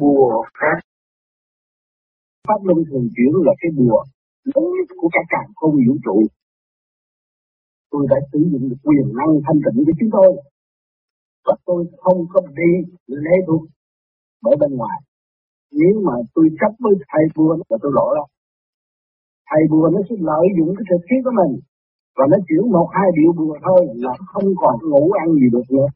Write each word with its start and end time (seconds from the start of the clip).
bùa 0.00 0.44
phép. 0.58 0.78
Pháp 2.48 2.60
luân 2.64 2.78
thường 2.88 3.08
chuyển 3.16 3.32
là 3.46 3.52
cái 3.60 3.70
bùa 3.78 4.04
lớn 4.44 4.64
nhất 4.74 4.88
của 5.00 5.08
cả 5.12 5.20
càng 5.28 5.50
không 5.56 5.74
vũ 5.86 5.94
trụ. 6.04 6.22
Tôi 7.90 8.06
đã 8.10 8.16
sử 8.32 8.38
dụng 8.52 8.68
được 8.68 8.80
quyền 8.82 9.06
năng 9.18 9.32
thanh 9.46 9.60
tịnh 9.64 9.84
của 9.86 9.92
chúng 10.00 10.10
tôi. 10.12 10.42
Và 11.44 11.54
tôi 11.64 11.86
không 11.96 12.26
có 12.32 12.40
đi 12.40 12.72
lễ 13.06 13.34
thuộc 13.46 13.62
bởi 14.42 14.56
bên 14.60 14.76
ngoài. 14.76 14.98
Nếu 15.72 16.00
mà 16.06 16.12
tôi 16.34 16.48
chấp 16.60 16.72
với 16.78 16.94
thầy 17.08 17.24
vua 17.34 17.56
là 17.56 17.76
tôi 17.82 17.92
lỗi 17.94 18.14
lắm 18.16 18.26
thầy 19.50 19.62
bùa 19.70 19.88
nó 19.92 20.00
sẽ 20.08 20.16
lợi 20.18 20.46
dụng 20.58 20.74
cái 20.76 20.84
thực 20.90 21.02
khí 21.08 21.16
của 21.24 21.34
mình 21.40 21.52
và 22.16 22.24
nó 22.30 22.36
chuyển 22.48 22.72
một 22.72 22.88
hai 22.92 23.08
điệu 23.16 23.32
bùa 23.38 23.54
thôi 23.64 23.80
là 23.94 24.12
không 24.26 24.48
còn 24.56 24.74
ngủ 24.90 25.10
ăn 25.22 25.28
gì 25.34 25.46
được 25.52 25.66
nữa. 25.70 25.88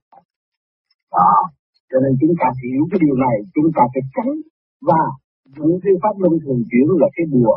Đó 1.13 1.33
cho 1.91 1.99
nên 2.03 2.13
chúng 2.21 2.35
ta 2.41 2.47
hiểu 2.63 2.83
cái 2.91 2.99
điều 3.05 3.17
này, 3.27 3.37
chúng 3.55 3.69
ta 3.77 3.83
phải 3.93 4.03
tránh 4.15 4.33
và 4.89 5.03
những 5.57 5.77
cái 5.83 5.93
pháp 6.03 6.15
luân 6.23 6.35
thường 6.43 6.63
chuyển 6.71 6.87
là 7.03 7.09
cái 7.17 7.27
bùa 7.35 7.55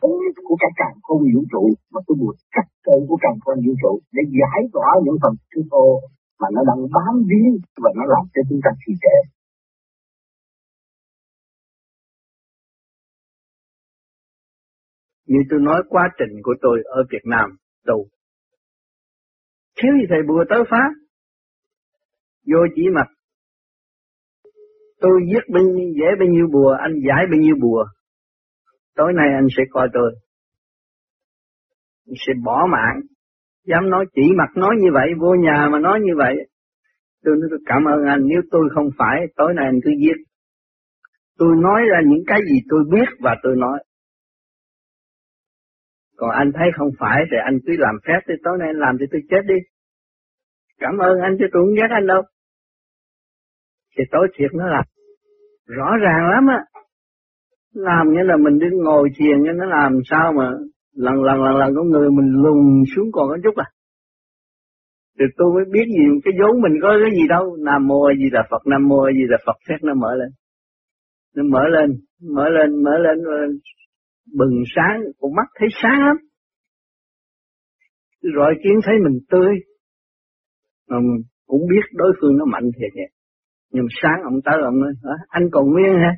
lớn 0.00 0.12
nhất 0.20 0.34
của 0.48 0.56
các 0.62 0.72
càng 0.80 0.96
không 1.06 1.22
vũ 1.32 1.40
trụ, 1.52 1.64
mà 1.92 2.00
cái 2.06 2.14
bùa 2.20 2.32
cắt 2.54 2.66
cơ 2.86 2.94
của 3.08 3.18
càng 3.24 3.36
không 3.44 3.58
vũ 3.64 3.72
trụ 3.82 3.92
để 4.14 4.22
giải 4.38 4.60
tỏa 4.74 4.88
những 5.04 5.18
phần 5.22 5.34
thứ 5.50 5.60
ô 5.70 5.88
mà 6.40 6.48
nó 6.54 6.60
đang 6.70 6.82
bám 6.96 7.14
víu 7.30 7.50
và 7.82 7.90
nó 7.98 8.04
làm 8.14 8.24
cho 8.34 8.40
chúng 8.48 8.60
ta 8.64 8.70
trì 8.82 8.92
trệ 9.04 9.18
Như 15.26 15.38
tôi 15.50 15.60
nói, 15.60 15.82
quá 15.88 16.04
trình 16.18 16.42
của 16.42 16.54
tôi 16.62 16.82
ở 16.84 17.02
Việt 17.10 17.24
Nam 17.24 17.56
tu. 17.86 18.06
Thiếu 19.76 19.92
gì 20.00 20.06
thầy 20.08 20.18
bùa 20.28 20.44
tới 20.50 20.58
phá. 20.70 20.82
Vô 22.46 22.58
chỉ 22.74 22.82
mặt. 22.94 23.06
Tôi 25.02 25.20
giết 25.30 25.44
bao 25.54 25.62
nhiêu, 25.62 25.88
dễ 26.00 26.06
bao 26.18 26.28
nhiêu 26.28 26.46
bùa, 26.52 26.72
anh 26.80 26.94
giải 27.08 27.22
bao 27.30 27.38
nhiêu 27.40 27.54
bùa. 27.62 27.84
Tối 28.94 29.12
nay 29.16 29.28
anh 29.34 29.46
sẽ 29.56 29.62
coi 29.70 29.88
tôi. 29.92 30.10
Anh 32.06 32.14
sẽ 32.26 32.32
bỏ 32.44 32.66
mạng. 32.72 33.00
Dám 33.64 33.90
nói 33.90 34.04
chỉ 34.14 34.22
mặt 34.36 34.50
nói 34.56 34.74
như 34.78 34.88
vậy, 34.94 35.08
vô 35.20 35.34
nhà 35.34 35.68
mà 35.72 35.78
nói 35.78 36.00
như 36.02 36.12
vậy. 36.16 36.34
Tôi 37.24 37.34
nói 37.40 37.48
tôi 37.50 37.60
cảm 37.66 37.84
ơn 37.84 38.04
anh, 38.08 38.20
nếu 38.26 38.40
tôi 38.50 38.68
không 38.74 38.88
phải, 38.98 39.16
tối 39.36 39.54
nay 39.54 39.64
anh 39.66 39.80
cứ 39.84 39.90
giết. 40.02 40.18
Tôi 41.38 41.48
nói 41.62 41.80
ra 41.90 41.98
những 42.06 42.24
cái 42.26 42.40
gì 42.50 42.58
tôi 42.68 42.84
biết 42.92 43.08
và 43.20 43.36
tôi 43.42 43.56
nói. 43.56 43.78
Còn 46.16 46.30
anh 46.30 46.50
thấy 46.54 46.68
không 46.76 46.90
phải 46.98 47.18
thì 47.30 47.36
anh 47.44 47.58
cứ 47.66 47.72
làm 47.78 47.94
phép 48.06 48.20
thì 48.28 48.34
tối 48.44 48.56
nay 48.58 48.68
anh 48.68 48.78
làm 48.78 48.96
thì 49.00 49.06
tôi 49.12 49.20
chết 49.30 49.42
đi. 49.46 49.58
Cảm 50.78 50.98
ơn 50.98 51.20
anh 51.20 51.36
chứ 51.38 51.44
tôi 51.52 51.62
không 51.62 51.74
ghét 51.74 51.90
anh 51.90 52.06
đâu. 52.06 52.22
Thì 53.98 54.04
tối 54.10 54.28
thiệt 54.34 54.50
nó 54.54 54.66
là 54.66 54.82
rõ 55.76 55.88
ràng 56.04 56.22
lắm 56.34 56.46
á. 56.46 56.60
Làm 57.74 58.06
như 58.12 58.22
là 58.22 58.36
mình 58.36 58.58
đứng 58.58 58.76
ngồi 58.84 59.08
thiền 59.16 59.42
như 59.42 59.50
nó 59.54 59.64
làm 59.64 59.92
sao 60.10 60.32
mà 60.38 60.50
lần 60.94 61.14
lần 61.22 61.42
lần 61.42 61.56
lần 61.56 61.74
có 61.76 61.82
người 61.82 62.10
mình 62.10 62.30
lùn 62.42 62.82
xuống 62.96 63.08
còn 63.12 63.28
có 63.28 63.36
chút 63.44 63.56
à. 63.56 63.68
Thì 65.18 65.24
tôi 65.36 65.48
mới 65.54 65.64
biết 65.72 65.86
gì 65.96 66.04
cái 66.24 66.32
vốn 66.40 66.60
mình 66.62 66.72
có 66.82 66.88
cái 67.02 67.10
gì 67.16 67.28
đâu. 67.28 67.56
Nam 67.56 67.86
mô 67.86 68.12
gì 68.18 68.28
là 68.32 68.42
Phật, 68.50 68.62
Nam 68.66 68.88
mô 68.88 69.10
gì 69.10 69.24
là 69.28 69.38
Phật 69.46 69.56
phép 69.68 69.78
nó 69.82 69.94
mở 69.94 70.14
lên. 70.14 70.28
Nó 71.36 71.42
mở 71.42 71.64
lên, 71.68 71.90
mở 72.34 72.48
lên, 72.48 72.82
mở 72.84 72.98
lên, 72.98 73.24
mở 73.24 73.36
lên 73.40 73.58
bừng 74.38 74.62
sáng, 74.76 75.02
con 75.20 75.30
mắt 75.36 75.48
thấy 75.58 75.68
sáng 75.82 76.00
lắm. 76.06 76.16
Rồi 78.22 78.54
kiến 78.64 78.72
thấy 78.84 78.94
mình 79.04 79.18
tươi, 79.30 79.54
mà 80.88 80.96
cũng 81.46 81.60
biết 81.70 81.84
đối 81.92 82.12
phương 82.20 82.36
nó 82.38 82.44
mạnh 82.44 82.70
thiệt 82.76 82.92
nhỉ 82.94 83.08
nhưng 83.72 83.86
sáng 84.02 84.18
ông 84.24 84.40
tới 84.44 84.54
ông 84.64 84.80
nói, 84.80 84.92
anh 85.28 85.42
còn 85.52 85.64
nguyên 85.70 85.94
hả? 85.94 86.12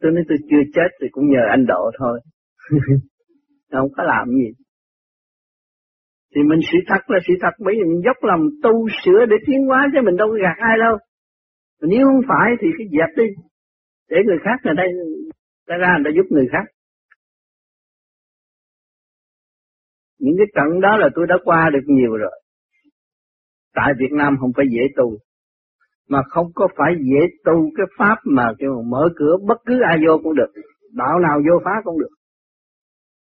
Tôi 0.00 0.12
nói 0.12 0.24
tôi 0.28 0.38
chưa 0.50 0.62
chết 0.74 0.88
thì 1.00 1.06
cũng 1.10 1.30
nhờ 1.30 1.42
anh 1.50 1.64
độ 1.66 1.90
thôi. 1.98 2.20
không 3.72 3.88
có 3.96 4.02
làm 4.02 4.28
gì. 4.28 4.48
Thì 6.34 6.40
mình 6.42 6.60
sự 6.72 6.78
thật 6.86 7.02
là 7.06 7.18
sự 7.26 7.34
thật, 7.40 7.54
bởi 7.64 7.74
vì 7.74 7.84
mình 7.90 8.02
dốc 8.04 8.16
lòng 8.22 8.40
tu 8.62 8.88
sửa 9.04 9.26
để 9.30 9.36
tiến 9.46 9.66
hóa 9.66 9.88
chứ 9.92 9.98
mình 10.04 10.16
đâu 10.16 10.28
có 10.28 10.38
gạt 10.42 10.56
ai 10.58 10.76
đâu. 10.78 10.98
Nếu 11.80 12.06
không 12.06 12.22
phải 12.28 12.48
thì 12.60 12.68
cái 12.78 12.86
dẹp 12.96 13.10
đi, 13.16 13.28
để 14.10 14.16
người 14.26 14.38
khác 14.44 14.56
người 14.64 14.74
đây 14.74 14.88
ta 15.66 15.74
ra 15.76 15.88
người 15.96 16.04
ta 16.04 16.10
giúp 16.16 16.26
người 16.30 16.46
khác. 16.52 16.64
Những 20.18 20.34
cái 20.38 20.46
trận 20.54 20.80
đó 20.80 20.96
là 20.96 21.08
tôi 21.14 21.26
đã 21.28 21.34
qua 21.44 21.70
được 21.72 21.84
nhiều 21.86 22.16
rồi. 22.16 22.42
Tại 23.74 23.92
Việt 23.98 24.12
Nam 24.12 24.36
không 24.40 24.50
phải 24.56 24.66
dễ 24.70 24.82
tu. 24.96 25.18
Mà 26.12 26.20
không 26.30 26.46
có 26.54 26.68
phải 26.76 26.92
dễ 27.08 27.20
tu 27.44 27.56
cái 27.76 27.86
pháp 27.98 28.16
mà 28.24 28.46
kêu 28.58 28.82
mở 28.92 29.08
cửa 29.16 29.34
bất 29.48 29.58
cứ 29.66 29.74
ai 29.90 29.96
vô 30.06 30.20
cũng 30.22 30.34
được. 30.34 30.50
Đạo 30.92 31.18
nào 31.18 31.40
vô 31.46 31.54
phá 31.64 31.74
cũng 31.84 31.98
được. 32.00 32.14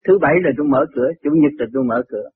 Thứ 0.06 0.18
bảy 0.22 0.34
là 0.44 0.50
tôi 0.56 0.66
mở 0.66 0.86
cửa, 0.94 1.08
chủ 1.22 1.30
nhật 1.34 1.52
là 1.58 1.66
tôi 1.74 1.84
mở 1.84 2.02
cửa. 2.08 2.26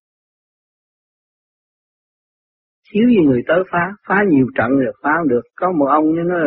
Thiếu 2.93 3.09
gì 3.09 3.21
người 3.27 3.43
tới 3.49 3.59
phá, 3.73 3.85
phá 4.09 4.17
nhiều 4.31 4.47
trận 4.57 4.71
rồi 4.71 4.93
phá 5.03 5.11
không 5.19 5.29
được. 5.29 5.43
Có 5.57 5.73
một 5.79 5.87
ông 5.87 6.05
như 6.05 6.23
nói 6.27 6.41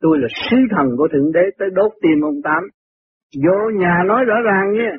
tôi 0.00 0.18
là 0.18 0.28
sứ 0.50 0.56
thần 0.70 0.86
của 0.98 1.08
Thượng 1.12 1.32
Đế 1.32 1.44
tới 1.58 1.68
đốt 1.74 1.92
tim 2.02 2.20
ông 2.24 2.42
Tám. 2.44 2.62
Vô 3.44 3.70
nhà 3.80 3.94
nói 4.06 4.24
rõ 4.24 4.34
ràng 4.44 4.72
nhé 4.72 4.90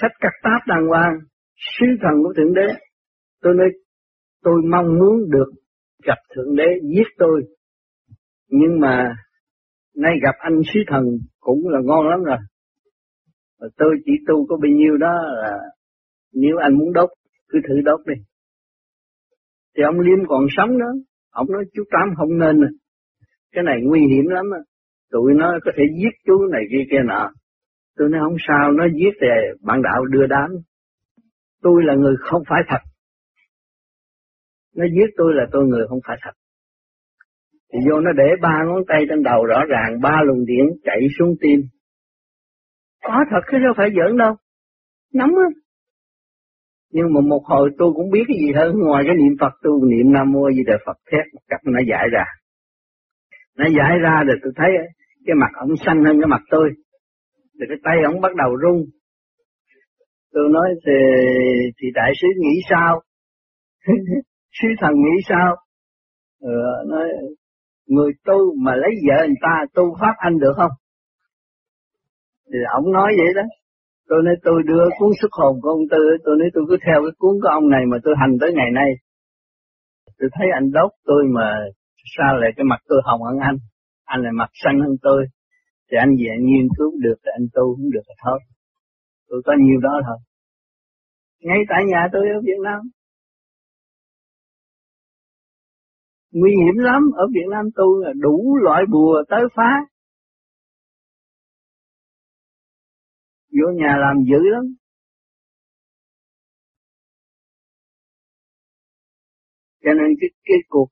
sách 0.00 0.12
cắt 0.20 0.32
táp 0.42 0.66
đàng 0.66 0.86
hoàng, 0.88 1.18
sứ 1.56 1.86
thần 2.02 2.22
của 2.22 2.32
Thượng 2.36 2.54
Đế. 2.54 2.66
Tôi 3.42 3.54
nói, 3.54 3.68
tôi 4.42 4.62
mong 4.70 4.98
muốn 4.98 5.30
được 5.30 5.50
gặp 6.04 6.18
Thượng 6.34 6.56
Đế 6.56 6.66
giết 6.82 7.08
tôi. 7.18 7.42
Nhưng 8.48 8.80
mà, 8.80 9.16
nay 9.96 10.12
gặp 10.22 10.34
anh 10.38 10.60
sứ 10.74 10.80
thần 10.86 11.04
cũng 11.40 11.68
là 11.68 11.78
ngon 11.84 12.08
lắm 12.08 12.22
rồi. 12.22 12.38
Và 13.60 13.68
tôi 13.76 13.96
chỉ 14.04 14.12
tu 14.28 14.46
có 14.46 14.56
bao 14.56 14.70
nhiêu 14.70 14.96
đó 14.96 15.14
là, 15.42 15.58
nếu 16.32 16.56
anh 16.56 16.78
muốn 16.78 16.92
đốt, 16.92 17.08
cứ 17.48 17.58
thử 17.68 17.80
đốt 17.84 18.00
đi. 18.06 18.14
Thì 19.76 19.82
ông 19.82 20.00
Liêm 20.00 20.26
còn 20.28 20.46
sống 20.56 20.78
đó 20.78 20.86
ông 21.30 21.46
nói 21.52 21.64
chú 21.74 21.82
Tám 21.90 22.14
không 22.16 22.38
nên 22.38 22.64
à. 22.64 22.70
Cái 23.52 23.64
này 23.64 23.76
nguy 23.82 24.00
hiểm 24.00 24.26
lắm. 24.26 24.44
Tụi 25.10 25.34
nó 25.34 25.58
có 25.64 25.70
thể 25.76 25.82
giết 25.98 26.14
chú 26.26 26.46
này 26.52 26.62
kia 26.70 26.84
kia 26.90 27.02
nọ. 27.04 27.30
Tôi 27.96 28.08
nói 28.08 28.20
không 28.24 28.36
sao, 28.48 28.72
nó 28.72 28.84
giết 28.94 29.14
thì 29.20 29.26
bạn 29.62 29.82
đạo 29.82 30.04
đưa 30.04 30.26
đám. 30.26 30.50
Tôi 31.62 31.82
là 31.84 31.94
người 31.94 32.14
không 32.18 32.42
phải 32.48 32.62
thật. 32.68 32.82
Nó 34.78 34.84
giết 34.94 35.10
tôi 35.16 35.30
là 35.34 35.44
tôi 35.52 35.66
người 35.66 35.84
không 35.88 35.98
phải 36.06 36.16
thật. 36.22 36.34
Thì 37.72 37.78
vô 37.90 38.00
nó 38.00 38.12
để 38.12 38.28
ba 38.42 38.54
ngón 38.66 38.82
tay 38.88 39.00
trên 39.08 39.22
đầu 39.22 39.44
rõ 39.44 39.60
ràng, 39.68 40.00
ba 40.02 40.22
luồng 40.26 40.44
điện 40.46 40.66
chạy 40.84 41.00
xuống 41.18 41.34
tim. 41.40 41.60
Có 43.04 43.24
thật 43.30 43.40
chứ 43.50 43.58
đâu 43.58 43.72
phải 43.76 43.88
giỡn 43.96 44.16
đâu. 44.16 44.34
nắm 45.14 45.28
á. 45.28 45.48
Nhưng 46.92 47.06
mà 47.14 47.20
một 47.20 47.42
hồi 47.44 47.70
tôi 47.78 47.92
cũng 47.96 48.10
biết 48.10 48.24
cái 48.28 48.36
gì 48.40 48.52
hơn 48.56 48.72
ngoài 48.78 49.04
cái 49.06 49.16
niệm 49.16 49.36
Phật 49.40 49.52
tôi 49.62 49.72
niệm 49.90 50.12
Nam 50.12 50.32
Mô 50.32 50.50
Di 50.50 50.62
Đà 50.66 50.76
Phật 50.86 50.96
thét 51.12 51.34
một 51.34 51.42
cách 51.48 51.60
nó 51.64 51.80
giải 51.90 52.06
ra. 52.12 52.24
Nó 53.58 53.64
giải 53.78 53.98
ra 54.02 54.22
rồi 54.26 54.36
tôi 54.42 54.52
thấy 54.56 54.70
cái 55.26 55.34
mặt 55.34 55.52
ông 55.54 55.76
xanh 55.86 56.04
hơn 56.04 56.20
cái 56.20 56.28
mặt 56.28 56.42
tôi 56.50 56.70
thì 57.60 57.66
cái 57.68 57.78
tay 57.84 57.96
ông 58.04 58.20
bắt 58.20 58.34
đầu 58.34 58.56
run 58.56 58.84
tôi 60.32 60.48
nói 60.50 60.68
thì 60.86 60.92
thì 61.78 61.88
đại 61.94 62.12
sứ 62.20 62.28
nghĩ 62.38 62.60
sao 62.70 63.02
Sư 64.52 64.68
thần 64.80 64.92
nghĩ 64.94 65.16
sao? 65.28 65.56
Ừ, 66.40 66.50
nói 66.86 67.08
người 67.86 68.12
tu 68.24 68.54
mà 68.64 68.72
lấy 68.76 68.90
vợ 69.08 69.26
người 69.26 69.42
ta 69.42 69.64
tu 69.74 69.96
pháp 70.00 70.14
anh 70.18 70.38
được 70.38 70.52
không? 70.56 70.70
Thì 72.52 72.58
ông 72.72 72.92
nói 72.92 73.12
vậy 73.18 73.34
đó. 73.36 73.42
Tôi 74.08 74.22
nói 74.24 74.34
tôi 74.44 74.62
đưa 74.66 74.84
cuốn 74.98 75.10
xuất 75.20 75.32
hồn 75.32 75.60
của 75.62 75.68
ông 75.68 75.84
tư 75.90 75.98
tôi 76.24 76.36
nói 76.38 76.48
tôi 76.54 76.64
cứ 76.68 76.76
theo 76.86 76.98
cái 77.02 77.14
cuốn 77.18 77.34
của 77.42 77.48
ông 77.48 77.68
này 77.68 77.82
mà 77.90 77.96
tôi 78.04 78.14
hành 78.20 78.34
tới 78.40 78.50
ngày 78.54 78.70
nay. 78.74 78.90
Tôi 80.18 80.28
thấy 80.32 80.46
anh 80.54 80.70
đốt 80.72 80.90
tôi 81.04 81.22
mà 81.34 81.48
sao 82.16 82.36
lại 82.36 82.50
cái 82.56 82.64
mặt 82.64 82.80
tôi 82.88 83.00
hồng 83.04 83.22
hơn 83.22 83.38
anh 83.38 83.56
anh 84.04 84.20
lại 84.22 84.32
mặt 84.32 84.50
xanh 84.64 84.80
hơn 84.80 84.96
tôi 85.02 85.26
thì 85.90 85.96
anh 86.04 86.10
về 86.18 86.26
anh 86.36 86.44
nghiên 86.46 86.68
cứu 86.78 86.90
được 87.04 87.18
thì 87.22 87.30
anh 87.38 87.46
tu 87.54 87.64
cũng 87.76 87.90
được 87.94 88.06
thôi. 88.24 88.38
Tôi 89.28 89.42
có 89.46 89.52
nhiều 89.64 89.80
đó 89.80 89.94
thôi. 90.06 90.18
Ngay 91.40 91.58
tại 91.68 91.82
nhà 91.90 92.08
tôi 92.12 92.22
ở 92.36 92.40
Việt 92.44 92.60
Nam. 92.64 92.80
Nguy 96.30 96.50
hiểm 96.50 96.76
lắm. 96.84 97.02
Ở 97.16 97.26
Việt 97.34 97.46
Nam 97.50 97.64
tu 97.76 97.98
là 98.04 98.12
đủ 98.20 98.56
loại 98.62 98.82
bùa 98.92 99.22
tới 99.28 99.40
phá. 99.56 99.70
Vô 103.50 103.66
nhà 103.74 103.96
làm 103.98 104.16
dữ 104.30 104.38
lắm. 104.54 104.64
Cho 109.84 109.90
nên 109.92 110.16
cái 110.20 110.30
cái 110.44 110.58
cuộc 110.68 110.88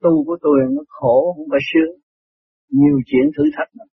tu 0.00 0.24
của 0.26 0.36
tôi 0.42 0.58
nó 0.70 0.82
khổ 0.88 1.34
không 1.36 1.46
phải 1.50 1.60
sướng. 1.72 2.00
Nhiều 2.68 2.98
chuyện 3.06 3.30
thử 3.36 3.44
thách 3.56 3.68
lắm. 3.72 3.88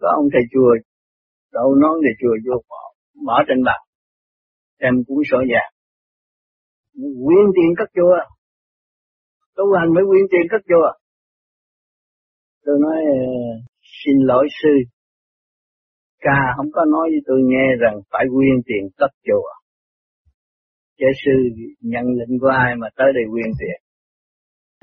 Có 0.00 0.08
ông 0.16 0.28
thầy 0.32 0.42
chùa 0.52 0.74
đâu 1.52 1.74
nói 1.74 2.00
thầy 2.02 2.14
chùa 2.20 2.36
vô 2.46 2.62
bỏ, 2.68 2.94
bỏ 3.26 3.42
trên 3.48 3.64
bàn. 3.64 3.80
Đem 4.78 4.94
cuốn 5.06 5.22
sổ 5.30 5.38
vàng 5.38 5.79
quyên 6.94 7.46
tiền 7.56 7.70
các 7.78 7.88
chùa 7.94 8.14
à. 8.24 8.26
tu 9.56 9.64
hành 9.78 9.94
mới 9.94 10.04
quyên 10.08 10.24
tiền 10.30 10.46
các 10.50 10.62
chùa 10.68 10.86
à. 10.92 10.94
tôi 12.64 12.76
nói 12.80 12.98
ờ, 13.06 13.20
xin 14.04 14.16
lỗi 14.20 14.46
sư. 14.62 14.74
Ca 16.20 16.40
không 16.56 16.66
có 16.72 16.84
nói 16.84 17.08
với 17.12 17.20
tôi 17.26 17.40
nghe 17.42 17.66
rằng 17.80 18.00
phải 18.10 18.24
quyên 18.34 18.56
tiền 18.66 18.88
cất 18.96 19.10
chùa 19.26 19.44
à. 19.54 19.58
Chế 20.98 21.06
sư 21.24 21.32
nhận 21.80 22.04
lệnh 22.18 22.38
của 22.40 22.48
ai 22.48 22.74
mà 22.76 22.88
tới 22.96 23.06
đây 23.14 23.24
quyên 23.32 23.50
tiền? 23.60 23.78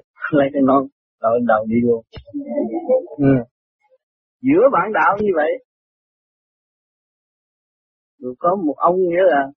Lấy 0.31 0.49
cái 0.53 0.61
nón, 0.65 0.83
đội 1.21 1.39
đầu 1.47 1.65
đi 1.67 1.75
luôn. 1.81 2.03
Ừ. 3.17 3.33
giữa 4.41 4.69
bản 4.73 4.93
đạo 4.93 5.17
như 5.21 5.31
vậy 5.35 5.51
rồi 8.19 8.35
có 8.39 8.55
một 8.65 8.75
ông 8.77 8.95
nghĩa 8.95 9.23
là 9.23 9.47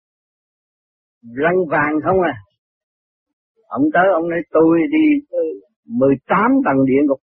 răng 1.23 1.59
vàng 1.71 1.95
không 2.05 2.21
à? 2.21 2.35
Ông 3.67 3.83
tới, 3.95 4.07
ông 4.15 4.29
nói, 4.29 4.39
tôi 4.51 4.79
đi 4.93 5.37
18 5.85 6.51
tầng 6.65 6.87
địa 6.87 7.03
ngục. 7.09 7.21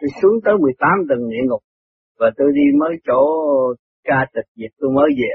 Tôi 0.00 0.08
xuống 0.22 0.40
tới 0.44 0.54
18 0.60 0.90
tầng 1.08 1.30
địa 1.30 1.44
ngục 1.48 1.62
và 2.18 2.30
tôi 2.36 2.48
đi 2.54 2.78
mới 2.78 2.96
chỗ 3.06 3.22
ca 4.04 4.26
tịch 4.34 4.48
diệt 4.54 4.70
tôi 4.78 4.90
mới 4.90 5.10
về. 5.18 5.34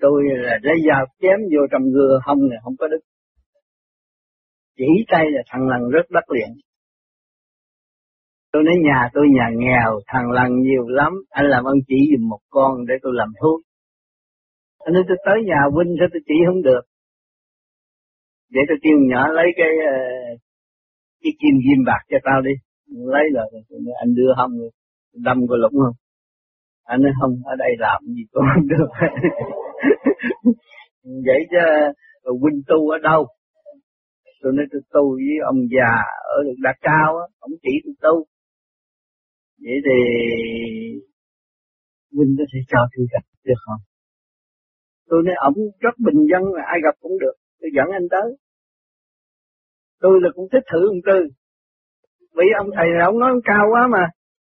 Tôi 0.00 0.22
là 0.26 0.58
lấy 0.62 0.76
dao 0.88 1.06
chém 1.20 1.38
vô 1.52 1.66
trong 1.70 1.82
gưa 1.94 2.20
hông 2.24 2.48
này 2.48 2.58
không 2.64 2.76
có 2.78 2.88
đứt 2.88 3.00
chỉ 4.76 5.04
tay 5.08 5.24
là 5.30 5.42
thằng 5.50 5.68
lần 5.68 5.90
rất 5.90 6.10
đắc 6.10 6.30
liền. 6.30 6.48
Tôi 8.52 8.62
nói, 8.62 8.74
nhà 8.84 9.08
tôi 9.14 9.26
nhà 9.34 9.48
nghèo, 9.56 10.00
thằng 10.06 10.30
lần 10.30 10.60
nhiều 10.60 10.88
lắm, 10.88 11.12
anh 11.30 11.46
làm 11.46 11.64
ơn 11.64 11.76
chỉ 11.86 11.96
dùm 12.12 12.28
một 12.28 12.40
con 12.50 12.86
để 12.88 12.94
tôi 13.02 13.12
làm 13.14 13.28
thuốc 13.42 13.60
anh 14.84 14.94
nói 14.94 15.04
tôi 15.08 15.16
tới 15.26 15.38
nhà 15.50 15.60
huynh 15.74 15.92
sao 15.98 16.08
tôi 16.12 16.22
chỉ 16.28 16.34
không 16.46 16.62
được. 16.62 16.82
Để 18.50 18.60
tôi 18.68 18.78
kêu 18.82 18.96
nhỏ 19.10 19.28
lấy 19.38 19.46
cái 19.56 19.72
ờ, 19.92 19.96
cái 21.22 21.32
kim 21.40 21.54
diêm 21.64 21.84
bạc 21.86 22.02
cho 22.10 22.18
tao 22.24 22.40
đi. 22.48 22.54
Lấy 23.12 23.24
rồi 23.34 23.46
anh 24.02 24.14
đưa 24.14 24.32
không, 24.36 24.52
đâm 25.14 25.38
có 25.48 25.56
lũng 25.56 25.76
không? 25.84 25.96
Anh 26.84 27.02
nói 27.02 27.12
không, 27.20 27.32
ở 27.44 27.54
đây 27.58 27.72
làm 27.78 28.02
gì 28.04 28.22
cũng 28.32 28.44
không 28.54 28.68
được. 28.68 28.88
Vậy 31.26 31.40
chứ 31.50 31.58
ờ, 32.22 32.32
huynh 32.40 32.60
tu 32.66 32.88
ở 32.88 32.98
đâu? 33.02 33.26
Tôi 34.42 34.52
nói 34.56 34.66
tôi 34.72 34.80
tu 34.92 35.10
với 35.10 35.36
ông 35.46 35.60
già 35.76 35.92
ở 36.36 36.42
được 36.44 36.58
đa 36.62 36.74
cao 36.80 37.16
á, 37.22 37.24
ông 37.38 37.50
chỉ 37.62 37.70
tôi 37.84 37.94
tu. 38.04 38.24
Vậy 39.62 39.78
thì 39.86 39.98
huynh 42.14 42.34
có 42.38 42.44
thể 42.52 42.60
cho 42.68 42.78
tôi 42.96 43.06
gặp 43.12 43.24
được 43.44 43.60
không? 43.66 43.80
Tôi 45.08 45.22
nói 45.26 45.34
ổng 45.48 45.54
rất 45.80 45.94
bình 46.06 46.20
dân 46.30 46.42
là 46.54 46.62
ai 46.66 46.78
gặp 46.84 46.94
cũng 47.00 47.18
được, 47.18 47.34
tôi 47.60 47.70
dẫn 47.76 47.88
anh 47.92 48.06
tới. 48.10 48.36
Tôi 50.00 50.20
là 50.22 50.28
cũng 50.34 50.48
thích 50.52 50.64
thử 50.72 50.88
ông 50.88 51.02
tư. 51.06 51.18
Vì 52.36 52.46
ông 52.58 52.68
thầy 52.76 52.86
này, 52.94 53.02
ông 53.04 53.18
nói 53.18 53.30
ông 53.30 53.44
cao 53.44 53.64
quá 53.72 53.86
mà. 53.90 54.04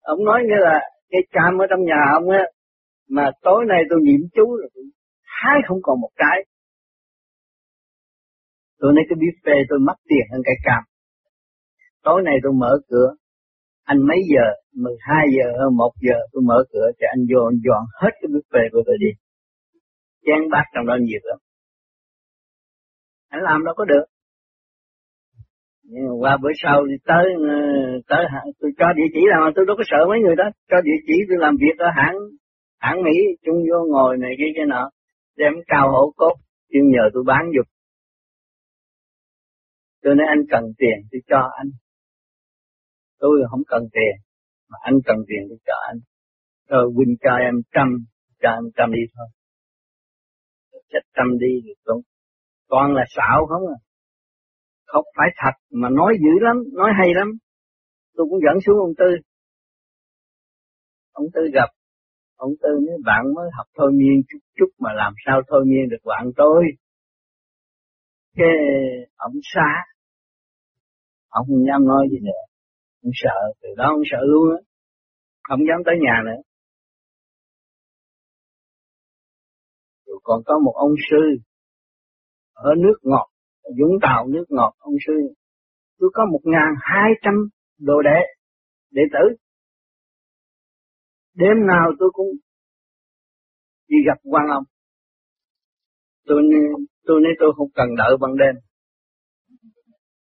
Ông 0.02 0.26
nói 0.26 0.40
nghĩa 0.44 0.62
là 0.68 0.80
cái 1.10 1.22
cam 1.32 1.58
ở 1.58 1.66
trong 1.70 1.84
nhà 1.84 2.02
ông 2.14 2.30
á, 2.30 2.44
mà 3.10 3.32
tối 3.42 3.66
nay 3.68 3.82
tôi 3.90 4.00
niệm 4.04 4.22
chú 4.36 4.46
rồi 4.58 4.70
hái 5.24 5.58
không 5.68 5.78
còn 5.82 6.02
một 6.02 6.10
cái. 6.16 6.38
Tôi 8.80 8.94
nói, 8.94 9.04
cái 9.10 9.18
phê 9.46 9.54
tôi 9.70 9.80
mất 9.80 9.98
tiền 10.10 10.26
hơn 10.32 10.42
cây 10.46 10.56
cam. 10.64 10.84
Tối 12.04 12.22
nay 12.26 12.36
tôi 12.44 12.54
mở 12.54 12.80
cửa. 12.90 13.16
Anh 13.84 14.08
mấy 14.08 14.18
giờ? 14.34 14.46
12 14.74 15.28
giờ 15.38 15.48
hơn 15.60 15.78
1 15.78 15.92
giờ 16.02 16.18
tôi 16.32 16.44
mở 16.46 16.64
cửa 16.74 16.88
cho 17.00 17.08
anh 17.14 17.22
vô 17.32 17.42
anh 17.52 17.60
dọn 17.66 17.84
hết 18.02 18.14
cái 18.22 18.30
phê 18.54 18.60
của 18.72 18.84
tôi 18.86 18.98
đi 19.00 19.12
chén 20.26 20.50
bát 20.52 20.64
trong 20.76 20.86
đó 20.86 20.96
nhiều 21.02 21.20
lắm. 21.24 21.38
Anh 23.30 23.42
làm 23.44 23.66
đâu 23.66 23.74
có 23.78 23.86
được. 23.86 24.06
Nhưng 25.84 26.04
mà 26.08 26.14
qua 26.20 26.38
bữa 26.42 26.54
sau 26.64 26.86
đi 26.86 26.96
tới 27.06 27.26
ờ, 27.50 27.58
tới 28.08 28.26
tôi 28.60 28.72
cho 28.78 28.86
địa 28.96 29.10
chỉ 29.14 29.22
làm, 29.30 29.54
tôi 29.56 29.66
đâu 29.66 29.76
có 29.78 29.84
sợ 29.86 29.98
mấy 30.10 30.20
người 30.20 30.36
đó. 30.36 30.44
Cho 30.70 30.78
địa 30.84 31.00
chỉ 31.08 31.14
tôi 31.30 31.38
làm 31.40 31.56
việc 31.62 31.76
ở 31.78 31.88
hãng 31.96 32.18
hãng 32.80 33.04
mỹ 33.04 33.18
chung 33.46 33.60
vô 33.70 33.80
ngồi 33.92 34.18
này 34.18 34.32
kia 34.38 34.52
cái 34.56 34.66
nọ. 34.66 34.90
Đem 35.38 35.54
cao 35.68 35.92
hổ 35.92 36.14
cốt 36.18 36.36
kêu 36.70 36.84
nhờ 36.84 37.04
tôi 37.14 37.24
bán 37.28 37.44
dục. 37.56 37.68
Tôi 40.04 40.16
nói 40.16 40.28
anh 40.30 40.44
cần 40.50 40.64
tiền 40.78 40.98
tôi 41.12 41.22
cho 41.28 41.50
anh. 41.58 41.70
Tôi 43.20 43.32
không 43.50 43.64
cần 43.68 43.84
tiền, 43.94 44.16
mà 44.70 44.78
anh 44.82 44.94
cần 45.06 45.18
tiền 45.28 45.42
tôi 45.50 45.58
cho 45.66 45.74
anh. 45.88 45.98
Rồi 46.70 46.92
huynh 46.96 47.16
cho 47.22 47.36
em 47.36 47.54
trăm, 47.74 47.88
cho 48.42 48.50
em 48.50 48.64
trăm 48.78 48.92
đi 48.92 49.02
thôi 49.16 49.28
chết 50.90 51.04
tâm 51.16 51.28
đi 51.40 51.54
thì 51.64 51.74
cũng 51.84 52.02
toàn 52.70 52.94
là 52.94 53.04
xạo 53.16 53.46
không 53.50 53.68
à. 53.68 53.78
Không 54.86 55.06
phải 55.18 55.28
thật, 55.38 55.56
mà 55.72 55.90
nói 55.90 56.14
dữ 56.24 56.34
lắm, 56.46 56.56
nói 56.74 56.90
hay 57.00 57.10
lắm. 57.16 57.28
Tôi 58.16 58.28
cũng 58.30 58.40
dẫn 58.46 58.62
xuống 58.66 58.80
ông 58.80 58.94
tư. 58.98 59.12
Ông 61.12 61.26
tư 61.34 61.42
gặp, 61.54 61.70
ông 62.36 62.52
tư 62.62 62.70
nói, 62.88 62.98
bạn 63.06 63.34
mới 63.36 63.50
học 63.58 63.68
thôi 63.78 63.92
miên 63.92 64.22
chút 64.30 64.40
chút 64.58 64.70
mà 64.80 64.90
làm 64.94 65.14
sao 65.26 65.42
thôi 65.48 65.66
miên 65.68 65.90
được 65.90 66.04
bạn 66.06 66.32
tôi. 66.36 66.64
Cái 68.36 68.48
ông 69.16 69.34
xa 69.54 69.70
ông 71.30 71.46
không 71.48 71.66
dám 71.68 71.86
nói 71.86 72.08
gì 72.12 72.18
nữa. 72.22 72.42
Ông 73.04 73.12
sợ, 73.14 73.40
từ 73.62 73.70
đó 73.78 73.86
ông 73.88 74.02
sợ 74.12 74.18
luôn 74.22 74.56
á. 74.56 74.60
Không 75.44 75.60
dám 75.68 75.80
tới 75.86 75.96
nhà 76.06 76.16
nữa. 76.26 76.42
Còn 80.24 80.42
có 80.46 80.60
một 80.66 80.74
ông 80.76 80.96
sư 81.12 81.44
ở 82.54 82.72
nước 82.78 82.98
ngọt, 83.02 83.30
Dũng 83.64 83.98
Tàu 84.02 84.28
nước 84.28 84.46
ngọt, 84.50 84.74
ông 84.78 84.94
sư. 85.08 85.14
Tôi 86.00 86.10
có 86.14 86.26
một 86.32 86.40
ngàn 86.44 86.74
hai 86.82 87.12
trăm 87.22 87.34
đồ 87.80 88.02
đệ 88.02 88.20
đệ 88.92 89.02
tử. 89.14 89.36
Đêm 91.34 91.68
nào 91.68 91.92
tôi 92.00 92.10
cũng 92.14 92.28
đi 93.88 93.98
gặp 94.08 94.20
quan 94.24 94.46
ông. 94.48 94.64
Tôi 96.26 96.42
tôi 97.06 97.22
nói 97.24 97.34
tôi 97.40 97.50
không 97.58 97.68
cần 97.76 97.88
đợi 97.98 98.18
ban 98.22 98.32
đêm. 98.38 98.56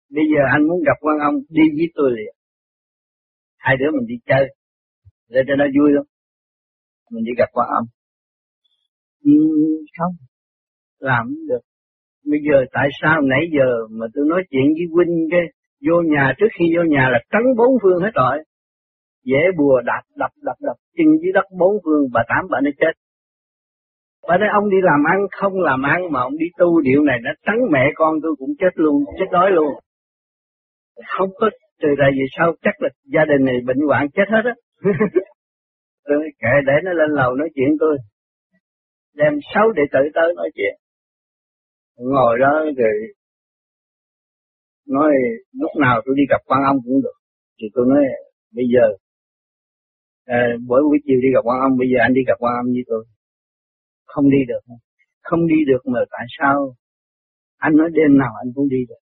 Bây 0.10 0.24
giờ 0.34 0.42
anh 0.54 0.68
muốn 0.68 0.80
gặp 0.86 0.98
quan 1.00 1.18
ông, 1.20 1.36
đi 1.50 1.64
với 1.78 1.88
tôi 1.96 2.12
liền. 2.18 2.34
Hai 3.58 3.76
đứa 3.80 3.92
mình 3.98 4.08
đi 4.08 4.16
chơi. 4.26 4.44
Để 5.30 5.40
cho 5.48 5.56
nó 5.58 5.66
vui 5.76 5.90
lắm. 5.96 6.06
mình 7.12 7.24
đi 7.24 7.32
gặp 7.38 7.50
quan 7.54 7.68
ông 7.80 7.88
không? 9.98 10.14
Làm 11.00 11.26
được. 11.50 11.64
Bây 12.26 12.40
giờ 12.48 12.66
tại 12.72 12.88
sao 13.02 13.22
nãy 13.22 13.44
giờ 13.58 13.68
mà 13.90 14.06
tôi 14.14 14.26
nói 14.28 14.44
chuyện 14.50 14.66
với 14.78 14.88
huynh 14.94 15.28
cái 15.32 15.42
vô 15.88 16.02
nhà, 16.02 16.34
trước 16.38 16.52
khi 16.60 16.66
vô 16.76 16.84
nhà 16.84 17.10
là 17.12 17.20
trắng 17.32 17.48
bốn 17.58 17.72
phương 17.84 18.00
hết 18.04 18.12
rồi. 18.14 18.38
Dễ 19.26 19.42
bùa 19.58 19.82
đạp, 19.86 20.02
đập 20.16 20.32
đập 20.42 20.56
đập, 20.62 20.76
chân 20.98 21.08
dưới 21.22 21.32
đất 21.34 21.46
bốn 21.60 21.74
phương, 21.84 22.04
bà 22.14 22.22
tám, 22.30 22.46
bà 22.52 22.62
nó 22.62 22.72
chết. 22.80 22.94
Bà 24.28 24.38
nói, 24.38 24.50
ông 24.54 24.70
đi 24.70 24.78
làm 24.82 25.04
ăn 25.14 25.20
không 25.32 25.60
làm 25.60 25.82
ăn 25.82 26.12
mà 26.12 26.22
ông 26.22 26.38
đi 26.38 26.46
tu 26.58 26.82
điệu 26.82 27.04
này 27.04 27.20
nó 27.24 27.32
trắng 27.46 27.60
mẹ 27.72 27.92
con 27.96 28.14
tôi 28.24 28.36
cũng 28.40 28.50
chết 28.60 28.74
luôn, 28.76 29.04
chết 29.20 29.26
đói 29.32 29.52
luôn. 29.52 29.74
Không 31.18 31.30
có 31.40 31.50
từ 31.82 31.90
đây 31.98 32.12
về 32.12 32.26
sau 32.38 32.54
chắc 32.62 32.82
là 32.82 32.90
gia 33.14 33.26
đình 33.26 33.46
này 33.46 33.56
bệnh 33.66 33.80
hoạn 33.88 34.08
chết 34.10 34.28
hết 34.30 34.42
á. 34.46 34.54
Tôi 36.08 36.18
kệ, 36.40 36.54
để 36.66 36.74
nó 36.84 36.94
lên 36.94 37.10
lầu 37.10 37.36
nói 37.36 37.50
chuyện 37.56 37.68
tôi 37.80 37.98
đem 39.18 39.34
sáu 39.54 39.72
đệ 39.78 39.82
tử 39.94 40.00
tới 40.16 40.34
nói 40.36 40.50
chuyện. 40.56 40.74
Ngồi 41.98 42.40
đó 42.40 42.54
rồi 42.78 42.94
nói 44.88 45.12
lúc 45.62 45.72
nào 45.82 46.02
tôi 46.06 46.16
đi 46.18 46.24
gặp 46.30 46.42
quan 46.46 46.62
ông 46.72 46.78
cũng 46.86 47.02
được. 47.06 47.18
Thì 47.60 47.68
tôi 47.74 47.86
nói 47.90 48.04
bây 48.56 48.66
giờ 48.74 48.86
à, 50.26 50.42
buổi 50.68 50.82
buổi 50.88 50.98
chiều 51.06 51.20
đi 51.24 51.30
gặp 51.36 51.44
quan 51.44 51.60
ông 51.68 51.78
bây 51.78 51.88
giờ 51.92 51.98
anh 52.06 52.14
đi 52.14 52.22
gặp 52.28 52.38
quan 52.40 52.54
ông 52.62 52.70
với 52.76 52.84
tôi. 52.88 53.04
Không 54.06 54.30
đi 54.30 54.42
được. 54.48 54.64
Không 55.24 55.48
đi 55.48 55.60
được 55.68 55.82
mà 55.94 56.00
tại 56.12 56.26
sao 56.38 56.56
anh 57.58 57.74
nói 57.80 57.90
đêm 57.94 58.18
nào 58.18 58.34
anh 58.44 58.50
cũng 58.56 58.70
đi 58.70 58.82
được. 58.90 59.02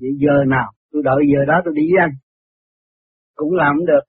Vậy 0.00 0.10
giờ 0.22 0.34
nào? 0.46 0.68
Tôi 0.92 1.02
đợi 1.04 1.20
giờ 1.32 1.40
đó 1.50 1.56
tôi 1.64 1.74
đi 1.76 1.82
với 1.90 2.00
anh. 2.06 2.14
Cũng 3.34 3.52
làm 3.54 3.76
được. 3.90 4.04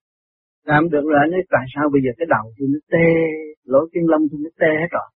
Làm 0.64 0.90
được 0.90 1.04
rồi 1.10 1.20
anh 1.24 1.32
nói 1.32 1.42
tại 1.50 1.66
sao 1.76 1.86
bây 1.94 2.02
giờ 2.06 2.12
cái 2.18 2.28
đầu 2.36 2.46
tôi 2.58 2.68
nó 2.74 2.80
tê 2.92 3.06
lỗ 3.72 3.80
chân 3.94 4.04
lông 4.12 4.24
tôi 4.32 4.40
nó 4.44 4.50
tê 4.62 4.72
hết 4.82 4.90
rồi? 4.98 5.08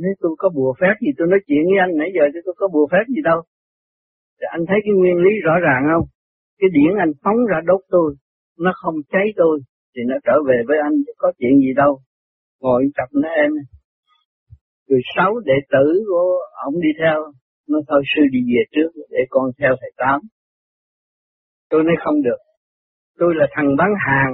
Nếu 0.00 0.12
tôi 0.20 0.32
có 0.38 0.48
bùa 0.48 0.72
phép 0.80 0.94
gì 1.00 1.10
tôi 1.18 1.26
nói 1.28 1.40
chuyện 1.46 1.62
với 1.70 1.78
anh 1.84 1.92
nãy 1.98 2.10
giờ 2.16 2.24
chứ 2.32 2.40
tôi 2.44 2.54
có 2.58 2.68
bùa 2.74 2.86
phép 2.92 3.04
gì 3.08 3.22
đâu. 3.24 3.40
Thì 4.38 4.44
anh 4.50 4.62
thấy 4.68 4.78
cái 4.84 4.92
nguyên 4.98 5.16
lý 5.24 5.32
rõ 5.46 5.54
ràng 5.66 5.82
không? 5.92 6.06
Cái 6.58 6.70
điển 6.76 6.92
anh 7.04 7.12
phóng 7.22 7.38
ra 7.50 7.58
đốt 7.64 7.80
tôi, 7.88 8.08
nó 8.58 8.72
không 8.82 8.94
cháy 9.12 9.26
tôi, 9.36 9.60
thì 9.92 10.00
nó 10.10 10.16
trở 10.26 10.36
về 10.48 10.58
với 10.68 10.78
anh 10.86 10.94
chứ 11.06 11.12
có 11.18 11.32
chuyện 11.38 11.54
gì 11.58 11.72
đâu. 11.76 11.92
Ngồi 12.60 12.82
tập 12.96 13.08
nó 13.22 13.28
em. 13.28 13.52
Rồi 14.88 15.00
sáu 15.16 15.30
đệ 15.44 15.58
tử 15.72 16.04
của 16.08 16.28
ông 16.66 16.74
đi 16.80 16.88
theo, 17.00 17.18
nó 17.68 17.78
thôi 17.88 18.02
sư 18.14 18.22
đi 18.32 18.40
về 18.54 18.62
trước 18.74 18.90
để 19.10 19.22
con 19.30 19.50
theo 19.58 19.72
thầy 19.80 19.92
Tám. 19.96 20.20
Tôi 21.70 21.82
nói 21.84 21.96
không 22.04 22.22
được. 22.22 22.40
Tôi 23.18 23.34
là 23.34 23.46
thằng 23.50 23.76
bán 23.78 23.90
hàng, 24.06 24.32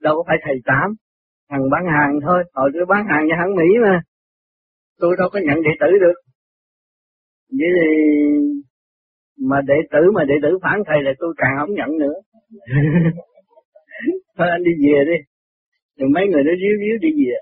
đâu 0.00 0.14
có 0.16 0.24
phải 0.26 0.36
thầy 0.44 0.56
Tám. 0.64 0.94
Thằng 1.50 1.70
bán 1.70 1.84
hàng 1.86 2.12
thôi, 2.26 2.44
hồi 2.54 2.70
tôi 2.74 2.86
bán 2.88 3.06
hàng 3.10 3.24
cho 3.30 3.36
hãng 3.38 3.54
Mỹ 3.56 3.68
mà 3.82 4.00
tôi 4.98 5.16
đâu 5.18 5.28
có 5.32 5.40
nhận 5.46 5.62
đệ 5.62 5.70
tử 5.80 5.90
được. 6.00 6.18
Vậy 7.58 7.68
thì 7.76 7.88
mà 9.48 9.60
đệ 9.66 9.74
tử 9.90 9.98
mà 10.14 10.24
đệ 10.24 10.34
tử 10.42 10.58
phản 10.62 10.78
thầy 10.86 11.02
là 11.02 11.12
tôi 11.18 11.34
càng 11.36 11.54
không 11.60 11.74
nhận 11.74 11.98
nữa. 11.98 12.14
Thôi 14.36 14.48
anh 14.50 14.62
đi 14.64 14.70
về 14.84 15.04
đi. 15.10 15.18
Rồi 15.98 16.08
mấy 16.14 16.24
người 16.28 16.42
nó 16.44 16.52
ríu 16.60 16.74
ríu 16.82 16.96
đi 17.00 17.08
về. 17.08 17.36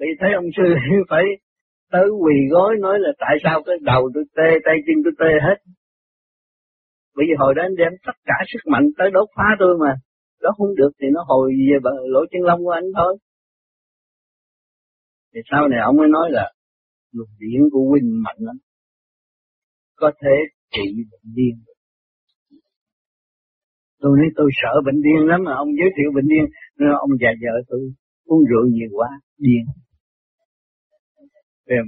Vì 0.00 0.06
thấy 0.20 0.30
ông 0.32 0.48
sư 0.56 0.74
phải 1.10 1.24
tới 1.92 2.06
quỳ 2.22 2.34
gối 2.50 2.76
nói 2.80 2.98
là 3.00 3.12
tại 3.18 3.36
sao 3.44 3.62
cái 3.66 3.76
đầu 3.82 4.10
tôi 4.14 4.24
tê 4.36 4.58
tay 4.64 4.74
chân 4.86 4.96
tôi 5.04 5.12
tê 5.18 5.32
hết. 5.46 5.58
Bởi 7.16 7.26
vì 7.28 7.34
hồi 7.38 7.54
đó 7.54 7.62
anh 7.62 7.76
đem 7.76 7.92
tất 8.06 8.16
cả 8.24 8.34
sức 8.52 8.58
mạnh 8.66 8.86
tới 8.98 9.10
đốt 9.10 9.28
phá 9.36 9.48
tôi 9.58 9.78
mà. 9.78 9.94
Đó 10.42 10.50
không 10.58 10.74
được 10.76 10.90
thì 11.00 11.06
nó 11.12 11.24
hồi 11.28 11.52
về 11.68 11.90
lỗ 12.06 12.20
chân 12.30 12.42
lông 12.42 12.64
của 12.64 12.70
anh 12.70 12.84
thôi 12.96 13.18
thì 15.34 15.40
sau 15.50 15.68
này 15.68 15.80
ông 15.84 15.96
mới 15.96 16.08
nói 16.08 16.26
là 16.30 16.52
luồng 17.12 17.28
điển 17.38 17.60
của 17.72 17.84
huynh 17.90 18.22
mạnh 18.22 18.36
lắm. 18.38 18.56
Có 19.96 20.10
thể 20.22 20.34
trị 20.74 20.86
bệnh 21.10 21.34
điên 21.34 21.54
tôi 24.00 24.12
nói 24.18 24.28
tôi 24.36 24.50
sợ 24.62 24.72
bệnh 24.86 25.02
điên 25.02 25.20
lắm 25.30 25.40
mà 25.44 25.52
ông 25.54 25.68
giới 25.78 25.90
thiệu 25.96 26.10
bệnh 26.14 26.28
điên. 26.28 26.44
Nên 26.78 26.88
ông 27.04 27.10
già 27.20 27.30
vợ 27.42 27.54
tôi 27.68 27.80
uống 28.24 28.42
rượu 28.50 28.64
nhiều 28.74 28.88
quá, 28.92 29.08
điên. 29.38 29.64
Rồi 31.66 31.78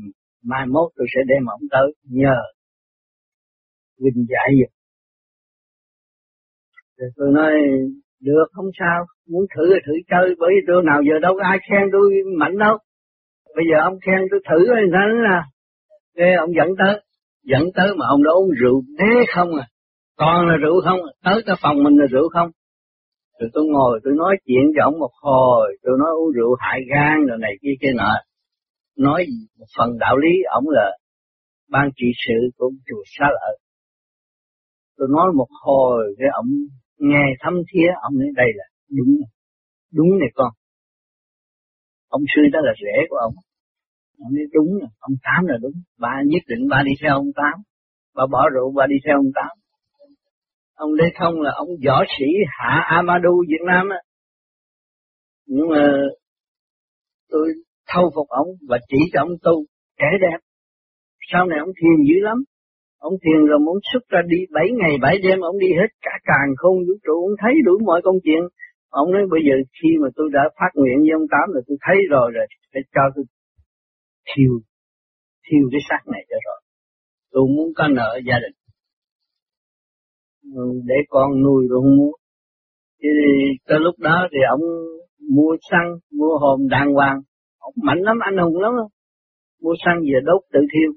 mai 0.44 0.66
mốt 0.66 0.92
tôi 0.96 1.06
sẽ 1.14 1.20
đem 1.28 1.42
ông 1.46 1.60
tới 1.70 1.86
nhờ 2.04 2.36
huynh 4.00 4.26
giải 4.32 4.48
giùm 4.58 4.72
rồi 6.98 7.10
tôi 7.16 7.28
nói, 7.32 7.52
được, 8.20 8.46
không 8.52 8.70
sao. 8.78 9.06
Muốn 9.30 9.44
thử 9.54 9.62
thì 9.72 9.80
thử 9.86 9.92
chơi, 10.10 10.34
bởi 10.38 10.50
vì 10.54 10.60
tôi 10.66 10.82
nào 10.86 11.00
giờ 11.08 11.18
đâu 11.22 11.32
có 11.36 11.42
ai 11.52 11.58
khen 11.66 11.84
tôi 11.92 12.06
mạnh 12.38 12.58
đâu 12.58 12.76
bây 13.56 13.64
giờ 13.70 13.76
ông 13.88 13.98
khen 14.06 14.20
tôi 14.30 14.40
thử 14.48 14.58
rồi 14.68 14.84
sao 14.92 15.08
là 15.08 15.40
Thế 16.16 16.34
ông 16.38 16.50
dẫn 16.58 16.68
tới 16.78 16.94
dẫn 17.44 17.62
tới 17.76 17.88
mà 17.98 18.04
ông 18.08 18.22
đã 18.22 18.30
uống 18.30 18.50
rượu 18.60 18.82
thế 18.98 19.12
không 19.34 19.54
à. 19.54 19.66
Toàn 20.16 20.46
là 20.48 20.56
rượu 20.56 20.80
không 20.84 21.00
à. 21.02 21.12
tới 21.24 21.42
cái 21.46 21.56
phòng 21.62 21.82
mình 21.82 21.96
là 22.00 22.06
rượu 22.10 22.28
không. 22.28 22.50
Rồi 23.38 23.50
tôi 23.54 23.64
ngồi, 23.72 24.00
tôi 24.04 24.14
nói 24.16 24.36
chuyện 24.46 24.64
cho 24.76 24.84
ông 24.84 24.98
một 24.98 25.10
hồi, 25.22 25.76
tôi 25.82 25.94
nói 25.98 26.10
uống 26.18 26.32
rượu 26.32 26.56
hại 26.58 26.80
gan 26.92 27.26
rồi 27.28 27.38
này 27.40 27.52
kia 27.62 27.74
kia 27.80 27.92
nọ. 27.96 28.12
Nói 28.98 29.26
một 29.58 29.66
phần 29.78 29.98
đạo 29.98 30.16
lý 30.16 30.32
ông 30.50 30.64
là 30.68 30.90
ban 31.70 31.90
trị 31.96 32.06
sự 32.26 32.50
của 32.56 32.70
chùa 32.86 33.02
xá 33.18 33.26
lợi. 33.30 33.58
Tôi 34.96 35.08
nói 35.10 35.32
một 35.36 35.48
hồi, 35.62 36.14
cái 36.18 36.28
ông 36.32 36.46
nghe 36.98 37.24
thâm 37.40 37.54
thía 37.72 37.88
ông 38.02 38.12
nói 38.18 38.28
đây 38.36 38.46
là 38.54 38.64
đúng 38.96 39.16
đúng 39.94 40.18
này 40.18 40.28
con 40.34 40.52
ông 42.16 42.24
sư 42.32 42.42
đó 42.52 42.60
là 42.62 42.72
rễ 42.82 42.96
của 43.08 43.16
ông. 43.16 43.34
Ông 44.24 44.32
nói, 44.34 44.46
đúng 44.56 44.70
rồi, 44.80 44.90
ông 44.98 45.16
tám 45.26 45.46
là 45.46 45.56
đúng. 45.62 45.76
Ba 45.98 46.14
nhất 46.26 46.42
định 46.50 46.68
ba 46.70 46.82
đi 46.84 46.92
theo 47.02 47.12
ông 47.14 47.30
tám. 47.40 47.56
Ba 48.16 48.24
bỏ 48.32 48.42
rượu, 48.54 48.72
ba 48.76 48.86
đi 48.86 48.96
theo 49.06 49.16
ông 49.16 49.32
tám. 49.34 49.52
Ông 50.74 50.92
Lê 50.92 51.04
Thông 51.18 51.40
là 51.40 51.50
ông 51.54 51.68
võ 51.86 52.04
sĩ 52.18 52.28
hạ 52.58 52.84
amadu, 52.96 53.44
Việt 53.48 53.64
Nam 53.66 53.88
á. 53.88 54.00
Nhưng 55.46 55.68
mà 55.68 55.82
tôi 57.30 57.46
thâu 57.88 58.10
phục 58.14 58.28
ông 58.28 58.48
và 58.68 58.78
chỉ 58.88 58.98
cho 59.12 59.20
ông 59.20 59.34
tu 59.42 59.64
trẻ 59.98 60.10
đẹp. 60.20 60.38
Sau 61.32 61.46
này 61.46 61.58
ông 61.58 61.72
thiền 61.78 61.96
dữ 62.08 62.16
lắm. 62.28 62.38
Ông 62.98 63.14
thiền 63.22 63.46
rồi 63.46 63.58
muốn 63.66 63.78
xuất 63.92 64.02
ra 64.08 64.20
đi, 64.26 64.38
bảy 64.50 64.68
ngày 64.80 64.94
bảy 65.02 65.16
đêm 65.22 65.40
ông 65.40 65.58
đi 65.58 65.66
hết 65.80 65.90
cả 66.02 66.14
càng 66.24 66.48
không 66.56 66.76
vũ 66.86 66.94
trụ, 67.04 67.14
ông 67.28 67.36
thấy 67.42 67.52
đủ 67.64 67.78
mọi 67.86 68.00
công 68.04 68.16
chuyện 68.24 68.42
ông 68.90 69.12
nói, 69.12 69.22
bây 69.30 69.40
giờ 69.46 69.54
khi 69.76 69.88
mà 70.02 70.08
tôi 70.16 70.28
đã 70.32 70.42
phát 70.58 70.70
nguyện 70.74 70.96
với 71.04 71.12
ông 71.18 71.26
tám 71.32 71.46
là 71.54 71.60
tôi 71.66 71.76
thấy 71.86 71.96
rồi 72.10 72.30
rồi 72.34 72.46
phải 72.72 72.82
cho 72.94 73.02
tôi 73.14 73.24
thiêu 74.28 74.52
thiêu 75.46 75.64
cái 75.72 75.80
xác 75.88 76.02
này 76.12 76.22
cho 76.30 76.36
rồi 76.46 76.60
tôi 77.32 77.42
muốn 77.56 77.68
có 77.76 77.88
nợ 77.88 78.20
gia 78.26 78.38
đình. 78.44 78.56
Ừ, 80.54 80.80
để 80.84 80.94
con 81.08 81.42
nuôi 81.42 81.66
rồi 81.70 81.80
không 81.82 81.96
muốn. 81.96 82.14
Thì 83.02 83.08
tới 83.66 83.78
lúc 83.80 83.94
đó 83.98 84.28
thì 84.32 84.38
ông 84.50 84.60
mua 85.30 85.56
xăng, 85.70 85.88
mua 86.18 86.38
hòm 86.38 86.68
đàng 86.68 86.92
hoàng. 86.92 87.20
Ông 87.58 87.74
mạnh 87.82 87.98
lắm, 87.98 88.16
anh 88.20 88.36
hùng 88.36 88.60
lắm 88.60 88.72
mua 89.62 89.74
xăng 89.84 90.00
về 90.00 90.20
đốt 90.24 90.42
tự 90.52 90.60
thiêu. 90.72 90.92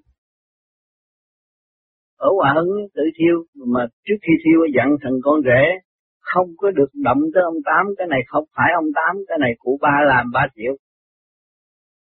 Ở 2.18 2.30
Hòa 2.36 2.54
Hưng 2.56 2.88
tự 2.94 3.04
thiêu, 3.18 3.66
mà 3.74 3.88
trước 4.06 4.16
khi 4.22 4.34
thiêu, 4.46 4.60
dặn 4.76 4.96
thằng 5.02 5.14
con 5.24 5.42
rể 5.42 5.64
không 6.32 6.48
có 6.58 6.72
được 6.72 6.90
động 6.94 7.22
tới 7.34 7.44
ông 7.44 7.60
Tám, 7.66 7.86
cái 7.98 8.08
này 8.08 8.22
không 8.28 8.46
phải 8.56 8.70
ông 8.76 8.90
Tám, 8.96 9.16
cái 9.28 9.38
này 9.42 9.54
của 9.60 9.78
ba 9.82 9.96
làm 10.08 10.32
ba 10.34 10.48
triệu 10.56 10.76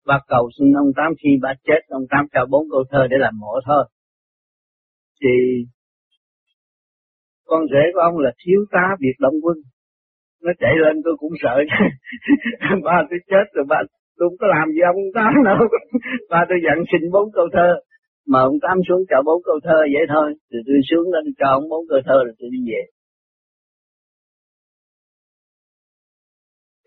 ba 0.08 0.20
cầu 0.28 0.50
xin 0.58 0.74
ông 0.74 0.92
Tám 0.98 1.14
khi 1.20 1.30
ba 1.42 1.54
chết, 1.68 1.82
ông 1.90 2.06
Tám 2.10 2.26
cho 2.34 2.46
bốn 2.50 2.64
câu 2.72 2.84
thơ 2.92 3.08
để 3.10 3.18
làm 3.20 3.34
mộ 3.40 3.54
thôi. 3.66 3.84
Thì 5.22 5.36
con 7.46 7.62
rể 7.72 7.84
của 7.94 8.00
ông 8.00 8.18
là 8.18 8.32
thiếu 8.46 8.60
tá 8.72 8.86
biệt 9.00 9.16
động 9.20 9.38
quân. 9.44 9.58
Nó 10.44 10.52
chạy 10.60 10.74
lên 10.84 10.96
tôi 11.06 11.16
cũng 11.18 11.34
sợ 11.44 11.56
ba 12.86 12.96
tôi 13.10 13.20
chết 13.30 13.46
rồi, 13.54 13.66
ba 13.70 13.78
tôi 14.18 14.30
không 14.30 14.38
có 14.42 14.48
làm 14.48 14.68
gì 14.76 14.82
ông 14.94 15.02
Tám 15.18 15.34
đâu. 15.46 15.58
Ba 16.32 16.46
tôi 16.50 16.60
dặn 16.66 16.78
xin 16.92 17.12
bốn 17.12 17.32
câu 17.32 17.48
thơ. 17.54 17.70
Mà 18.28 18.40
ông 18.42 18.58
Tám 18.62 18.78
xuống 18.88 19.04
cho 19.10 19.18
bốn 19.26 19.42
câu 19.46 19.60
thơ 19.64 19.80
vậy 19.94 20.06
thôi. 20.14 20.28
Thì 20.50 20.58
tôi 20.68 20.80
xuống 20.90 21.14
lên 21.14 21.26
cho 21.40 21.48
ông 21.58 21.70
bốn 21.70 21.82
câu 21.90 22.00
thơ 22.06 22.18
rồi 22.26 22.36
tôi 22.40 22.50
đi 22.54 22.60
về. 22.72 22.82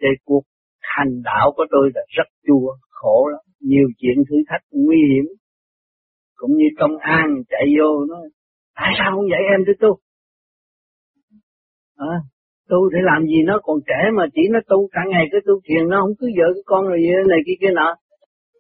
Thế 0.01 0.09
cuộc 0.25 0.45
hành 0.81 1.23
đạo 1.25 1.53
của 1.57 1.67
tôi 1.71 1.91
là 1.95 2.03
rất 2.17 2.29
chua 2.47 2.77
khổ 2.89 3.29
lắm. 3.33 3.41
Nhiều 3.61 3.89
chuyện 3.99 4.17
thử 4.29 4.37
thách 4.49 4.65
nguy 4.71 4.97
hiểm. 5.11 5.25
Cũng 6.37 6.53
như 6.57 6.69
công 6.81 6.97
an 6.97 7.27
chạy 7.49 7.67
vô 7.79 8.05
nó 8.11 8.17
tại 8.77 8.91
sao 8.99 9.09
không 9.15 9.31
dạy 9.33 9.43
em 9.55 9.61
tới 9.67 9.77
tu? 9.83 9.91
À, 11.97 12.17
tu 12.71 12.81
thì 12.93 13.01
làm 13.11 13.21
gì 13.33 13.39
nó 13.51 13.55
còn 13.67 13.77
trẻ 13.89 14.01
mà 14.17 14.25
chỉ 14.35 14.43
nó 14.55 14.61
tu 14.71 14.89
cả 14.95 15.03
ngày 15.13 15.25
cái 15.33 15.41
tu 15.47 15.55
thiền 15.67 15.83
nó 15.91 15.97
không 16.03 16.15
cứ 16.19 16.27
vợ 16.39 16.47
cái 16.55 16.65
con 16.71 16.83
rồi 16.91 16.99
gì 17.05 17.11
này 17.33 17.41
kia 17.47 17.59
kia 17.61 17.73
nọ. 17.81 17.89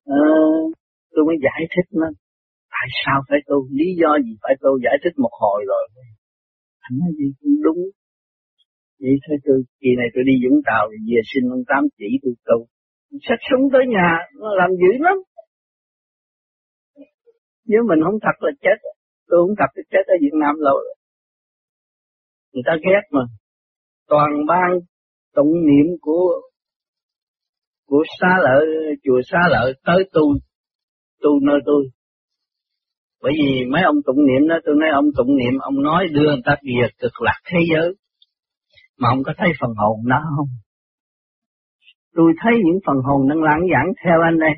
À, 0.05 0.23
tôi 1.13 1.23
mới 1.29 1.37
giải 1.47 1.63
thích 1.73 1.89
nó 2.01 2.09
tại 2.75 2.89
sao 3.01 3.19
phải 3.29 3.41
tu? 3.49 3.57
Lý 3.79 3.89
do 4.01 4.11
gì 4.25 4.33
phải 4.43 4.55
tu? 4.63 4.71
Giải 4.85 4.97
thích 5.03 5.15
một 5.25 5.35
hồi 5.43 5.61
rồi. 5.71 5.85
Anh 6.87 6.95
nói 7.01 7.11
gì 7.19 7.27
cũng 7.41 7.57
đúng 7.67 7.81
vậy 9.03 9.15
thôi, 9.25 9.37
tôi, 9.45 9.59
kỳ 9.81 9.91
này 10.01 10.09
tôi 10.15 10.25
đi 10.29 10.35
Vũng 10.43 10.61
Tàu 10.69 10.85
thì 10.91 10.99
về 11.09 11.21
xin 11.31 11.43
ông 11.55 11.65
Tám 11.71 11.83
chỉ 11.99 12.09
tôi 12.23 12.35
tu 12.49 12.59
Sách 13.27 13.43
súng 13.51 13.65
tới 13.73 13.85
nhà, 13.95 14.11
nó 14.41 14.49
làm 14.61 14.71
dữ 14.81 14.93
lắm. 15.07 15.17
Nếu 17.71 17.81
mình 17.89 18.01
không 18.05 18.19
thật 18.25 18.37
là 18.45 18.51
chết, 18.65 18.79
tôi 19.29 19.39
không 19.43 19.55
thật 19.59 19.71
thì 19.77 19.83
chết 19.93 20.05
ở 20.15 20.17
Việt 20.21 20.35
Nam 20.43 20.55
lâu 20.59 20.77
rồi. 20.87 20.97
Người 22.53 22.63
ta 22.67 22.73
ghét 22.85 23.05
mà. 23.11 23.25
Toàn 24.09 24.31
ban 24.49 24.71
tụng 25.35 25.53
niệm 25.69 25.87
của 26.01 26.41
của 27.87 28.05
xa 28.21 28.39
lợi, 28.43 28.67
chùa 29.05 29.21
xa 29.31 29.39
lợi 29.51 29.73
tới 29.85 30.05
tu 30.13 30.23
tu 31.23 31.41
nơi 31.43 31.59
tôi. 31.67 31.85
Bởi 33.23 33.33
vì 33.39 33.65
mấy 33.73 33.83
ông 33.83 33.97
tụng 34.07 34.27
niệm 34.27 34.49
đó, 34.49 34.57
tôi 34.65 34.75
nói 34.81 34.89
ông 34.93 35.09
tụng 35.17 35.37
niệm, 35.37 35.59
ông 35.61 35.83
nói 35.83 36.07
đưa 36.13 36.27
người 36.27 36.43
ta 36.45 36.57
về 36.63 36.89
cực 36.99 37.23
lạc 37.23 37.41
thế 37.45 37.59
giới 37.73 37.95
mà 39.01 39.09
ông 39.09 39.23
có 39.27 39.33
thấy 39.39 39.49
phần 39.61 39.71
hồn 39.77 39.99
nó 40.07 40.23
không? 40.37 40.49
Tôi 42.15 42.33
thấy 42.43 42.53
những 42.65 42.79
phần 42.87 42.97
hồn 42.97 43.29
đang 43.29 43.43
lãng 43.43 43.61
giảng 43.73 43.93
theo 44.05 44.21
anh 44.23 44.39
đây. 44.39 44.55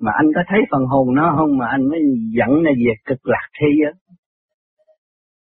Mà 0.00 0.12
anh 0.14 0.26
có 0.34 0.40
thấy 0.48 0.60
phần 0.70 0.84
hồn 0.86 1.14
nó 1.14 1.34
không 1.36 1.58
mà 1.58 1.66
anh 1.66 1.88
mới 1.88 2.00
dẫn 2.38 2.62
nó 2.64 2.70
về 2.70 2.92
cực 3.04 3.18
lạc 3.22 3.48
thế 3.60 3.66
giới? 3.80 3.92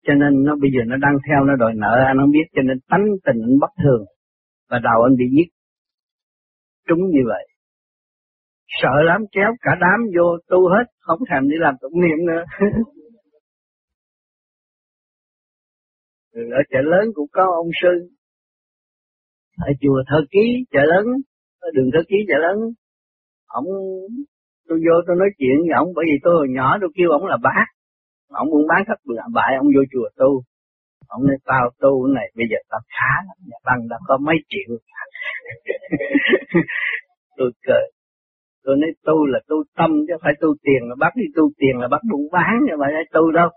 Cho 0.07 0.15
nên 0.15 0.45
nó, 0.45 0.57
bây 0.63 0.71
giờ 0.75 0.81
nó 0.87 0.97
đang 0.97 1.17
theo 1.29 1.45
nó 1.45 1.57
đòi 1.57 1.73
nợ 1.77 2.05
anh 2.07 2.17
không 2.21 2.31
biết, 2.31 2.47
cho 2.55 2.63
nên 2.63 2.79
tánh 2.91 3.05
tình 3.25 3.37
anh 3.49 3.59
bất 3.61 3.71
thường 3.83 4.05
và 4.71 4.79
đầu 4.79 5.03
anh 5.03 5.17
bị 5.17 5.25
giết. 5.37 5.49
Trúng 6.89 6.99
như 6.99 7.23
vậy. 7.27 7.47
Sợ 8.83 9.03
lắm 9.03 9.25
kéo 9.33 9.51
cả 9.61 9.71
đám 9.81 10.01
vô 10.17 10.39
tu 10.51 10.69
hết, 10.69 10.85
không 11.01 11.19
thèm 11.31 11.49
đi 11.49 11.57
làm 11.59 11.75
tụng 11.81 12.01
niệm 12.01 12.27
nữa. 12.27 12.45
Ừ, 16.35 16.43
ở 16.59 16.63
chợ 16.71 16.79
lớn 16.93 17.05
cũng 17.15 17.29
có 17.33 17.45
ông 17.63 17.71
sư. 17.83 17.95
Ở 19.69 19.73
chùa 19.81 20.03
thơ 20.09 20.19
ký, 20.31 20.65
chợ 20.71 20.81
lớn, 20.93 21.05
ở 21.61 21.69
đường 21.75 21.91
thơ 21.93 22.01
ký 22.09 22.17
chợ 22.29 22.39
lớn. 22.39 22.57
Ông, 23.47 23.65
tôi 24.69 24.79
vô 24.87 24.95
tôi 25.07 25.17
nói 25.17 25.29
chuyện 25.39 25.57
với 25.61 25.75
ông, 25.77 25.89
bởi 25.97 26.05
vì 26.09 26.17
tôi 26.25 26.35
hồi 26.35 26.49
nhỏ 26.51 26.79
tôi 26.81 26.91
kêu 26.97 27.11
ông 27.11 27.25
là 27.27 27.37
bác. 27.43 27.67
Ông 28.29 28.51
buôn 28.51 28.67
bán 28.69 28.83
thất 28.87 28.99
bại 29.35 29.53
ông 29.59 29.67
vô 29.75 29.83
chùa 29.93 30.09
tu. 30.17 30.43
Ông 31.09 31.23
nói, 31.27 31.37
tao 31.45 31.71
tu 31.81 32.07
này, 32.07 32.27
bây 32.37 32.47
giờ 32.51 32.57
tao 32.71 32.81
khá 32.95 33.13
lắm, 33.27 33.37
nhà 33.49 33.59
băng 33.65 33.89
đã 33.89 33.97
có 34.07 34.19
mấy 34.27 34.37
triệu. 34.49 34.77
Tôi 37.37 37.51
cười. 37.67 37.87
Tôi 38.65 38.77
nói, 38.77 38.91
tu 39.05 39.27
là 39.27 39.39
tu 39.49 39.57
tâm 39.77 39.91
chứ 40.09 40.15
phải 40.23 40.33
tu 40.41 40.49
tiền 40.63 40.89
là 40.89 40.95
bắt 40.99 41.13
đi, 41.17 41.25
tu 41.37 41.51
tiền 41.59 41.75
là 41.81 41.89
bắt 41.89 42.01
buôn 42.11 42.23
bán 42.33 42.55
chứ 42.69 42.75
phải 42.81 42.93
tu 43.13 43.31
đâu 43.31 43.49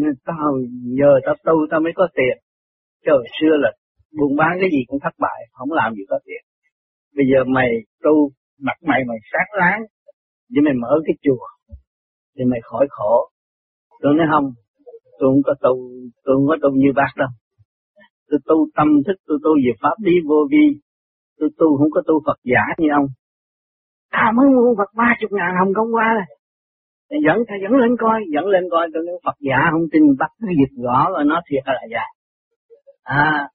nên 0.00 0.14
tao 0.24 0.50
giờ 0.98 1.10
tao 1.26 1.34
tu 1.44 1.56
tao 1.70 1.80
mới 1.80 1.92
có 1.94 2.08
tiền. 2.14 2.36
Trời, 3.06 3.22
xưa 3.40 3.54
là 3.64 3.70
buôn 4.18 4.36
bán 4.36 4.52
cái 4.60 4.68
gì 4.74 4.80
cũng 4.86 5.00
thất 5.02 5.14
bại, 5.18 5.40
không 5.52 5.72
làm 5.72 5.94
gì 5.94 6.02
có 6.08 6.18
tiền. 6.26 6.42
Bây 7.16 7.26
giờ 7.30 7.44
mày 7.56 7.68
tu, 8.02 8.30
mặt 8.60 8.78
mày 8.82 9.00
mày 9.08 9.18
sáng 9.32 9.50
láng 9.60 9.82
để 10.50 10.60
mày 10.64 10.74
mở 10.82 10.92
cái 11.06 11.14
chùa 11.22 11.46
thì 12.36 12.44
mày 12.44 12.60
khỏi 12.62 12.86
khổ. 12.90 13.28
Tôi 14.00 14.14
nói 14.14 14.26
không, 14.32 14.46
tôi 15.18 15.28
không 15.30 15.42
có 15.44 15.54
tu, 15.60 15.74
tôi 16.24 16.36
không 16.36 16.46
có 16.48 16.56
tu 16.62 16.70
như 16.74 16.90
bác 16.96 17.12
đâu. 17.16 17.28
Tôi 18.28 18.40
tu 18.46 18.56
tâm 18.76 18.88
thức, 19.06 19.16
tôi 19.26 19.38
tu 19.44 19.50
về 19.64 19.72
pháp 19.82 19.96
lý 20.04 20.12
vô 20.28 20.40
vi. 20.50 20.66
Tôi 21.38 21.48
tu 21.58 21.76
không 21.78 21.90
có 21.90 22.02
tu 22.06 22.14
Phật 22.26 22.38
giả 22.44 22.64
như 22.78 22.88
ông. 23.00 23.06
Ta 24.12 24.32
mới 24.36 24.46
mua 24.56 24.74
Phật 24.78 24.90
ba 24.96 25.08
chục 25.20 25.32
ngàn 25.32 25.50
hồng 25.58 25.72
công 25.76 25.94
qua 25.94 26.08
rồi 26.14 26.26
dẫn 27.26 27.38
ta 27.48 27.54
dẫn 27.62 27.72
lên 27.72 27.96
coi, 27.98 28.20
dẫn 28.34 28.46
lên 28.46 28.64
coi, 28.70 28.88
tôi 28.94 29.02
nói, 29.06 29.16
Phật 29.24 29.36
giả 29.40 29.68
không 29.70 29.86
tin, 29.92 30.02
bắt 30.18 30.30
cứ 30.40 30.48
dịch 30.60 30.82
rõ 30.84 31.08
rồi 31.10 31.24
nó 31.24 31.40
thiệt 31.50 31.62
là 31.66 31.82
giả. 31.90 32.04
À 33.02 33.48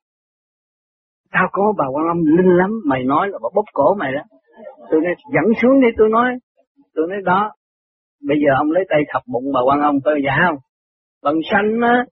tao 1.31 1.47
có 1.51 1.73
bà 1.77 1.85
quan 1.93 2.07
âm 2.07 2.17
linh 2.37 2.57
lắm, 2.57 2.71
mày 2.85 3.03
nói 3.03 3.29
là 3.29 3.37
bà 3.43 3.49
bóp 3.55 3.65
cổ 3.73 3.95
mày 3.99 4.11
đó. 4.13 4.21
Tôi 4.89 5.01
nói, 5.03 5.13
dẫn 5.33 5.45
xuống 5.61 5.81
đi, 5.81 5.87
tôi 5.97 6.09
nói. 6.09 6.29
Tôi 6.95 7.07
nói, 7.09 7.17
đó, 7.25 7.51
bây 8.27 8.37
giờ 8.37 8.53
ông 8.57 8.71
lấy 8.71 8.83
tay 8.89 8.99
thập 9.13 9.21
bụng 9.27 9.43
bà 9.53 9.59
quan 9.67 9.81
âm 9.81 9.95
tôi 10.03 10.21
giả 10.25 10.37
không? 10.47 10.57
Bằng 11.23 11.35
xanh 11.51 11.81
á. 11.81 12.05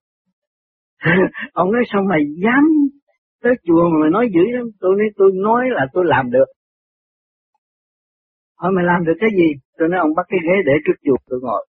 Ông 1.53 1.71
nói, 1.71 1.83
sao 1.93 2.01
mày 2.09 2.19
dám 2.43 2.63
tới 3.43 3.53
chùa 3.63 3.89
mà 3.89 3.97
mày 4.01 4.09
nói 4.11 4.27
dữ 4.33 4.41
lắm? 4.51 4.65
Tôi 4.79 4.95
nói 4.97 5.07
tôi 5.17 5.31
nói 5.33 5.63
là 5.69 5.85
tôi 5.93 6.03
làm 6.07 6.31
được. 6.31 6.45
Hỏi 8.57 8.71
mày 8.75 8.85
làm 8.85 9.05
được 9.05 9.13
cái 9.19 9.29
gì? 9.37 9.53
Tôi 9.77 9.87
nói, 9.89 9.99
ông 9.99 10.15
bắt 10.15 10.25
cái 10.29 10.39
ghế 10.47 10.55
để 10.65 10.73
trước 10.85 10.97
chùa 11.05 11.17
tôi 11.29 11.39
ngồi. 11.43 11.67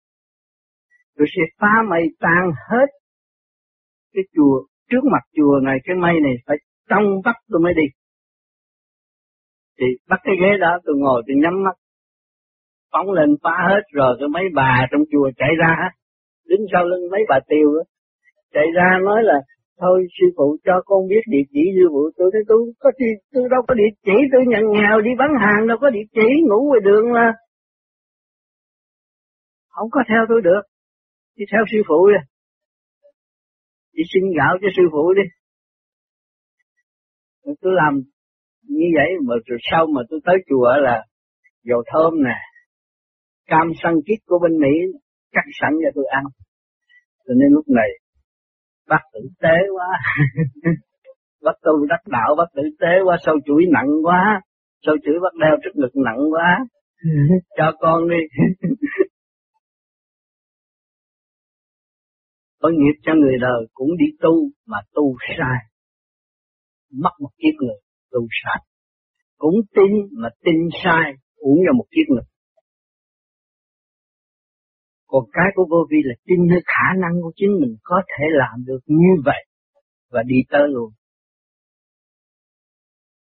Tôi 1.16 1.26
sẽ 1.36 1.42
phá 1.60 1.72
mây 1.90 2.02
tan 2.20 2.44
hết 2.70 2.86
cái 4.14 4.24
chùa, 4.34 4.66
trước 4.90 5.04
mặt 5.12 5.24
chùa 5.36 5.60
này, 5.62 5.78
cái 5.84 5.96
mây 5.96 6.14
này 6.22 6.34
phải 6.46 6.56
trong 6.88 7.04
bắt 7.24 7.36
tôi 7.50 7.60
mới 7.60 7.74
đi. 7.74 7.86
Thì 9.78 9.86
bắt 10.08 10.20
cái 10.24 10.34
ghế 10.42 10.56
đó, 10.60 10.78
tôi 10.84 10.96
ngồi, 10.98 11.22
tôi 11.26 11.36
nhắm 11.42 11.62
mắt. 11.64 11.76
Phóng 12.92 13.10
lên 13.10 13.36
phá 13.42 13.56
hết 13.68 13.82
rồi, 13.92 14.16
cái 14.20 14.28
mấy 14.28 14.44
bà 14.54 14.86
trong 14.90 15.02
chùa 15.12 15.30
chạy 15.36 15.50
ra 15.58 15.90
đứng 16.50 16.66
sau 16.72 16.84
lưng 16.84 17.10
mấy 17.10 17.22
bà 17.28 17.38
tiêu 17.48 17.68
đó. 17.76 17.84
Chạy 18.54 18.66
ra 18.76 18.98
nói 19.04 19.22
là, 19.22 19.38
thôi, 19.80 20.06
sư 20.16 20.26
phụ 20.36 20.56
cho 20.64 20.74
con 20.84 21.08
biết 21.08 21.24
địa 21.26 21.46
chỉ 21.52 21.62
sư 21.76 21.88
phụ. 21.92 22.10
Tôi 22.18 22.30
thấy 22.32 22.42
tôi 22.48 22.60
có 22.80 22.90
tôi 23.34 23.44
đâu 23.50 23.62
có 23.68 23.74
địa 23.74 23.92
chỉ, 24.06 24.16
tôi 24.32 24.42
nhận 24.46 24.64
nghèo 24.72 25.00
đi 25.00 25.10
bán 25.18 25.30
hàng, 25.40 25.66
đâu 25.68 25.78
có 25.80 25.90
địa 25.90 26.06
chỉ, 26.14 26.28
ngủ 26.48 26.58
ngoài 26.68 26.80
đường 26.84 27.12
mà 27.12 27.32
không 29.70 29.88
có 29.90 30.00
theo 30.08 30.22
tôi 30.28 30.40
được. 30.42 30.62
Đi 31.36 31.44
theo 31.52 31.62
sư 31.72 31.78
phụ 31.88 32.08
đi. 32.08 32.20
Đi 33.92 34.02
xin 34.12 34.22
gạo 34.38 34.58
cho 34.62 34.68
sư 34.76 34.82
phụ 34.92 35.12
đi. 35.12 35.22
Tôi 37.60 37.72
làm 37.82 38.00
như 38.62 38.86
vậy 38.96 39.10
mà 39.26 39.34
rồi 39.46 39.58
sau 39.70 39.86
mà 39.86 40.00
tôi 40.10 40.20
tới 40.24 40.36
chùa 40.48 40.72
là 40.76 41.04
dầu 41.64 41.82
thơm 41.86 42.24
nè 42.24 42.36
cam 43.46 43.66
săn 43.82 43.94
kít 44.06 44.18
của 44.26 44.38
bên 44.42 44.58
Mỹ 44.60 44.74
cắt 45.32 45.46
sẵn 45.60 45.72
cho 45.82 45.90
tôi 45.94 46.04
ăn. 46.10 46.24
Cho 47.26 47.34
nên 47.34 47.48
lúc 47.52 47.68
này 47.68 47.88
bác 48.88 49.02
tử 49.12 49.20
tế 49.42 49.56
quá. 49.76 49.88
Bác 51.42 51.52
tu 51.62 51.86
đắc 51.86 52.00
đạo 52.06 52.34
bác 52.38 52.44
tử 52.54 52.62
tế 52.80 52.92
quá 53.04 53.16
sâu 53.26 53.36
chuỗi 53.46 53.66
nặng 53.72 53.90
quá 54.04 54.40
sâu 54.82 54.96
chuỗi 55.04 55.14
bắt 55.22 55.34
đeo 55.40 55.56
trước 55.64 55.70
ngực 55.74 55.96
nặng 56.04 56.32
quá. 56.32 56.66
Cho 57.56 57.72
con 57.80 58.08
đi 58.08 58.16
tội 62.60 62.72
nghiệp 62.72 62.96
cho 63.02 63.12
người 63.20 63.36
đời 63.40 63.60
cũng 63.72 63.90
đi 64.00 64.06
tu 64.20 64.34
mà 64.66 64.78
tu 64.94 65.16
sai 65.36 65.58
mất 67.02 67.14
một 67.20 67.30
kiếp 67.38 67.54
người 67.64 67.80
tu 68.10 68.20
sai 68.40 68.58
cũng 69.38 69.54
tin 69.74 69.92
mà 70.22 70.28
tin 70.44 70.58
sai 70.84 71.12
uống 71.36 71.58
ra 71.66 71.72
một 71.78 71.86
kiếp 71.90 72.06
người 72.14 72.26
còn 75.06 75.24
cái 75.32 75.48
của 75.54 75.66
vô 75.70 75.80
vi 75.90 75.98
là 76.04 76.14
tin 76.26 76.38
nơi 76.50 76.60
khả 76.72 76.88
năng 77.02 77.14
của 77.22 77.32
chính 77.36 77.52
mình 77.60 77.76
có 77.82 78.02
thể 78.12 78.24
làm 78.42 78.64
được 78.66 78.80
như 78.86 79.12
vậy 79.24 79.42
và 80.10 80.22
đi 80.26 80.36
tới 80.50 80.64
luôn. 80.74 80.90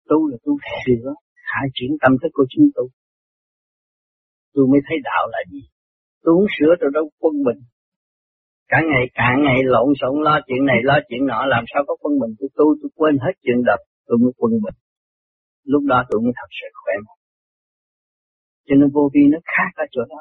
Tu 0.08 0.28
là 0.30 0.36
tu 0.44 0.52
sửa, 0.84 1.08
khai 1.48 1.66
chuyển 1.74 1.90
tâm 2.02 2.12
thức 2.22 2.28
của 2.32 2.46
chính 2.48 2.66
tu. 2.74 2.84
Tôi 4.54 4.66
mới 4.70 4.80
thấy 4.86 4.96
đạo 5.04 5.24
là 5.32 5.38
gì. 5.52 5.62
Tôi 6.22 6.34
muốn 6.34 6.46
sửa 6.58 6.72
tôi 6.80 6.90
đâu 6.94 7.10
quân 7.18 7.34
bình. 7.46 7.62
Cả 8.68 8.78
ngày 8.90 9.04
cả 9.14 9.28
ngày 9.44 9.58
lộn 9.64 9.88
xộn, 10.00 10.22
lo 10.26 10.40
chuyện 10.46 10.64
này, 10.64 10.78
lo 10.82 10.96
chuyện 11.08 11.26
nọ, 11.26 11.46
làm 11.46 11.64
sao 11.74 11.82
có 11.86 11.96
quân 12.00 12.12
bình. 12.20 12.32
Tôi 12.38 12.48
tu 12.56 12.64
tôi 12.82 12.90
quên 12.98 13.14
hết 13.24 13.34
chuyện 13.42 13.58
đập, 13.68 13.80
tôi 14.06 14.18
mới 14.22 14.32
quân 14.36 14.52
bình. 14.64 14.78
Lúc 15.64 15.82
đó 15.90 16.04
tôi 16.08 16.20
mới 16.24 16.32
thật 16.36 16.50
sự 16.58 16.68
khỏe 16.84 16.94
mạnh. 17.06 17.20
Cho 18.66 18.74
nên 18.78 18.88
vô 18.94 19.10
vi 19.14 19.20
nó 19.32 19.38
khác 19.44 19.70
ở 19.76 19.86
chỗ 19.92 20.02
đó. 20.08 20.20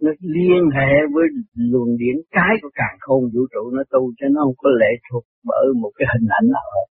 nó 0.00 0.10
liên 0.20 0.62
hệ 0.76 0.90
với 1.14 1.24
luồng 1.54 1.96
điển 1.98 2.16
cái 2.30 2.52
của 2.62 2.70
càng 2.74 2.96
khôn 3.00 3.22
vũ 3.34 3.40
trụ, 3.52 3.70
nó 3.76 3.82
tu 3.90 4.12
cho 4.18 4.26
nó 4.30 4.40
không 4.44 4.54
có 4.58 4.70
lệ 4.80 4.92
thuộc 5.10 5.24
bởi 5.44 5.66
một 5.82 5.90
cái 5.94 6.06
hình 6.14 6.28
ảnh 6.38 6.50
nào 6.52 6.66
hết. 6.74 6.86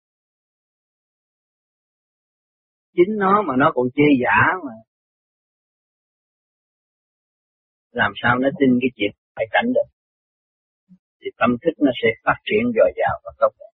Chính 2.96 3.18
nó 3.18 3.42
mà 3.48 3.54
nó 3.58 3.72
còn 3.76 3.88
chê 3.96 4.04
giả 4.24 4.40
mà. 4.66 4.76
Làm 7.92 8.12
sao 8.24 8.40
nó 8.40 8.50
tin 8.60 8.70
cái 8.82 8.90
chuyện 8.96 9.12
phải 9.36 9.46
cảnh 9.52 9.66
được. 9.76 9.90
Thì 11.22 11.30
tâm 11.40 11.50
thức 11.62 11.76
nó 11.86 11.92
sẽ 12.02 12.10
phát 12.24 12.40
triển 12.46 12.64
dồi 12.76 12.92
dào 13.00 13.16
và 13.24 13.32
tốt 13.40 13.52
đẹp. 13.60 13.74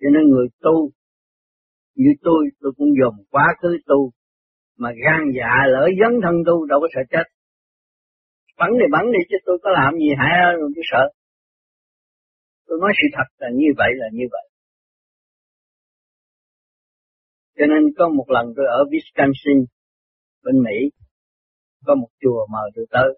Cho 0.00 0.08
nên 0.14 0.22
người 0.30 0.48
tu 0.60 0.90
như 1.94 2.10
tôi, 2.22 2.48
tôi 2.60 2.72
cũng 2.76 2.88
dùng 3.00 3.24
quá 3.30 3.46
khứ 3.62 3.78
tu 3.86 4.10
mà 4.76 4.90
gan 5.04 5.20
dạ 5.38 5.52
lỡ 5.74 5.84
dấn 6.00 6.20
thân 6.22 6.34
tu 6.46 6.66
đâu 6.66 6.78
có 6.80 6.88
sợ 6.94 7.02
chết 7.10 7.26
bắn 8.58 8.70
thì 8.80 8.86
bắn 8.94 9.04
đi 9.14 9.20
chứ 9.28 9.36
tôi 9.46 9.58
có 9.62 9.70
làm 9.70 9.92
gì 10.02 10.10
hại 10.18 10.34
rồi 10.58 10.70
tôi 10.76 10.84
sợ 10.92 11.04
tôi 12.66 12.78
nói 12.80 12.92
sự 12.98 13.06
thật 13.16 13.28
là 13.38 13.48
như 13.60 13.68
vậy 13.76 13.90
là 14.00 14.06
như 14.12 14.26
vậy 14.34 14.46
cho 17.56 17.66
nên 17.66 17.82
có 17.98 18.08
một 18.08 18.26
lần 18.28 18.46
tôi 18.56 18.66
ở 18.66 18.80
Wisconsin 18.92 19.58
bên 20.44 20.56
Mỹ 20.64 20.78
có 21.86 21.94
một 21.94 22.08
chùa 22.20 22.46
mời 22.52 22.70
tôi 22.74 22.86
tới. 22.90 23.08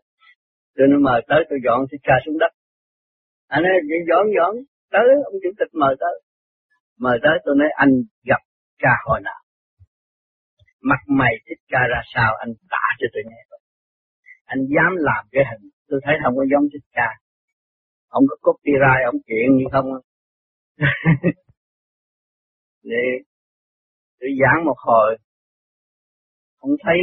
Tôi 0.76 0.86
nói 0.90 1.00
mời 1.00 1.20
tới 1.28 1.40
tôi 1.48 1.58
dọn 1.64 1.78
tôi 1.90 1.98
cha 2.02 2.14
xuống 2.26 2.38
đất. 2.38 2.52
Anh 3.48 3.62
ấy 3.64 3.76
dọn 4.08 4.26
dọn 4.36 4.54
tới 4.90 5.06
ông 5.24 5.34
chủ 5.42 5.50
tịch 5.58 5.72
mời 5.72 5.94
tới. 6.00 6.14
Mời 6.98 7.18
tới 7.22 7.36
tôi 7.44 7.54
nói 7.58 7.68
anh 7.76 7.92
gặp 8.24 8.42
cha 8.82 8.94
hồi 9.06 9.20
nào? 9.24 9.40
Mặt 10.80 11.00
mày 11.06 11.34
thích 11.48 11.60
ca 11.68 11.78
ra 11.92 12.00
sao 12.14 12.34
anh 12.34 12.52
tả 12.70 12.86
cho 12.98 13.06
tôi 13.12 13.22
nghe 13.26 13.40
rồi. 13.50 13.60
Anh 14.44 14.58
dám 14.74 14.92
làm 14.96 15.24
cái 15.32 15.44
hình, 15.50 15.70
tôi 15.88 16.00
thấy 16.04 16.14
không 16.24 16.36
có 16.36 16.44
giống 16.52 16.64
thích 16.72 16.86
ca. 16.92 17.10
Ông 18.08 18.24
có 18.28 18.36
copyright, 18.42 19.04
ông 19.12 19.18
chuyện 19.26 19.56
như 19.56 19.64
không? 19.72 19.86
Để 22.82 23.04
tôi 24.20 24.30
giảng 24.40 24.64
một 24.64 24.76
hồi, 24.78 25.18
ông 26.66 26.74
thấy 26.84 26.98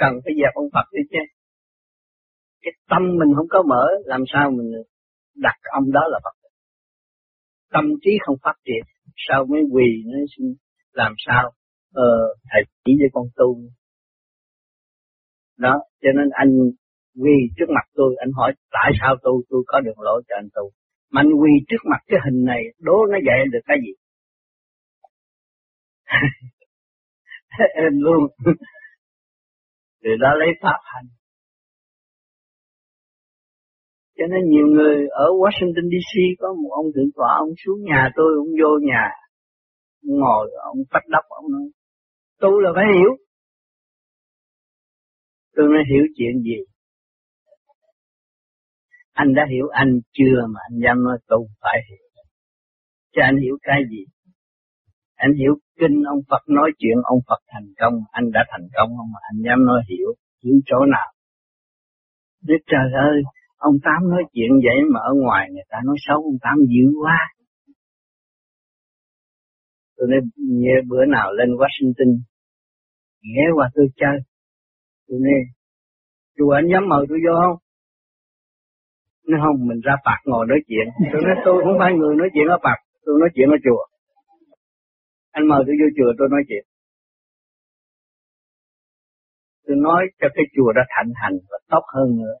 cần 0.00 0.12
phải 0.24 0.32
dẹp 0.40 0.52
ông 0.54 0.68
Phật 0.74 0.86
đi 0.92 1.02
chứ. 1.10 1.22
Cái 2.62 2.72
tâm 2.90 3.02
mình 3.20 3.30
không 3.36 3.50
có 3.54 3.62
mở, 3.70 3.84
làm 4.04 4.22
sao 4.32 4.50
mình 4.50 4.70
đặt 5.46 5.58
ông 5.78 5.92
đó 5.92 6.00
là 6.12 6.18
Phật. 6.24 6.36
Tâm 7.74 7.84
trí 8.02 8.10
không 8.24 8.36
phát 8.42 8.56
triển, 8.64 8.82
sao 9.28 9.44
mới 9.50 9.62
quỳ 9.72 9.88
nó 10.06 10.18
làm 10.92 11.12
sao 11.26 11.50
ờ, 11.92 12.10
thầy 12.50 12.62
chỉ 12.84 12.92
cho 13.00 13.06
con 13.12 13.26
tu 13.36 13.60
đó 15.58 15.74
cho 16.02 16.08
nên 16.16 16.28
anh 16.32 16.50
quỳ 17.22 17.36
trước 17.56 17.68
mặt 17.74 17.86
tôi 17.94 18.14
anh 18.18 18.30
hỏi 18.32 18.52
tại 18.70 18.92
sao 19.00 19.16
tu 19.22 19.42
tôi 19.48 19.62
có 19.66 19.80
đường 19.80 20.00
lỗi 20.00 20.22
cho 20.28 20.34
anh 20.38 20.48
tu 20.54 20.70
mà 21.10 21.20
anh 21.20 21.32
quỳ 21.40 21.50
trước 21.68 21.82
mặt 21.90 22.00
cái 22.06 22.18
hình 22.24 22.44
này 22.44 22.62
đố 22.78 23.06
nó 23.12 23.18
dạy 23.26 23.38
được 23.52 23.58
cái 23.66 23.76
gì 23.84 23.92
em 27.74 27.92
luôn. 27.92 28.22
Từ 30.02 30.10
đó 30.20 30.28
lấy 30.38 30.48
pháp 30.62 30.78
hành. 30.82 31.06
Cho 34.16 34.24
nên 34.30 34.50
nhiều 34.50 34.66
người 34.66 34.96
ở 35.08 35.26
Washington 35.26 35.90
DC 35.90 36.12
có 36.38 36.54
một 36.62 36.70
ông 36.70 36.86
thượng 36.94 37.10
tọa, 37.16 37.34
ông 37.38 37.52
xuống 37.64 37.82
nhà 37.82 38.10
tôi, 38.16 38.34
ông 38.36 38.48
vô 38.60 38.78
nhà 38.82 39.10
ngồi, 40.02 40.50
ông 40.64 40.78
phát 40.90 41.00
đắp 41.08 41.24
ông 41.28 41.52
nói, 41.52 41.68
tu 42.40 42.60
là 42.60 42.70
phải 42.74 42.84
hiểu. 42.94 43.10
Tôi 45.56 45.66
mới 45.68 45.82
hiểu 45.90 46.04
chuyện 46.16 46.42
gì. 46.42 46.58
Anh 49.12 49.34
đã 49.34 49.46
hiểu, 49.50 49.68
anh 49.68 50.00
chưa 50.12 50.46
mà 50.48 50.60
anh 50.70 50.80
dám 50.84 51.04
nói 51.04 51.18
tu 51.28 51.46
phải 51.60 51.78
hiểu. 51.90 52.08
Cho 53.12 53.22
anh 53.22 53.36
hiểu 53.42 53.58
cái 53.62 53.82
gì? 53.90 54.04
Anh 55.24 55.34
hiểu 55.40 55.54
kinh 55.80 55.96
ông 56.14 56.22
Phật 56.30 56.42
nói 56.48 56.68
chuyện 56.78 56.96
ông 57.12 57.20
Phật 57.28 57.40
thành 57.52 57.68
công 57.80 57.94
anh 58.18 58.26
đã 58.36 58.42
thành 58.50 58.66
công 58.76 58.88
không 58.96 59.10
mà 59.14 59.20
anh 59.30 59.38
dám 59.46 59.66
nói 59.68 59.80
hiểu 59.90 60.08
hiểu 60.42 60.56
chỗ 60.66 60.78
nào 60.94 61.08
Đức 62.48 62.60
trời 62.72 62.88
ơi 63.10 63.16
ông 63.56 63.76
Tám 63.84 64.10
nói 64.10 64.22
chuyện 64.32 64.50
vậy 64.66 64.78
mà 64.92 65.00
ở 65.10 65.12
ngoài 65.22 65.50
người 65.52 65.66
ta 65.70 65.78
nói 65.84 65.96
xấu 66.06 66.16
ông 66.16 66.38
Tám 66.44 66.56
dữ 66.72 66.84
quá 67.02 67.18
tôi 69.96 70.06
nói 70.10 70.20
bữa 70.88 71.04
nào 71.04 71.32
lên 71.32 71.48
Washington 71.60 72.10
ghé 73.32 73.46
qua 73.56 73.66
tôi 73.74 73.86
chơi. 73.96 74.16
Tôi 75.08 75.18
nói, 75.24 75.38
chùa 76.36 76.50
anh 76.50 76.66
dám 76.72 76.88
mời 76.88 77.06
tôi 77.08 77.18
vô 77.24 77.34
không? 77.42 77.58
Nói 79.28 79.40
không, 79.44 79.66
mình 79.68 79.80
ra 79.86 79.94
bạc 80.04 80.20
ngồi 80.24 80.46
nói 80.48 80.60
chuyện. 80.68 80.86
Tôi 81.12 81.22
nói 81.26 81.36
tôi 81.44 81.56
không 81.64 81.76
phải 81.80 81.92
người 81.98 82.14
nói 82.16 82.28
chuyện 82.34 82.46
ở 82.56 82.58
bạc, 82.66 82.78
tôi 83.04 83.14
nói 83.20 83.30
chuyện 83.34 83.48
ở 83.56 83.58
chùa. 83.64 83.82
Anh 85.36 85.44
mời 85.50 85.60
tôi 85.66 85.74
vô 85.80 85.88
chùa 85.96 86.10
tôi 86.18 86.28
nói 86.30 86.42
chuyện. 86.48 86.64
Tôi 89.66 89.76
nói 89.86 90.02
cho 90.20 90.28
cái 90.34 90.44
chùa 90.54 90.72
đã 90.76 90.82
thành 90.94 91.10
hành 91.22 91.36
và 91.50 91.58
tốt 91.72 91.84
hơn 91.94 92.08
nữa. 92.20 92.36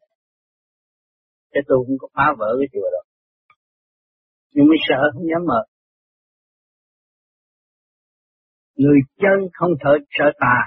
Chứ 1.52 1.60
tôi 1.68 1.78
không 1.86 1.98
có 1.98 2.08
phá 2.14 2.26
vỡ 2.38 2.50
cái 2.60 2.68
chùa 2.72 2.88
đâu. 2.94 3.04
Nhưng 4.52 4.66
mới 4.66 4.78
sợ 4.88 5.00
không 5.12 5.26
dám 5.30 5.42
mời. 5.50 5.64
Người 8.76 8.98
chân 9.22 9.38
không 9.52 9.72
thở 9.80 9.94
sợ 10.10 10.24
tà, 10.40 10.58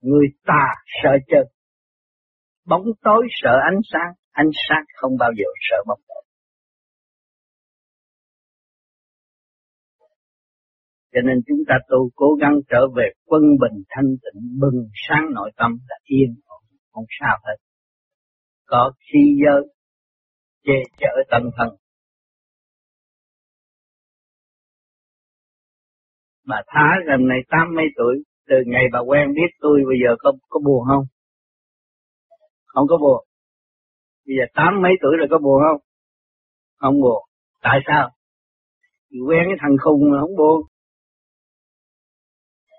người 0.00 0.26
tà 0.44 0.66
sợ 1.02 1.10
chân. 1.30 1.44
Bóng 2.66 2.84
tối 3.02 3.26
sợ 3.42 3.54
ánh 3.70 3.80
sáng, 3.92 4.12
ánh 4.30 4.50
sáng 4.68 4.84
không 4.96 5.12
bao 5.18 5.30
giờ 5.38 5.48
sợ 5.70 5.76
bóng 5.86 6.00
Cho 11.16 11.22
nên 11.22 11.36
chúng 11.46 11.58
ta 11.68 11.74
tu 11.88 12.10
cố 12.14 12.26
gắng 12.40 12.60
trở 12.68 12.80
về 12.96 13.10
quân 13.26 13.42
bình 13.42 13.82
thanh 13.88 14.04
tịnh, 14.22 14.42
bừng 14.60 14.88
sáng 15.08 15.24
nội 15.34 15.50
tâm 15.56 15.70
là 15.88 15.96
yên 16.04 16.34
ổn, 16.46 16.62
không 16.92 17.04
sao 17.20 17.38
hết. 17.44 17.56
Có 18.66 18.92
khi 18.98 19.20
giới, 19.44 19.62
che 20.64 20.74
chở 20.98 21.22
tâm 21.30 21.42
thần 21.56 21.68
Bà 26.46 26.62
Thá 26.66 26.86
gần 27.06 27.28
này 27.28 27.38
tám 27.48 27.74
mấy 27.76 27.84
tuổi, 27.96 28.22
từ 28.48 28.56
ngày 28.66 28.82
bà 28.92 28.98
quen 28.98 29.34
biết 29.34 29.50
tôi 29.60 29.80
bây 29.88 29.96
giờ 30.04 30.16
có 30.18 30.32
có 30.48 30.60
buồn 30.64 30.84
không? 30.88 31.04
Không 32.66 32.86
có 32.88 32.96
buồn. 32.98 33.24
Bây 34.26 34.36
giờ 34.38 34.44
tám 34.54 34.82
mấy 34.82 34.92
tuổi 35.02 35.16
rồi 35.18 35.28
có 35.30 35.38
buồn 35.38 35.62
không? 35.68 35.80
Không 36.76 37.00
buồn. 37.00 37.22
Tại 37.62 37.78
sao? 37.86 38.10
Vì 39.10 39.18
quen 39.28 39.42
cái 39.48 39.56
thằng 39.60 39.76
khùng 39.84 40.10
mà 40.10 40.20
không 40.20 40.36
buồn. 40.36 40.62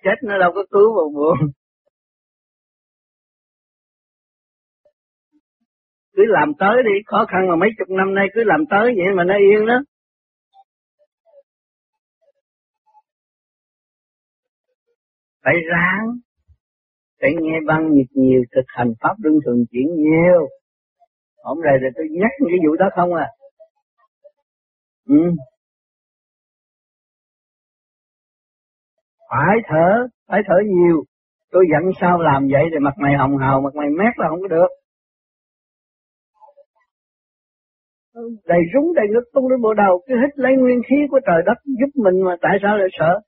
Chết 0.07 0.23
nó 0.23 0.37
đâu 0.39 0.51
có 0.55 0.63
cứu 0.71 0.95
vào 0.95 1.09
buồn. 1.15 1.37
Cứ 6.15 6.23
làm 6.27 6.51
tới 6.59 6.83
đi, 6.83 6.91
khó 7.05 7.25
khăn 7.27 7.47
mà 7.49 7.55
mấy 7.55 7.69
chục 7.77 7.89
năm 7.89 8.13
nay 8.13 8.27
cứ 8.33 8.41
làm 8.45 8.65
tới 8.69 8.93
vậy 8.97 9.15
mà 9.15 9.23
nó 9.23 9.33
yên 9.37 9.65
đó. 9.67 9.79
Phải 15.43 15.55
ráng, 15.71 16.07
phải 17.21 17.31
nghe 17.41 17.57
băng 17.67 17.93
nhiệt 17.93 18.07
nhiều, 18.13 18.43
thực 18.55 18.65
hành 18.67 18.93
pháp 19.01 19.15
luân 19.23 19.35
thường 19.45 19.65
chuyển 19.71 19.87
nhiều. 19.95 20.47
Hôm 21.43 21.57
nay 21.61 21.73
thì 21.81 21.87
tôi 21.95 22.05
nhắc 22.11 22.31
cái 22.39 22.57
vụ 22.67 22.75
đó 22.75 22.89
không 22.95 23.13
à. 23.13 23.27
Ừ. 25.07 25.15
Phải 29.29 29.55
thở, 29.67 30.07
phải 30.27 30.41
thở 30.47 30.55
nhiều. 30.65 31.03
Tôi 31.51 31.65
giận 31.71 31.91
sao 32.01 32.21
làm 32.21 32.47
vậy 32.51 32.63
thì 32.71 32.79
mặt 32.79 32.93
mày 32.97 33.13
hồng 33.17 33.37
hào, 33.37 33.61
mặt 33.61 33.75
mày 33.75 33.89
mét 33.89 34.13
là 34.17 34.27
không 34.29 34.41
có 34.41 34.47
được. 34.47 34.67
Đầy 38.45 38.59
rúng 38.73 38.93
đầy 38.95 39.05
ngực 39.09 39.23
tung 39.33 39.47
lên 39.47 39.61
bộ 39.61 39.73
đầu, 39.73 40.01
cứ 40.07 40.15
hít 40.15 40.39
lấy 40.39 40.53
nguyên 40.57 40.81
khí 40.89 40.95
của 41.11 41.19
trời 41.25 41.41
đất 41.45 41.57
giúp 41.65 42.01
mình 42.03 42.23
mà 42.25 42.35
tại 42.41 42.57
sao 42.61 42.77
lại 42.77 42.87
sợ? 42.99 43.19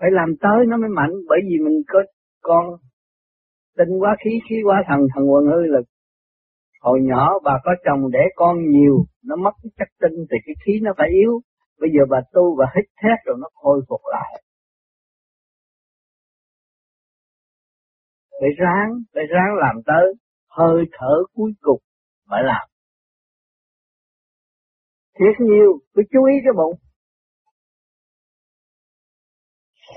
Phải 0.00 0.10
làm 0.12 0.28
tới 0.40 0.66
nó 0.66 0.76
mới 0.76 0.90
mạnh, 0.90 1.12
bởi 1.28 1.38
vì 1.48 1.64
mình 1.64 1.82
có 1.88 2.02
con 2.42 2.64
tinh 3.76 3.88
quá 4.00 4.16
khí 4.24 4.30
khí 4.48 4.56
quá 4.64 4.82
thần 4.88 5.00
thần 5.14 5.30
quần 5.30 5.44
hư 5.46 5.60
là 5.66 5.80
hồi 6.80 7.00
nhỏ 7.02 7.38
bà 7.44 7.58
có 7.64 7.74
chồng 7.84 8.10
để 8.12 8.24
con 8.36 8.56
nhiều 8.70 8.96
nó 9.24 9.36
mất 9.36 9.50
cái 9.62 9.70
chất 9.78 9.88
tinh 10.00 10.16
thì 10.30 10.36
cái 10.46 10.54
khí 10.66 10.80
nó 10.82 10.92
phải 10.98 11.08
yếu 11.08 11.40
bây 11.80 11.90
giờ 11.94 12.02
bà 12.10 12.18
tu 12.32 12.56
và 12.58 12.66
hít 12.76 12.84
thét 13.02 13.18
rồi 13.24 13.36
nó 13.40 13.48
khôi 13.54 13.80
phục 13.88 14.00
lại. 14.12 14.42
Phải 18.30 18.50
ráng 18.58 18.90
phải 19.14 19.24
ráng 19.34 19.52
làm 19.60 19.76
tới, 19.86 20.14
hơi 20.48 20.84
thở 20.92 21.14
cuối 21.34 21.52
cùng 21.60 21.80
phải 22.30 22.42
làm. 22.44 22.68
Thiệt 25.18 25.40
nhiều 25.40 25.72
phải 25.94 26.04
chú 26.12 26.24
ý 26.24 26.34
cái 26.44 26.52
bụng. 26.56 26.74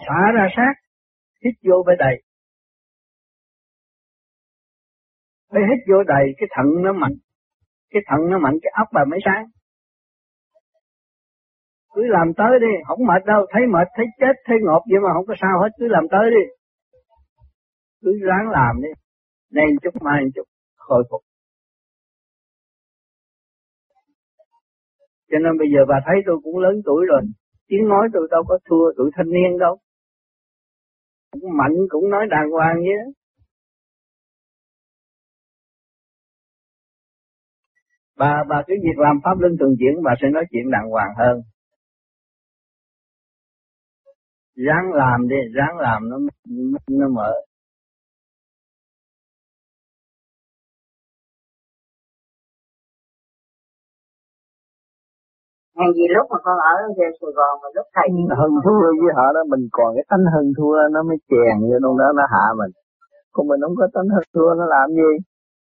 Xả 0.08 0.22
ra 0.36 0.48
sát 0.56 0.74
hít 1.44 1.54
vô 1.70 1.84
phải 1.86 1.96
đầy. 2.00 2.24
Phải 5.50 5.62
hít 5.70 5.80
vô 5.90 6.04
đầy, 6.04 6.26
cái 6.38 6.50
thận 6.56 6.66
nó 6.84 6.94
mạnh. 6.94 7.16
Cái 7.90 8.02
thận 8.08 8.20
nó 8.32 8.38
mạnh, 8.40 8.58
cái 8.62 8.72
ốc 8.78 8.88
bà 8.94 9.02
mới 9.12 9.20
sáng 9.26 9.46
cứ 11.94 12.02
làm 12.08 12.28
tới 12.38 12.60
đi, 12.60 12.74
không 12.88 13.06
mệt 13.10 13.22
đâu, 13.26 13.46
thấy 13.54 13.62
mệt, 13.74 13.88
thấy 13.96 14.06
chết, 14.20 14.36
thấy 14.46 14.58
ngộp 14.62 14.82
vậy 14.92 15.00
mà 15.04 15.10
không 15.14 15.26
có 15.28 15.34
sao 15.42 15.62
hết, 15.62 15.70
cứ 15.80 15.88
làm 15.88 16.06
tới 16.12 16.26
đi. 16.36 16.44
Cứ 18.02 18.12
ráng 18.28 18.50
làm 18.52 18.82
đi 18.82 18.90
nay 19.52 19.66
chút 19.82 20.02
mai 20.02 20.24
chút, 20.36 20.44
khôi 20.76 21.04
phục. 21.12 21.22
Cho 25.32 25.38
nên 25.44 25.58
bây 25.58 25.68
giờ 25.74 25.80
bà 25.90 25.96
thấy 26.06 26.16
tôi 26.26 26.38
cũng 26.44 26.58
lớn 26.58 26.82
tuổi 26.86 27.06
rồi, 27.06 27.22
tiếng 27.68 27.88
nói 27.88 28.08
tôi 28.14 28.28
đâu 28.32 28.44
có 28.48 28.60
thua 28.70 28.94
tuổi 28.98 29.12
thanh 29.16 29.30
niên 29.30 29.58
đâu. 29.60 29.78
Cũng 31.32 31.58
mạnh, 31.58 31.76
cũng 31.90 32.10
nói 32.10 32.26
đàng 32.30 32.50
hoàng 32.52 32.82
nhé. 32.82 32.98
Bà 38.18 38.44
bà 38.50 38.64
cứ 38.68 38.74
việc 38.84 38.98
làm 38.98 39.20
pháp 39.24 39.40
luân 39.40 39.58
thường 39.60 39.76
chuyển, 39.80 40.04
bà 40.04 40.12
sẽ 40.22 40.30
nói 40.30 40.46
chuyện 40.52 40.72
đàng 40.72 40.90
hoàng 40.90 41.14
hơn 41.18 41.42
ráng 44.66 44.86
làm 45.02 45.28
đi 45.32 45.40
ráng 45.58 45.76
làm 45.78 46.10
nó 46.10 46.18
nó 47.00 47.08
mở. 47.18 47.32
Hàng 55.78 55.94
gì 55.98 56.06
lúc 56.16 56.26
mà 56.32 56.38
con 56.44 56.58
ở 56.74 56.76
về 56.98 57.08
Sài 57.20 57.32
Gòn 57.38 57.54
mà 57.62 57.68
lúc 57.76 57.86
thầy 57.96 58.08
Hưng 58.40 58.58
thua 58.66 58.80
với 59.02 59.12
họ 59.18 59.26
đó 59.36 59.42
mình 59.52 59.64
còn 59.72 59.90
cái 59.96 60.06
tánh 60.10 60.26
hưng 60.34 60.52
thua 60.58 60.76
nó 60.94 61.04
mới 61.10 61.18
chèn 61.30 61.56
vô 61.70 61.78
trong 61.84 61.98
đó 62.02 62.08
nó 62.16 62.24
hạ 62.34 62.46
mình. 62.60 62.72
Còn 63.34 63.48
mình 63.48 63.62
không 63.64 63.76
có 63.80 63.88
tánh 63.96 64.10
hưng 64.16 64.32
thua 64.36 64.50
nó 64.60 64.66
làm 64.76 64.88
gì? 65.00 65.12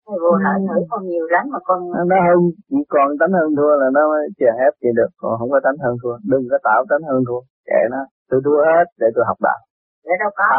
Thầy 0.07 0.17
vô 0.23 0.31
lại 0.43 0.57
thử 0.69 0.79
con 0.89 1.01
nhiều 1.11 1.25
lắm 1.35 1.45
mà 1.53 1.59
con 1.67 1.79
Nó 2.09 2.17
hưng, 2.27 2.45
còn 2.93 3.07
tánh 3.19 3.33
hưng 3.37 3.55
thua 3.57 3.73
là 3.81 3.87
nó 3.95 4.01
mới 4.11 4.23
chèn 4.39 4.53
ép 4.65 4.73
gì 4.83 4.91
được 4.99 5.11
Còn 5.21 5.31
không 5.39 5.49
có 5.53 5.59
tánh 5.63 5.77
hưng 5.83 5.97
thua. 6.03 6.15
Đừng 6.31 6.43
có 6.51 6.57
tạo 6.67 6.79
tánh 6.89 7.03
hưng 7.09 7.23
thua 7.27 7.41
Kệ 7.69 7.81
nó 7.93 8.01
Tôi 8.31 8.39
thua 8.45 8.59
hết 8.69 8.85
để 9.01 9.07
tôi 9.15 9.23
học 9.29 9.39
đạo. 9.47 9.59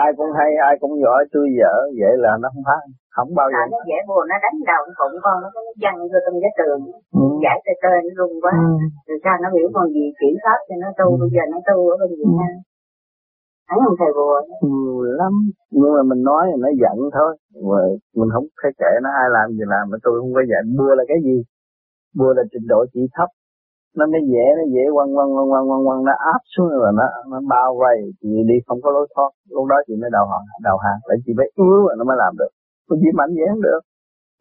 Ai 0.05 0.11
cũng 0.17 0.33
hay, 0.39 0.51
ai 0.69 0.75
cũng 0.81 0.95
giỏi, 1.03 1.21
tôi 1.33 1.47
dở 1.59 1.75
Vậy 2.01 2.15
là 2.25 2.33
nó 2.43 2.49
không 2.55 2.65
phá. 2.69 2.79
Không 3.17 3.31
bao 3.39 3.49
giờ. 3.53 3.63
Nó 3.75 3.79
dễ 3.89 3.99
buồn 4.09 4.25
nó 4.31 4.37
đánh 4.45 4.59
đầu 4.71 4.83
nó 4.87 4.93
phụng 4.99 5.17
con 5.25 5.37
nó 5.43 5.49
văng 5.83 5.99
vô 6.11 6.19
trong 6.25 6.37
cái 6.45 6.53
tường. 6.59 6.81
Ừ. 7.21 7.25
giải 7.45 7.59
tê 7.65 7.73
tê 7.83 7.95
nó 8.07 8.11
rung 8.19 8.35
quá. 8.45 8.53
Ừ. 8.53 8.71
rồi 9.09 9.19
sao 9.25 9.35
nó 9.43 9.49
biểu 9.57 9.69
con 9.77 9.87
gì 9.97 10.05
kiểm 10.21 10.35
soát 10.43 10.59
cho 10.69 10.75
nó 10.83 10.89
tu. 10.99 11.07
Ừ. 11.15 11.17
bây 11.23 11.31
giờ 11.35 11.43
nó 11.53 11.59
tu 11.69 11.77
ở 11.93 11.95
bên 12.01 12.11
Việt 12.21 12.33
Nam. 12.41 12.55
Thấy 13.69 13.79
không 13.85 13.97
thầy 14.01 14.11
bùa? 14.19 14.39
Nhiều 14.69 15.03
lắm. 15.21 15.35
Nhưng 15.79 15.93
mà 15.97 16.03
mình 16.11 16.23
nói 16.31 16.43
là 16.51 16.57
nó 16.65 16.71
giận 16.83 16.97
thôi. 17.17 17.31
Mà 17.69 17.81
mình 18.19 18.31
không 18.35 18.47
thể 18.59 18.69
kể 18.81 18.91
nó 19.05 19.11
ai 19.23 19.29
làm 19.37 19.47
gì 19.57 19.65
làm. 19.73 19.85
Mà 19.91 19.97
tôi 20.05 20.15
không 20.21 20.33
có 20.37 20.43
giận. 20.51 20.65
Bùa 20.79 20.93
là 20.99 21.05
cái 21.11 21.19
gì? 21.27 21.37
Bùa 22.19 22.33
là 22.37 22.43
trình 22.53 22.67
độ 22.73 22.81
chỉ 22.93 23.03
thấp 23.17 23.29
nó 23.98 24.05
mới 24.12 24.22
dễ 24.33 24.44
nó 24.59 24.64
dễ 24.74 24.85
quăng 24.94 25.11
quăng 25.16 25.31
quăng 25.35 25.48
quăng 25.52 25.66
quăng 25.68 25.85
quăng 25.87 26.00
nó 26.09 26.12
áp 26.35 26.42
xuống 26.52 26.68
rồi 26.68 26.92
nó 26.98 27.07
nó 27.31 27.38
bao 27.48 27.68
vây. 27.81 27.96
Chị 28.20 28.28
đi 28.48 28.57
không 28.66 28.81
có 28.85 28.90
lối 28.90 29.07
thoát. 29.14 29.31
Lúc 29.48 29.66
đó 29.72 29.76
chị 29.87 29.94
mới 30.00 30.11
đầu 30.16 30.26
hàng 30.33 30.46
đầu 30.68 30.76
hàng 30.85 30.98
phải 31.07 31.16
chị 31.24 31.33
phải 31.38 31.48
ứa 31.57 31.76
rồi 31.87 31.94
nó 31.98 32.05
mới 32.05 32.16
làm 32.22 32.33
được. 32.40 32.52
Có 32.88 32.96
chỉ 33.00 33.09
mạnh 33.18 33.31
dễ 33.37 33.44
không 33.50 33.62
được. 33.62 33.81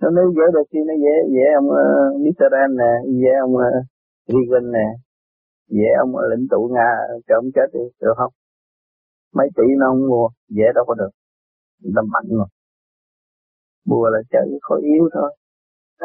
Nó 0.02 0.10
nếu 0.10 0.28
dễ 0.38 0.46
được 0.56 0.68
thì 0.72 0.80
nó 0.90 0.94
dễ 1.04 1.16
dễ 1.36 1.46
ông 1.60 1.68
uh, 1.80 2.22
Mr. 2.24 2.44
N 2.70 2.72
nè 2.82 2.92
dễ 3.22 3.32
ông 3.46 3.54
ờ, 3.58 3.68
uh, 3.68 3.86
Reagan 4.34 4.72
nè 4.72 4.88
dễ 5.78 5.90
ông 6.04 6.12
uh, 6.16 6.24
lãnh 6.32 6.46
tụ 6.52 6.62
Nga 6.74 6.90
cho 7.28 7.36
ông 7.36 7.50
chết 7.56 7.68
đi 7.74 7.84
được 8.02 8.14
không? 8.18 8.34
Mấy 9.36 9.48
tỷ 9.56 9.64
nó 9.80 9.86
không 9.90 10.08
mua 10.10 10.28
dễ 10.50 10.66
đâu 10.76 10.84
có 10.88 10.94
được. 10.94 11.12
Tâm 11.96 12.06
mạnh 12.14 12.28
mà. 12.40 12.46
Mua 13.86 14.06
là 14.14 14.20
chơi 14.32 14.46
khối 14.62 14.82
yếu 14.82 15.10
thôi 15.14 15.32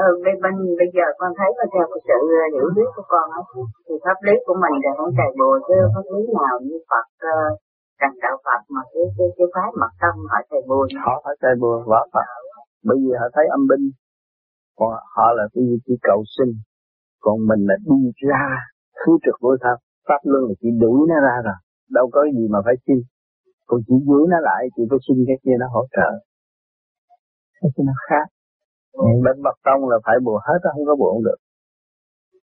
ừ, 0.04 0.08
bên, 0.42 0.54
bây 0.80 0.88
giờ 0.96 1.06
con 1.20 1.30
thấy 1.38 1.50
là 1.58 1.66
theo 1.72 1.86
cái 1.92 2.00
sự 2.08 2.18
ờ, 2.42 2.46
hiểu 2.54 2.68
biết 2.76 2.88
của 2.96 3.06
con 3.12 3.26
ấy 3.38 3.44
thì 3.86 3.94
pháp 4.04 4.18
lý 4.26 4.34
của 4.46 4.56
mình 4.62 4.74
là 4.84 4.90
không 4.98 5.12
chạy 5.18 5.30
bùa 5.38 5.54
chứ 5.68 5.76
pháp 5.94 6.06
lý 6.12 6.20
nào 6.40 6.56
như 6.66 6.78
Phật 6.90 7.06
uh, 7.30 8.12
đạo 8.22 8.36
Phật 8.46 8.60
mà 8.74 8.82
cái 8.92 9.04
cái 9.16 9.28
cái 9.36 9.46
phái 9.54 9.68
mật 9.80 9.92
tâm 10.02 10.14
họ 10.30 10.38
chạy 10.50 10.62
bùa 10.68 10.82
họ 11.06 11.14
phải 11.24 11.34
chạy 11.42 11.54
bùa 11.62 11.76
võ 11.90 12.00
Phật. 12.12 12.26
Bởi 12.86 12.96
vì 13.02 13.10
họ 13.20 13.26
thấy 13.34 13.46
âm 13.56 13.62
binh 13.70 13.84
còn 14.78 14.90
họ 15.14 15.26
là 15.38 15.44
cái 15.52 15.62
gì? 15.68 15.76
Chỉ 15.86 15.94
cầu 16.08 16.20
sinh. 16.36 16.52
Còn 17.24 17.36
mình 17.48 17.62
là 17.68 17.76
đi 17.88 18.00
ra 18.30 18.44
thứ 18.98 19.12
trực 19.24 19.36
vô 19.42 19.52
thật 19.64 19.76
pháp 20.08 20.20
luân 20.30 20.42
là 20.48 20.54
chỉ 20.60 20.68
đuổi 20.82 21.00
nó 21.10 21.16
ra 21.26 21.36
rồi 21.44 21.58
đâu 21.90 22.06
có 22.12 22.20
gì 22.36 22.44
mà 22.50 22.58
phải 22.64 22.74
xin 22.86 22.96
còn 23.66 23.80
chỉ 23.86 23.94
giữ 24.08 24.20
nó 24.28 24.38
lại 24.40 24.62
chỉ 24.76 24.82
phải 24.90 24.98
xin 25.08 25.16
cái 25.26 25.36
kia 25.44 25.56
nó 25.60 25.66
hỗ 25.74 25.86
trợ. 25.96 26.10
Cái 27.60 27.70
kia 27.76 27.84
nó 27.86 27.92
khác 28.08 28.26
bệnh 28.96 29.18
bên 29.24 29.36
tông 29.64 29.88
là 29.90 29.96
phải 30.06 30.16
bùa 30.26 30.40
hết, 30.46 30.58
không 30.72 30.86
có 30.86 30.94
bùa 31.00 31.10
không 31.12 31.24
được. 31.28 31.38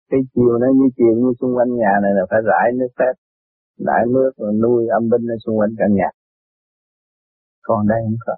Cái 0.09 0.19
chiều 0.33 0.53
nó 0.61 0.67
như 0.77 0.87
chiều 0.97 1.13
như 1.21 1.29
xung 1.39 1.55
quanh 1.57 1.71
nhà 1.81 1.93
này 2.03 2.11
là 2.17 2.23
phải 2.29 2.39
rải 2.49 2.67
nước 2.79 2.91
phép, 2.99 3.13
rải 3.87 4.03
nước 4.13 4.31
rồi 4.37 4.53
nuôi 4.63 4.87
âm 4.97 5.03
binh 5.11 5.25
ở 5.33 5.37
xung 5.45 5.57
quanh 5.59 5.73
căn 5.79 5.89
nhà. 5.99 6.09
Còn 7.61 7.87
đây 7.87 7.99
không 8.05 8.21
có. 8.25 8.35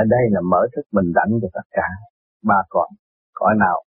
Ở 0.00 0.02
đây 0.14 0.24
là 0.30 0.40
mở 0.50 0.62
thức 0.76 0.82
bình 0.92 1.12
đẳng 1.14 1.30
cho 1.42 1.48
tất 1.52 1.66
cả 1.70 1.88
ba 2.42 2.58
con, 2.68 2.88
cõi 3.32 3.54
nào 3.58 3.84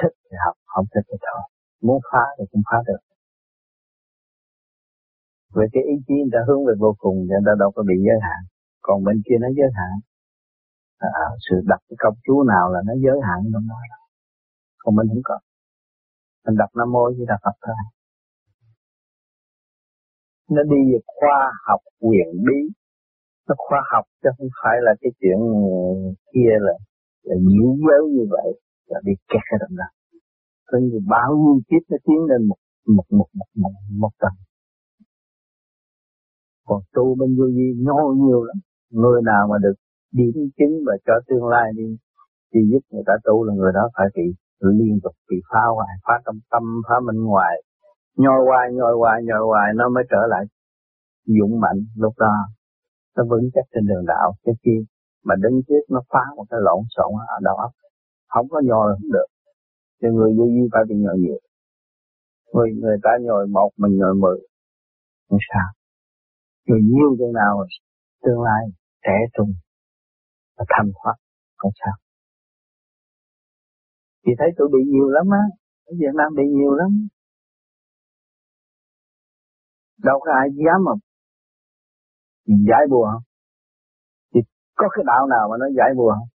thích 0.00 0.14
thì 0.24 0.36
học, 0.44 0.56
không 0.66 0.86
thích 0.94 1.06
thì 1.08 1.16
thôi. 1.26 1.42
Muốn 1.82 2.00
phá 2.12 2.24
thì 2.38 2.44
cũng 2.52 2.62
phá 2.70 2.78
được. 2.86 3.02
Về 5.54 5.66
cái 5.72 5.82
ý 5.82 5.94
chí 6.06 6.14
người 6.14 6.32
ta 6.32 6.38
hướng 6.46 6.66
về 6.66 6.74
vô 6.78 6.94
cùng 6.98 7.16
người 7.16 7.42
ta 7.46 7.52
đâu 7.58 7.70
có 7.74 7.82
bị 7.88 7.94
giới 8.06 8.18
hạn. 8.26 8.40
Còn 8.82 9.04
bên 9.04 9.16
kia 9.26 9.38
nó 9.40 9.48
giới 9.56 9.70
hạn. 9.78 9.92
À, 10.98 11.08
à, 11.24 11.26
sự 11.48 11.56
đặt 11.66 11.80
cái 11.88 11.96
công 11.98 12.14
chúa 12.26 12.42
nào 12.52 12.72
là 12.72 12.80
nó 12.86 12.92
giới 13.04 13.18
hạn 13.28 13.38
trong 13.52 13.68
đó. 13.68 13.76
Còn 14.78 14.96
mình 14.96 15.06
không 15.08 15.24
có. 15.24 15.38
Mình 16.46 16.56
đặt 16.58 16.70
nam 16.76 16.92
mô 16.92 17.10
chỉ 17.16 17.24
đặt 17.28 17.40
phật 17.44 17.56
thôi. 17.66 17.76
Nó 20.50 20.62
đi 20.62 20.92
về 20.92 20.98
khoa 21.06 21.52
học 21.66 21.80
quyền 22.00 22.26
bí. 22.46 22.58
Nó 23.48 23.54
khoa 23.58 23.80
học 23.92 24.04
chứ 24.22 24.28
không 24.38 24.48
phải 24.62 24.76
là 24.82 24.92
cái 25.00 25.10
chuyện 25.20 25.38
ừ, 25.38 26.14
kia 26.32 26.52
là 26.66 26.72
là 27.22 27.36
nhiễu 27.48 27.70
giới 27.84 28.00
như 28.14 28.24
vậy 28.30 28.60
là 28.86 29.00
bị 29.04 29.12
kẹt 29.28 29.46
ở 29.54 29.56
trong 29.60 29.76
đó. 29.76 29.84
Có 30.66 30.78
như 30.78 30.98
bao 31.08 31.36
nhiêu 31.36 31.60
kiếp 31.68 31.82
nó 31.90 31.96
tiến 32.04 32.20
lên 32.30 32.48
một 32.48 32.56
một 32.96 33.06
một 33.10 33.28
một 33.34 33.46
một, 33.54 33.72
một 33.90 34.10
tầng. 34.18 34.38
Còn 36.66 36.80
tu 36.92 37.14
bên 37.18 37.36
vô 37.38 37.44
vi 37.56 37.68
nhô 37.84 38.14
nhiều 38.14 38.44
lắm. 38.44 38.56
Người 38.90 39.22
nào 39.22 39.48
mà 39.50 39.56
được 39.62 39.74
điểm 40.18 40.36
chứng 40.58 40.74
và 40.86 40.94
cho 41.06 41.14
tương 41.28 41.46
lai 41.54 41.66
đi, 41.76 41.88
thì 42.50 42.60
giúp 42.70 42.82
người 42.90 43.02
ta 43.06 43.14
tu 43.24 43.44
là 43.44 43.52
người 43.54 43.72
đó 43.78 43.84
phải 43.96 44.06
bị 44.16 44.26
liên 44.60 44.98
tục 45.02 45.14
bị 45.30 45.36
phá 45.50 45.62
hoại, 45.76 45.94
phá 46.06 46.14
tâm 46.24 46.36
tâm, 46.50 46.62
phá 46.88 46.96
minh 47.06 47.20
ngoài 47.30 47.54
nhồi 48.16 48.40
hoài 48.46 48.66
nhồi 48.72 48.94
hoài 49.00 49.18
nhồi 49.28 49.42
hoài 49.46 49.68
nó 49.74 49.88
mới 49.88 50.04
trở 50.10 50.22
lại 50.28 50.44
dũng 51.26 51.60
mạnh 51.60 51.80
lúc 51.96 52.14
đó. 52.18 52.34
Nó 53.16 53.24
vững 53.30 53.50
chắc 53.54 53.64
trên 53.74 53.86
đường 53.86 54.04
đạo, 54.06 54.32
cái 54.44 54.54
kia. 54.62 54.80
Mà 55.24 55.34
đứng 55.42 55.60
trước 55.68 55.84
nó 55.90 56.00
phá 56.12 56.24
một 56.36 56.44
cái 56.50 56.60
lộn 56.62 56.82
xộn 56.96 57.12
ở 57.26 57.36
đầu 57.42 57.56
óc. 57.56 57.70
Không 58.28 58.48
có 58.48 58.60
nhồi 58.64 58.94
không 58.94 59.12
được. 59.12 59.28
Thì 60.02 60.08
người 60.08 60.34
vô 60.38 60.44
vi 60.44 60.64
phải 60.72 60.82
bị 60.88 60.94
nhồi 60.98 61.18
nhiều. 61.18 61.40
Người 62.52 62.68
người 62.82 62.96
ta 63.02 63.10
nhồi 63.20 63.46
một 63.46 63.70
mình 63.76 63.96
nhồi 63.96 64.14
mười. 64.14 64.38
Không 65.28 65.38
sao. 65.52 65.68
Người 66.66 66.80
nhiều 66.82 67.16
chừng 67.18 67.32
nào 67.32 67.64
tương 68.24 68.42
lai 68.42 68.62
trẻ 69.04 69.16
trung 69.36 69.52
và 70.56 70.64
thầm 70.68 70.86
thoát 70.98 71.16
không 71.56 71.72
sao. 71.80 71.94
Chị 74.24 74.32
thấy 74.38 74.48
tôi 74.56 74.68
bị 74.72 74.80
nhiều 74.92 75.08
lắm 75.08 75.26
á 75.32 75.44
ở 75.84 75.92
Việt 76.00 76.14
Nam 76.18 76.34
bị 76.36 76.42
nhiều 76.58 76.72
lắm. 76.74 76.90
Đâu 80.02 80.18
có 80.20 80.32
ai 80.40 80.48
dám 80.64 80.78
mà 80.86 80.92
giải 82.68 82.84
bùa 82.90 83.06
không? 83.12 83.22
Thì 84.34 84.40
có 84.74 84.86
cái 84.94 85.04
đạo 85.06 85.26
nào 85.26 85.48
mà 85.50 85.56
nó 85.60 85.66
giải 85.78 85.90
bùa 85.96 86.12
không? 86.18 86.28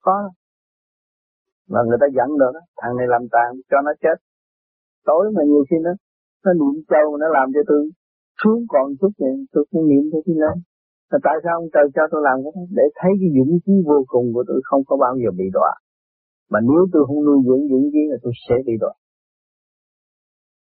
Có. 0.00 0.30
Mà 1.68 1.80
người 1.86 1.98
ta 2.00 2.06
dẫn 2.16 2.28
được 2.40 2.52
đó 2.54 2.60
thằng 2.80 2.96
này 2.96 3.06
làm 3.08 3.22
tàn 3.32 3.48
cho 3.70 3.76
nó 3.86 3.92
chết. 4.02 4.16
Tối 5.04 5.32
mà 5.34 5.42
nhiều 5.50 5.64
khi 5.70 5.76
nó 5.86 5.90
nó 6.44 6.52
niệm 6.52 6.76
châu, 6.90 7.16
nó 7.16 7.26
làm 7.28 7.48
cho 7.54 7.60
tôi 7.68 7.90
xuống 8.40 8.64
còn 8.68 8.86
chút 9.00 9.12
thì 9.18 9.26
tôi 9.52 9.64
cũng 9.70 9.88
niệm 9.88 10.04
cho 10.12 10.18
tôi 10.26 10.36
lên 10.42 10.56
là 11.14 11.18
tại 11.26 11.36
sao 11.44 11.54
ông 11.60 11.68
trời 11.74 11.86
cho 11.96 12.02
tôi 12.12 12.20
làm 12.28 12.36
cái 12.44 12.52
đó? 12.56 12.62
Để 12.78 12.86
thấy 12.98 13.12
cái 13.20 13.30
dũng 13.36 13.52
khí 13.62 13.74
vô 13.90 13.98
cùng 14.12 14.26
của 14.34 14.44
tôi 14.48 14.58
không 14.68 14.82
có 14.88 14.94
bao 15.04 15.14
giờ 15.20 15.30
bị 15.40 15.46
đọa. 15.56 15.72
Mà 16.52 16.58
nếu 16.68 16.82
tôi 16.92 17.02
không 17.06 17.20
nuôi 17.26 17.38
dưỡng 17.46 17.64
dũng 17.70 17.86
khí 17.92 18.02
là 18.10 18.16
tôi 18.22 18.32
sẽ 18.44 18.56
bị 18.66 18.74
đọa. 18.82 18.94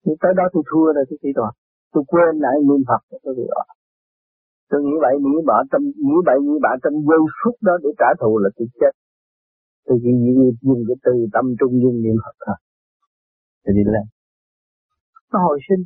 Nhưng 0.04 0.18
tới 0.22 0.32
đó 0.38 0.44
tôi 0.52 0.62
thua 0.68 0.86
rồi, 0.96 1.04
tôi 1.08 1.18
bị 1.24 1.30
đọa. 1.38 1.50
Tôi 1.92 2.02
quên 2.10 2.32
lại 2.44 2.56
niệm 2.68 2.82
Phật 2.88 3.02
tôi 3.24 3.34
bị 3.38 3.44
đọa. 3.52 3.64
Tôi 4.70 4.80
nghĩ 4.84 4.96
vậy, 5.04 5.14
nghĩ 5.24 5.36
bỏ 5.48 5.56
trong 5.70 5.84
nghĩ 6.08 6.18
vậy, 6.28 6.38
nghĩ 6.46 6.56
bạ 6.64 6.72
trong 6.82 6.94
giây 7.08 7.22
phút 7.38 7.56
đó 7.66 7.74
để 7.82 7.90
trả 8.00 8.10
thù 8.20 8.32
là 8.42 8.48
tôi 8.56 8.68
chết. 8.80 8.92
Tôi 9.86 9.96
chỉ 10.02 10.10
dùng 10.66 10.82
cái 10.88 10.96
từ 11.04 11.12
tâm 11.34 11.44
trung 11.58 11.74
dung 11.82 11.96
niệm 12.04 12.16
Phật 12.24 12.36
thôi. 12.46 12.58
Tôi 13.64 13.72
đi 13.76 13.84
lên. 13.94 14.04
Nó 15.32 15.38
hồi 15.46 15.58
sinh 15.68 15.82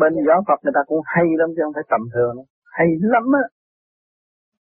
bên 0.00 0.12
gió 0.26 0.36
Phật 0.48 0.58
người 0.62 0.74
ta 0.76 0.82
cũng 0.90 1.02
hay 1.14 1.26
lắm 1.40 1.48
chứ 1.54 1.60
không 1.64 1.76
phải 1.76 1.86
tầm 1.92 2.02
thường 2.14 2.34
hay 2.76 2.88
lắm 3.14 3.24
á. 3.42 3.44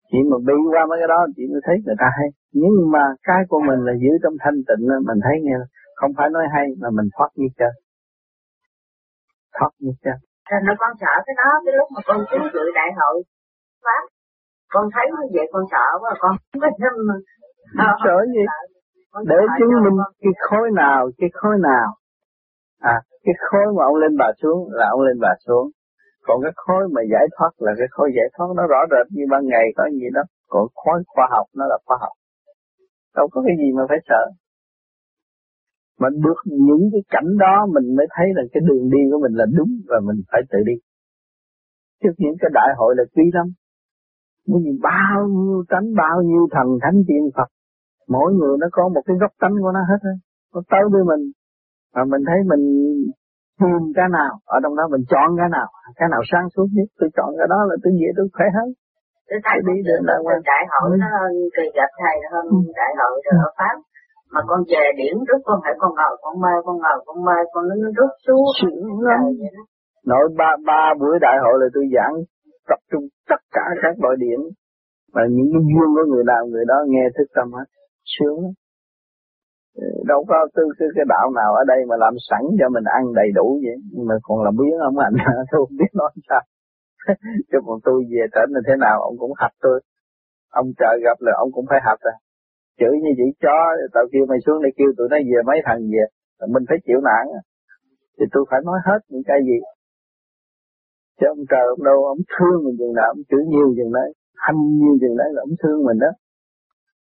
Chỉ 0.09 0.19
mà 0.31 0.37
bị 0.47 0.57
qua 0.73 0.81
mấy 0.89 0.97
cái 1.01 1.09
đó 1.13 1.19
chị 1.35 1.43
mới 1.51 1.61
thấy 1.65 1.75
người 1.85 1.99
ta 2.03 2.07
hay. 2.17 2.27
Nhưng 2.61 2.75
mà 2.93 3.03
cái 3.27 3.41
của 3.49 3.61
mình 3.67 3.79
là 3.87 3.93
giữ 4.03 4.11
trong 4.23 4.35
thanh 4.43 4.57
tịnh 4.67 4.83
mình 5.07 5.19
thấy 5.25 5.35
nghe 5.43 5.57
không 5.99 6.11
phải 6.17 6.27
nói 6.35 6.45
hay 6.55 6.65
mà 6.81 6.89
mình 6.97 7.07
thoát 7.15 7.29
như 7.39 7.47
chân. 7.59 7.73
Thoát 9.55 9.71
như 9.83 9.91
chân. 10.03 10.17
Thành 10.49 10.63
nó 10.67 10.73
con 10.81 10.91
sợ 11.01 11.13
cái 11.25 11.35
đó, 11.41 11.49
cái 11.65 11.73
lúc 11.79 11.87
mà 11.95 12.01
con 12.07 12.19
chứng 12.29 12.45
dự 12.53 12.65
đại 12.79 12.89
hội 12.99 13.15
Pháp, 13.85 14.03
con 14.73 14.85
thấy 14.93 15.05
như 15.17 15.27
vậy 15.35 15.45
con 15.53 15.63
sợ 15.71 15.87
quá, 16.01 16.11
con 16.19 16.31
không 16.51 16.61
có 16.61 16.69
sợ 18.03 18.17
gì? 18.35 18.43
Để 19.31 19.39
chứng 19.57 19.73
minh 19.83 19.97
cái 20.21 20.33
khối 20.47 20.67
nào, 20.81 21.09
cái 21.17 21.29
khối 21.33 21.55
nào. 21.69 21.87
À, 22.81 22.95
cái 23.23 23.35
khối 23.45 23.67
mà 23.77 23.83
ông 23.85 23.95
lên 23.95 24.13
bà 24.17 24.29
xuống 24.41 24.59
là 24.71 24.85
ông 24.89 25.01
lên 25.01 25.17
bà 25.21 25.33
xuống. 25.45 25.69
Còn 26.27 26.37
cái 26.43 26.51
khối 26.55 26.83
mà 26.93 27.01
giải 27.11 27.25
thoát 27.35 27.51
là 27.57 27.71
cái 27.77 27.87
khối 27.91 28.09
giải 28.15 28.27
thoát 28.33 28.47
nó 28.57 28.63
rõ 28.67 28.81
rệt 28.91 29.07
như 29.15 29.23
ban 29.31 29.41
ngày 29.45 29.65
có 29.77 29.83
gì 29.91 30.07
đó. 30.13 30.21
Còn 30.47 30.63
khối 30.75 31.03
khoa 31.07 31.27
học 31.31 31.45
nó 31.55 31.65
là 31.71 31.77
khoa 31.85 31.97
học. 32.01 32.13
Đâu 33.15 33.27
có 33.31 33.43
cái 33.45 33.55
gì 33.57 33.71
mà 33.77 33.83
phải 33.89 33.97
sợ 34.09 34.23
mình 36.01 36.15
bước 36.25 36.39
những 36.45 36.83
cái 36.91 37.01
cảnh 37.09 37.29
đó 37.43 37.55
mình 37.73 37.95
mới 37.97 38.07
thấy 38.15 38.27
là 38.35 38.43
cái 38.53 38.61
đường 38.67 38.89
đi 38.93 39.01
của 39.11 39.19
mình 39.23 39.33
là 39.39 39.45
đúng 39.57 39.71
và 39.89 39.97
mình 40.07 40.19
phải 40.31 40.41
tự 40.51 40.59
đi 40.69 40.75
trước 42.03 42.15
những 42.17 42.35
cái 42.41 42.49
đại 42.53 42.69
hội 42.77 42.95
là 42.97 43.03
quý 43.15 43.25
lắm 43.33 43.47
bởi 44.47 44.61
vì 44.65 44.73
bao 44.81 45.27
nhiêu 45.27 45.63
tánh 45.69 45.87
bao 46.01 46.17
nhiêu 46.21 46.43
thần 46.51 46.67
thánh 46.83 46.97
tiên 47.07 47.23
Phật 47.35 47.49
mỗi 48.07 48.33
người 48.33 48.55
nó 48.61 48.67
có 48.71 48.89
một 48.93 49.01
cái 49.05 49.15
góc 49.21 49.31
tánh 49.41 49.55
của 49.61 49.71
nó 49.71 49.81
hết 49.89 50.01
á 50.11 50.15
nó 50.53 50.61
tới 50.71 50.83
với 50.93 51.03
mình 51.11 51.31
và 51.95 52.01
mình 52.11 52.23
thấy 52.29 52.39
mình 52.51 52.63
tìm 53.61 53.81
cái 53.97 54.07
nào 54.17 54.33
ở 54.55 54.57
trong 54.63 54.75
đó 54.79 54.83
mình 54.93 55.03
chọn 55.11 55.27
cái 55.39 55.49
nào 55.55 55.67
cái 55.99 56.07
nào 56.13 56.21
sáng 56.31 56.47
suốt 56.53 56.67
nhất 56.75 56.87
tôi 56.99 57.09
chọn 57.17 57.29
cái 57.39 57.47
đó 57.53 57.59
là 57.69 57.75
tôi 57.83 57.91
về 57.99 58.09
tôi 58.17 58.27
khỏe 58.35 58.47
hơn. 58.57 58.67
Tôi 59.29 59.39
thấy 59.45 59.57
đi 59.67 59.75
đến 59.87 59.99
đại 60.49 60.63
hội 60.71 60.89
ừ. 60.91 60.97
nó 61.03 61.09
kỳ 61.55 61.65
gặp 61.77 61.91
thầy 62.01 62.17
hơn 62.31 62.45
ừ. 62.55 62.59
đại 62.79 62.91
hội 62.99 63.13
rồi 63.25 63.35
ở 63.47 63.49
pháp. 63.59 63.75
Mà 64.33 64.41
con 64.49 64.59
về 64.71 64.83
điểm 64.99 65.15
rút 65.27 65.41
con 65.47 65.57
phải 65.63 65.73
con 65.81 65.91
ngồi 65.99 66.13
con 66.23 66.33
mơ 66.43 66.53
con 66.65 66.75
ngồi 66.83 66.97
con 67.05 67.17
mơ 67.27 67.37
con 67.53 67.63
nó 67.69 67.89
rút 67.97 68.11
xuống. 68.25 68.45
Nội 70.09 70.25
ba 70.39 70.49
ba 70.67 70.81
buổi 70.99 71.15
đại 71.25 71.37
hội 71.43 71.55
là 71.61 71.67
tôi 71.73 71.85
giảng 71.95 72.13
tập 72.69 72.79
trung 72.91 73.05
tất 73.29 73.41
cả 73.55 73.65
các 73.81 73.93
loại 74.03 74.15
điểm. 74.25 74.39
Và 75.13 75.21
những 75.35 75.49
cái 75.53 75.61
duyên 75.69 75.89
của 75.95 76.05
người 76.11 76.23
nào 76.31 76.41
người 76.51 76.65
đó 76.71 76.77
nghe 76.87 77.03
thức 77.15 77.27
tâm 77.35 77.47
hết. 77.57 77.67
Sướng 78.13 78.39
Ừ, 79.75 79.87
đâu 80.07 80.25
có 80.27 80.47
tư 80.55 80.63
cái, 80.79 80.87
cái 80.95 81.05
đạo 81.07 81.31
nào 81.39 81.53
ở 81.53 81.63
đây 81.67 81.85
mà 81.89 81.95
làm 81.97 82.13
sẵn 82.29 82.43
cho 82.59 82.69
mình 82.69 82.83
ăn 82.97 83.13
đầy 83.13 83.29
đủ 83.35 83.59
vậy. 83.65 83.77
Nhưng 83.93 84.05
mà 84.07 84.15
còn 84.23 84.43
làm 84.43 84.53
biến 84.59 84.77
ông 84.79 84.97
anh 84.97 85.13
tôi 85.51 85.59
không 85.65 85.77
biết 85.79 85.91
nói 85.93 86.11
sao. 86.29 86.41
Chứ 87.51 87.57
còn 87.65 87.79
tôi 87.83 88.03
về 88.11 88.23
trở 88.33 88.41
nên 88.49 88.63
thế 88.67 88.75
nào 88.79 89.01
ông 89.01 89.15
cũng 89.17 89.33
hạch 89.37 89.55
tôi. 89.61 89.81
Ông 90.51 90.67
trời 90.79 90.95
gặp 91.03 91.17
là 91.19 91.33
ông 91.37 91.49
cũng 91.51 91.65
phải 91.69 91.79
hạch 91.83 92.01
à. 92.13 92.15
Chửi 92.79 92.95
như 93.03 93.11
vậy 93.19 93.29
chó 93.43 93.57
tao 93.93 94.03
kêu 94.11 94.25
mày 94.29 94.39
xuống 94.45 94.61
đây 94.63 94.71
kêu 94.77 94.87
tụi 94.97 95.07
nó 95.11 95.17
về 95.29 95.39
mấy 95.45 95.57
thằng 95.65 95.81
về. 95.93 96.05
Mình 96.53 96.63
phải 96.69 96.77
chịu 96.85 96.99
nạn 97.09 97.23
à. 97.39 97.41
thì 98.17 98.25
tôi 98.31 98.43
phải 98.49 98.59
nói 98.65 98.79
hết 98.85 98.99
những 99.09 99.25
cái 99.25 99.39
gì. 99.47 99.57
Chứ 101.17 101.25
ông 101.27 101.43
trời 101.51 101.65
ông 101.75 101.83
đâu 101.83 102.05
ông 102.13 102.21
thương 102.33 102.57
mình 102.65 102.75
chừng 102.79 102.93
nào 102.93 103.07
ông 103.15 103.23
chửi 103.29 103.43
nhiều 103.53 103.67
chừng 103.77 103.93
đấy 103.93 104.09
hanh 104.45 104.59
nhiều 104.79 104.95
chừng 105.01 105.15
đấy 105.21 105.29
là 105.35 105.41
ông 105.47 105.55
thương 105.63 105.79
mình 105.87 105.99
đó 106.05 106.11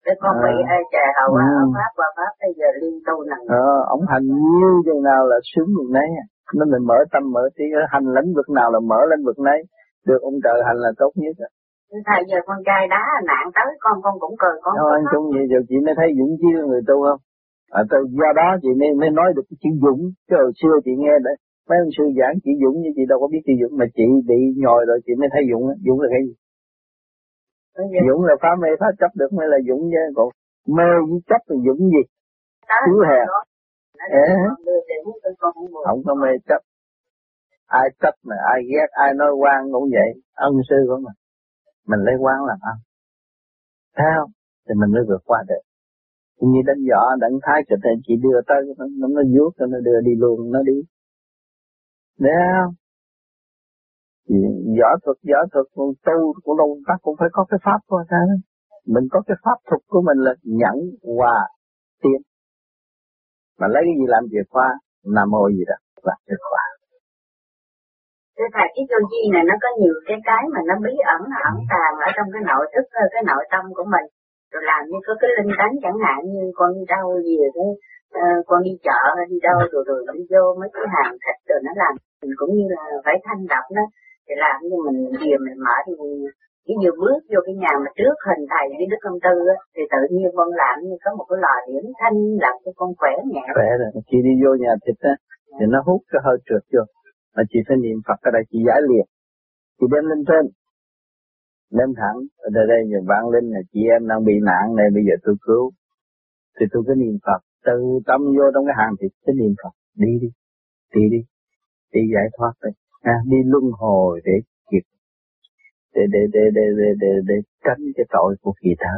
cái 0.06 0.16
con 0.22 0.34
bị 0.44 0.54
ai 0.74 0.82
trà 0.92 1.04
hậu 1.18 1.30
ừ. 1.34 1.40
ở 1.60 1.64
pháp 1.76 1.90
qua 1.98 2.08
pháp 2.16 2.32
bây 2.42 2.52
giờ 2.58 2.68
liên 2.80 2.96
tu 3.06 3.16
nặng 3.30 3.44
ờ 3.66 3.70
ông 3.94 4.02
hành 4.12 4.26
nhiều 4.44 4.74
chừng 4.86 5.02
nào 5.10 5.22
là 5.30 5.38
sướng 5.50 5.68
chừng 5.76 5.92
đấy 5.98 6.08
nên 6.56 6.66
mình 6.72 6.84
mở 6.90 6.98
tâm 7.12 7.22
mở 7.34 7.44
trí 7.56 7.64
hành 7.92 8.06
lĩnh 8.16 8.30
vực 8.36 8.48
nào 8.58 8.68
là 8.74 8.80
mở 8.90 9.00
lĩnh 9.10 9.24
vực 9.28 9.38
đấy 9.48 9.60
được 10.08 10.20
ông 10.28 10.36
trời 10.44 10.58
hành 10.66 10.78
là 10.84 10.90
tốt 11.00 11.12
nhất 11.22 11.36
thầy 12.08 12.20
giờ 12.30 12.38
con 12.46 12.58
trai 12.66 12.82
đá 12.94 13.04
nạn 13.30 13.44
tới 13.56 13.70
con 13.84 13.96
con 14.04 14.14
cũng 14.22 14.34
cười 14.42 14.56
con 14.62 14.74
Đâu 14.76 14.88
anh 14.96 15.04
cũng 15.12 15.24
vậy 15.34 15.44
giờ 15.50 15.58
chị 15.68 15.76
mới 15.84 15.94
thấy 15.98 16.08
dũng 16.18 16.34
chí 16.40 16.48
người 16.68 16.82
tu 16.88 16.96
không? 17.06 17.20
À, 17.78 17.82
từ 17.90 17.98
do 18.20 18.30
đó 18.40 18.48
chị 18.62 18.70
mới 18.80 18.90
mới 19.00 19.10
nói 19.18 19.28
được 19.36 19.46
cái 19.50 19.56
chữ 19.62 19.70
dũng 19.84 20.02
chứ 20.28 20.36
hồi 20.42 20.52
xưa 20.60 20.74
chị 20.84 20.92
nghe 21.02 21.14
đấy 21.26 21.36
mấy 21.68 21.78
ông 21.84 21.92
sư 21.96 22.04
giảng 22.18 22.34
chị 22.44 22.50
dũng 22.62 22.76
như 22.82 22.90
chị 22.96 23.02
đâu 23.10 23.18
có 23.22 23.26
biết 23.32 23.42
chữ 23.46 23.54
dũng 23.60 23.74
mà 23.78 23.86
chị 23.96 24.06
bị 24.28 24.38
nhồi 24.62 24.80
rồi 24.88 24.98
chị 25.06 25.12
mới 25.20 25.28
thấy 25.32 25.42
dũng 25.50 25.64
dũng 25.86 26.00
là 26.02 26.08
cái 26.14 26.22
gì 26.26 26.34
dũng 28.08 28.24
là 28.24 28.34
phá 28.42 28.48
mê 28.62 28.68
phá 28.80 28.86
chấp 29.00 29.10
được 29.14 29.32
mới 29.32 29.46
là 29.48 29.58
dũng 29.68 29.82
chứ 29.92 30.02
còn 30.16 30.28
mê 30.76 30.88
với 31.08 31.20
chấp 31.30 31.42
là 31.46 31.56
dũng 31.66 31.82
gì? 31.94 32.02
Thiếu 32.86 33.00
hè 33.10 33.20
không 35.84 36.02
có 36.06 36.14
mê 36.14 36.28
chấp. 36.48 36.60
Ai 37.66 37.88
chấp 38.00 38.14
mà 38.24 38.36
ai 38.54 38.62
ghét 38.70 38.88
ai 38.90 39.14
nói 39.14 39.32
quan 39.40 39.72
cũng 39.72 39.88
vậy. 39.90 40.10
Ân 40.34 40.52
sư 40.68 40.76
của 40.88 40.96
mình. 40.96 41.16
Mình 41.86 42.00
lấy 42.06 42.14
quan 42.20 42.36
làm 42.48 42.58
ăn. 42.60 42.76
Theo 43.98 44.26
thì 44.68 44.74
mình 44.80 44.90
mới 44.94 45.02
vượt 45.08 45.22
qua 45.24 45.44
được. 45.48 45.62
Như 46.40 46.60
đánh 46.66 46.78
võ 46.90 47.16
đánh 47.20 47.38
thái 47.42 47.62
cho 47.68 47.76
nên 47.82 48.00
chỉ 48.06 48.14
đưa 48.22 48.40
tới 48.46 48.56
nó 48.78 49.08
nó, 49.08 49.22
vuốt 49.34 49.50
nó 49.58 49.78
đưa 49.80 50.00
đi 50.04 50.12
luôn 50.18 50.52
nó 50.52 50.62
đi. 50.62 50.82
Đấy 52.18 52.32
không? 52.52 52.74
Võ 54.78 54.90
thuật, 55.02 55.18
võ 55.30 55.40
thuật, 55.52 55.66
tu 56.06 56.34
của 56.44 56.54
đâu 56.58 56.78
ta 56.86 56.94
cũng 57.02 57.16
phải 57.18 57.28
có 57.32 57.44
cái 57.50 57.58
pháp 57.64 57.80
của 57.86 58.02
ta 58.10 58.16
Mình 58.94 59.06
có 59.10 59.22
cái 59.26 59.36
pháp 59.44 59.58
thuật 59.66 59.82
của 59.86 60.02
mình 60.06 60.18
là 60.26 60.34
nhẫn 60.60 60.76
hòa 61.16 61.36
tiến. 62.02 62.20
Mà 63.58 63.66
lấy 63.74 63.82
cái 63.86 63.94
gì 63.98 64.06
làm 64.14 64.24
chìa 64.30 64.44
khóa? 64.50 64.68
Nam 65.14 65.30
mô 65.30 65.48
gì 65.56 65.64
đó 65.70 65.76
là 66.06 66.14
chìa 66.26 66.38
khóa. 66.48 66.64
Thưa 68.36 68.48
Thầy, 68.54 68.68
cái 68.74 68.84
vô 68.90 68.98
chi 69.10 69.22
này 69.34 69.44
nó 69.50 69.54
có 69.62 69.68
nhiều 69.80 69.94
cái 70.08 70.18
cái 70.28 70.42
mà 70.54 70.60
nó 70.68 70.74
bí 70.84 70.94
ẩn, 71.14 71.20
nó 71.30 71.36
ẩn 71.50 71.56
tàng 71.72 71.94
ở 72.06 72.08
trong 72.16 72.28
cái 72.32 72.42
nội 72.50 72.64
thức, 72.72 72.84
cái 73.14 73.22
nội 73.30 73.44
tâm 73.52 73.64
của 73.76 73.86
mình. 73.94 74.06
Rồi 74.52 74.62
làm 74.70 74.80
như 74.88 74.98
có 75.06 75.12
cái 75.20 75.30
linh 75.36 75.52
tánh 75.58 75.74
chẳng 75.82 75.98
hạn 76.04 76.18
như 76.32 76.42
con 76.58 76.68
đi 76.76 76.84
đâu 76.94 77.04
gì 77.26 77.34
rồi 77.42 77.50
uh, 78.20 78.40
con 78.48 78.58
đi 78.66 78.72
chợ 78.86 79.00
đi 79.30 79.38
đâu 79.46 79.58
rồi 79.72 79.82
rồi 79.88 80.00
đi 80.14 80.22
vô 80.32 80.44
mấy 80.60 80.68
cái 80.74 80.84
hàng 80.94 81.12
thịt 81.22 81.38
rồi 81.48 81.60
nó 81.66 81.72
làm 81.82 81.94
mình 82.22 82.34
cũng 82.40 82.52
như 82.56 82.66
là 82.76 82.82
phải 83.04 83.16
thanh 83.24 83.42
đập 83.52 83.64
nó 83.76 83.82
thì 84.26 84.34
làm 84.44 84.56
như 84.68 84.76
mình 84.86 84.98
gì 85.20 85.30
mình 85.44 85.58
mở 85.66 85.76
thì 85.86 85.92
cái 86.66 86.76
vừa 86.82 86.94
bước 87.02 87.20
vô 87.32 87.40
cái 87.46 87.54
nhà 87.62 87.72
mà 87.84 87.90
trước 87.98 88.16
hình 88.28 88.44
thầy 88.52 88.64
với 88.78 88.86
đức 88.92 89.00
công 89.06 89.18
tư 89.26 89.34
á, 89.54 89.56
thì 89.74 89.82
tự 89.92 90.00
nhiên 90.14 90.30
con 90.38 90.48
làm 90.62 90.76
như 90.86 90.96
có 91.04 91.10
một 91.18 91.26
cái 91.30 91.38
lò 91.44 91.54
điểm 91.68 91.84
thanh 92.00 92.18
làm 92.44 92.54
cho 92.64 92.70
con 92.80 92.90
khỏe 92.98 93.12
nhẹ. 93.32 93.44
Khỏe 93.58 93.70
rồi 93.80 93.90
khi 94.08 94.18
đi 94.26 94.32
vô 94.42 94.50
nhà 94.62 94.72
thịt 94.84 94.98
á 95.12 95.14
thì 95.56 95.64
nó 95.72 95.78
hút 95.86 96.00
cái 96.10 96.20
hơi 96.26 96.36
trượt 96.46 96.64
vô. 96.72 96.82
Mà 97.34 97.42
chị 97.50 97.58
phải 97.66 97.76
niệm 97.84 97.98
Phật 98.06 98.18
ở 98.28 98.30
đây 98.36 98.42
chị 98.50 98.58
giải 98.68 98.80
liệt. 98.88 99.06
Chị 99.78 99.86
đem 99.92 100.04
lên 100.10 100.20
trên. 100.28 100.44
Đem 101.78 101.90
thẳng 102.00 102.18
ở 102.46 102.48
đây 102.56 102.64
đây 102.72 102.80
giờ 102.90 102.98
vang 103.10 103.26
linh 103.34 103.48
là 103.54 103.60
chị 103.72 103.80
em 103.94 104.02
đang 104.10 104.24
bị 104.28 104.34
nạn 104.48 104.64
này 104.78 104.88
bây 104.96 105.02
giờ 105.08 105.14
tôi 105.24 105.34
cứu. 105.46 105.64
Thì 106.56 106.66
tôi 106.72 106.82
cứ 106.86 106.94
niệm 107.02 107.16
Phật 107.26 107.40
từ 107.66 107.76
tâm 108.08 108.20
vô 108.36 108.46
trong 108.54 108.64
cái 108.68 108.76
hàng 108.80 108.94
thịt 109.00 109.12
cái 109.26 109.34
niệm 109.40 109.52
Phật. 109.62 109.74
Đi 110.02 110.12
đi 110.22 110.28
đi 110.94 111.04
đi. 111.14 111.20
Đi 111.94 112.00
giải 112.14 112.26
thoát 112.36 112.52
đi 112.64 112.70
à, 113.12 113.16
đi 113.30 113.38
luân 113.52 113.64
hồi 113.80 114.20
để 114.24 114.36
kịp 114.70 114.84
để 115.94 116.02
để 116.12 116.22
để 116.34 116.44
để 116.56 116.66
để 116.78 116.88
để, 117.02 117.12
để 117.28 117.36
tránh 117.64 117.82
cái 117.96 118.06
tội 118.14 118.30
của 118.42 118.54
kỳ 118.60 118.70
thở 118.82 118.96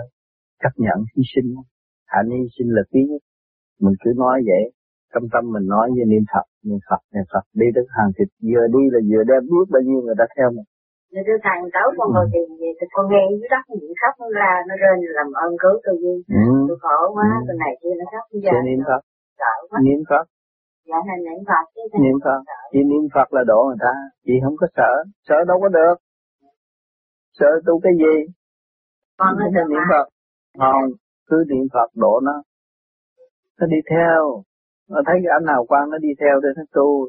chấp 0.62 0.74
nhận 0.84 0.98
hy 1.12 1.22
sinh. 1.32 1.48
Hạnh 2.12 2.28
hy 2.36 2.44
sinh 2.56 2.70
là 2.76 2.82
quý 2.90 3.00
nhất. 3.08 3.22
Mình 3.82 3.94
cứ 4.02 4.10
nói 4.16 4.36
vậy. 4.50 4.64
Trong 5.12 5.24
tâm 5.32 5.44
mình 5.54 5.66
nói 5.74 5.86
với 5.96 6.04
niệm 6.12 6.24
Phật 6.32 6.46
niệm 6.66 6.80
Phật 6.88 7.02
niệm 7.14 7.26
Phật. 7.32 7.44
Đi 7.60 7.66
đến 7.76 7.84
hàng 7.96 8.10
thịt 8.16 8.28
vừa 8.48 8.64
đi 8.74 8.82
là 8.92 9.00
vừa 9.10 9.22
đem 9.30 9.42
biết 9.50 9.66
bao 9.74 9.82
nhiêu 9.86 10.00
người 10.04 10.18
ta 10.20 10.26
theo 10.36 10.48
mình. 10.56 10.68
Nếu 11.12 11.22
đưa 11.28 11.38
thằng 11.46 11.60
cháu 11.74 11.86
con 11.98 12.08
ngồi 12.14 12.26
thì, 12.32 12.40
thì 12.78 12.86
con 12.94 13.04
nghe 13.10 13.22
dưới 13.38 13.48
đất 13.54 13.64
những 13.80 13.96
khóc 14.00 14.14
nó 14.20 14.28
ra 14.38 14.52
nó 14.68 14.74
rên 14.82 14.96
làm 15.18 15.28
ơn 15.44 15.52
cứu 15.62 15.74
tôi 15.84 15.96
đi 16.04 16.14
ừ. 16.42 16.44
tôi 16.68 16.78
khổ 16.82 16.98
quá 17.16 17.28
ừ. 17.48 17.54
này 17.62 17.72
kia 17.80 17.94
nó 18.00 18.04
khóc. 18.12 18.24
Bây 18.32 18.40
giờ 18.44 18.54
niệm 18.68 18.80
Phật. 18.88 19.02
niệm 19.86 20.00
Phật 20.10 20.24
dạ 20.88 20.98
là 21.08 21.16
niệm 21.26 21.40
Phật 21.48 21.64
chứ 21.74 21.82
niệm 22.04 22.16
Phật. 22.24 22.40
chỉ 22.72 22.78
niệm 22.90 23.04
Phật 23.14 23.28
là 23.36 23.42
độ 23.46 23.60
người 23.66 23.80
ta. 23.80 23.92
Chị 24.26 24.32
không 24.44 24.56
có 24.60 24.66
sợ. 24.76 24.92
Sợ 25.28 25.36
đâu 25.48 25.58
có 25.60 25.68
được. 25.68 25.96
Sợ 27.38 27.50
tu 27.66 27.80
cái 27.84 27.92
gì? 28.02 28.14
Con 29.18 29.32
nó 29.38 29.46
được 29.54 29.66
niệm 29.70 29.84
Phật. 29.92 30.06
Không 30.58 30.90
cứ 31.28 31.36
niệm 31.48 31.66
Phật 31.74 31.90
độ 31.94 32.20
nó. 32.20 32.36
Nó 33.60 33.66
đi 33.66 33.80
theo. 33.90 34.42
Nó 34.90 35.00
thấy 35.06 35.16
cái 35.22 35.30
anh 35.36 35.44
nào 35.44 35.64
quan 35.68 35.90
nó 35.90 35.98
đi 35.98 36.08
theo 36.20 36.40
để 36.42 36.48
nó 36.56 36.62
tu. 36.72 37.08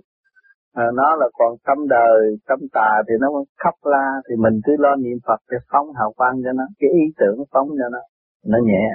À, 0.74 0.86
nó 0.94 1.16
là 1.16 1.28
còn 1.34 1.52
tâm 1.68 1.78
đời 1.88 2.20
tâm 2.48 2.60
tà 2.74 2.90
thì 3.08 3.14
nó 3.20 3.28
khóc 3.64 3.76
la. 3.84 4.08
Thì 4.30 4.36
mình 4.44 4.56
cứ 4.66 4.74
lo 4.80 4.96
niệm 4.96 5.18
Phật 5.28 5.40
để 5.52 5.58
phóng 5.72 5.88
hào 6.00 6.12
quang 6.18 6.36
cho 6.44 6.52
nó 6.52 6.64
cái 6.80 6.90
ý 6.90 7.04
tưởng 7.20 7.38
phóng 7.52 7.68
cho 7.68 7.90
nó. 7.92 8.00
Nó 8.46 8.58
nhẹ. 8.64 8.86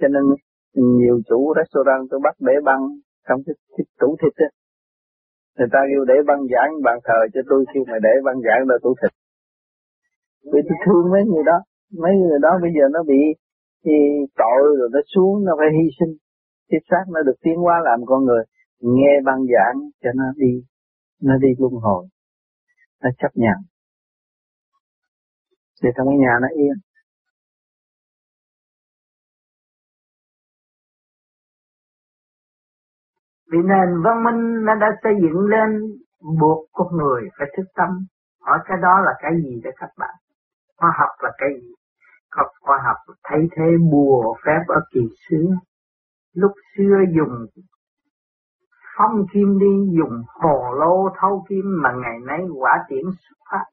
Cho 0.00 0.08
nên 0.08 0.22
nhiều 0.74 1.20
chủ 1.28 1.54
restaurant 1.56 2.08
tôi 2.10 2.20
bắt 2.24 2.34
để 2.40 2.52
băng 2.64 2.82
trong 3.28 3.40
cái, 3.46 3.54
thích 3.74 3.88
tủ 4.00 4.16
thịt 4.20 4.34
á. 4.46 4.48
Người 5.56 5.68
ta 5.72 5.80
kêu 5.88 6.04
để 6.10 6.14
băng 6.26 6.42
giảng 6.52 6.70
bàn 6.86 6.98
thờ 7.06 7.18
cho 7.34 7.40
tôi 7.48 7.64
khi 7.74 7.80
mà 7.90 7.96
để 8.06 8.14
băng 8.26 8.38
giảng 8.46 8.62
là 8.70 8.76
tủ 8.82 8.94
thịt. 9.00 9.12
Vì 10.52 10.60
tôi 10.68 10.76
thương 10.84 11.04
mấy 11.14 11.22
người 11.30 11.44
đó. 11.50 11.58
Mấy 12.02 12.14
người 12.22 12.38
đó 12.42 12.52
bây 12.62 12.70
giờ 12.76 12.84
nó 12.92 13.02
bị 13.02 13.22
thì 13.84 13.96
tội 14.42 14.62
rồi 14.78 14.88
nó 14.92 15.00
xuống 15.14 15.44
nó 15.44 15.52
phải 15.58 15.68
hy 15.76 15.86
sinh. 15.98 16.12
Cái 16.70 16.80
xác 16.90 17.04
nó 17.14 17.20
được 17.22 17.38
tiến 17.44 17.56
hóa 17.64 17.76
làm 17.84 17.98
con 18.06 18.24
người. 18.24 18.44
Nghe 18.80 19.12
băng 19.24 19.40
giảng 19.52 19.76
cho 20.02 20.10
nó 20.14 20.24
đi 20.36 20.52
nó 21.22 21.34
đi 21.44 21.48
luân 21.58 21.72
hồi. 21.72 22.06
Nó 23.02 23.10
chấp 23.18 23.32
nhận. 23.34 23.58
Để 25.82 25.90
trong 25.96 26.06
cái 26.08 26.18
nhà 26.18 26.34
nó 26.42 26.48
yên. 26.62 26.76
Vì 33.52 33.58
nền 33.58 34.02
văn 34.04 34.24
minh 34.24 34.64
nó 34.64 34.74
đã 34.74 34.86
xây 35.02 35.12
dựng 35.22 35.46
lên 35.46 35.80
buộc 36.40 36.66
con 36.72 36.96
người 36.96 37.28
phải 37.38 37.48
thức 37.56 37.64
tâm. 37.74 37.88
Hỏi 38.40 38.58
cái 38.64 38.78
đó 38.82 39.00
là 39.00 39.12
cái 39.22 39.32
gì 39.44 39.60
để 39.64 39.70
các 39.76 39.90
bạn? 39.98 40.14
Khoa 40.76 40.92
học 40.98 41.10
là 41.20 41.30
cái 41.38 41.48
gì? 41.60 41.68
Học 42.36 42.46
khoa 42.60 42.78
học 42.84 42.96
thay 43.24 43.48
thế 43.56 43.64
bùa 43.92 44.34
phép 44.46 44.60
ở 44.68 44.80
kỳ 44.92 45.00
xưa. 45.28 45.48
Lúc 46.34 46.52
xưa 46.76 46.96
dùng 47.16 47.46
phong 48.96 49.26
kim 49.32 49.58
đi, 49.58 49.96
dùng 49.98 50.22
hồ 50.28 50.74
lô 50.78 51.08
thâu 51.20 51.44
kim 51.48 51.64
mà 51.82 51.92
ngày 51.92 52.18
nay 52.26 52.40
quả 52.58 52.84
tiễn 52.88 53.04
xuất 53.04 53.36
phát. 53.50 53.64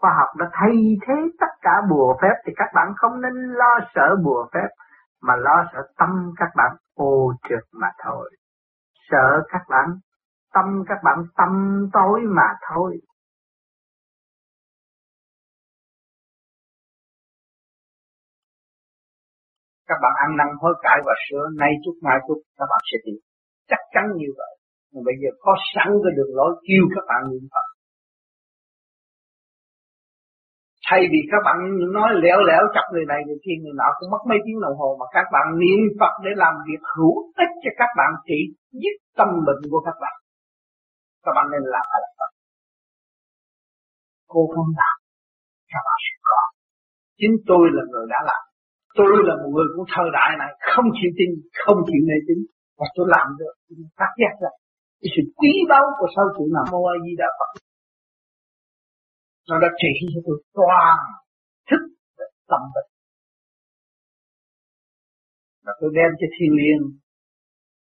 Khoa 0.00 0.10
học 0.18 0.28
đã 0.38 0.50
thay 0.52 0.96
thế 1.06 1.14
tất 1.40 1.52
cả 1.60 1.82
bùa 1.90 2.16
phép 2.22 2.34
thì 2.46 2.52
các 2.56 2.68
bạn 2.74 2.92
không 2.96 3.20
nên 3.20 3.32
lo 3.32 3.78
sợ 3.94 4.16
bùa 4.24 4.46
phép 4.54 4.68
mà 5.22 5.36
lo 5.36 5.64
sợ 5.72 5.82
tâm 5.98 6.32
các 6.36 6.48
bạn 6.56 6.76
ô 6.94 7.32
trượt 7.48 7.64
mà 7.72 7.88
thôi 8.04 8.30
sợ 9.12 9.42
các 9.52 9.62
bạn, 9.68 9.88
tâm 10.54 10.64
các 10.88 10.98
bạn 11.04 11.18
tâm 11.36 11.52
tối 11.92 12.20
mà 12.36 12.48
thôi. 12.68 13.00
Các 19.86 19.98
bạn 20.02 20.12
ăn 20.24 20.36
năn 20.36 20.46
hối 20.60 20.74
cải 20.82 20.98
và 21.06 21.12
sửa 21.30 21.44
nay 21.58 21.70
chút 21.84 21.94
mai 22.02 22.18
chút, 22.28 22.42
các 22.58 22.66
bạn 22.70 22.80
sẽ 22.92 22.98
đi 23.04 23.12
chắc 23.68 23.78
chắn 23.92 24.04
như 24.16 24.26
vậy. 24.36 24.52
Nhưng 24.90 25.04
bây 25.04 25.14
giờ 25.22 25.28
có 25.40 25.56
sẵn 25.74 25.88
cái 26.04 26.12
đường 26.16 26.36
lối 26.36 26.52
kêu 26.68 26.84
các 26.94 27.04
bạn 27.08 27.30
niệm 27.30 27.48
Phật. 27.52 27.71
Thay 30.88 31.00
vì 31.12 31.20
các 31.32 31.40
bạn 31.46 31.56
nói 31.96 32.08
lẻo 32.24 32.38
lẻo 32.48 32.62
chọc 32.74 32.86
người 32.92 33.06
này 33.12 33.20
người 33.26 33.40
kia 33.44 33.56
người 33.60 33.76
nọ 33.80 33.88
cũng 33.98 34.10
mất 34.14 34.22
mấy 34.30 34.38
tiếng 34.44 34.58
đồng 34.64 34.76
hồ, 34.80 34.88
mà 35.00 35.06
các 35.16 35.26
bạn 35.34 35.46
niệm 35.62 35.80
Phật 36.00 36.14
để 36.24 36.32
làm 36.42 36.54
việc 36.68 36.82
hữu 36.94 37.14
ích 37.44 37.52
cho 37.62 37.70
các 37.80 37.90
bạn 37.98 38.10
trị 38.26 38.40
dứt 38.82 38.96
tâm 39.18 39.28
bệnh 39.46 39.62
của 39.70 39.82
các 39.86 39.96
bạn. 40.02 40.16
Các 41.24 41.32
bạn 41.36 41.46
nên 41.52 41.62
làm 41.74 41.86
lại 41.92 42.12
Phật. 42.18 42.30
Cô 44.32 44.40
không 44.54 44.70
làm, 44.80 44.96
các 45.72 45.82
bạn 45.86 45.98
sẽ 46.06 46.14
có. 46.28 46.40
Chính 47.20 47.34
tôi 47.48 47.64
là 47.76 47.82
người 47.90 48.06
đã 48.12 48.20
làm. 48.30 48.42
Tôi 48.98 49.12
là 49.28 49.34
một 49.40 49.50
người 49.54 49.68
của 49.74 49.84
thời 49.94 50.08
đại 50.18 50.30
này, 50.42 50.50
không 50.72 50.88
chịu 50.98 51.10
tin, 51.18 51.30
không 51.62 51.78
chịu 51.88 52.02
mê 52.08 52.16
tín. 52.26 52.38
Và 52.78 52.86
tôi 52.96 53.06
làm 53.14 53.26
được 53.40 53.54
phát 53.98 54.12
giác 54.20 54.34
ra. 54.42 54.50
Cái 55.00 55.08
sự 55.14 55.22
quý 55.38 55.52
báu 55.70 55.84
của 55.98 56.08
sau 56.14 56.24
sự 56.34 56.44
nam 56.54 56.66
mô 56.72 56.80
a 56.94 56.96
di 57.04 57.12
đà 57.20 57.28
phật 57.38 57.50
nó 59.52 59.58
đã 59.64 59.70
trị 59.80 59.92
cho 60.14 60.20
tôi 60.26 60.38
toàn 60.58 60.98
thức 61.68 61.82
tâm 62.50 62.62
bệnh 62.74 62.90
và 65.64 65.72
tôi 65.80 65.90
đem 65.98 66.10
cho 66.20 66.26
thiên 66.34 66.52
liên 66.60 66.80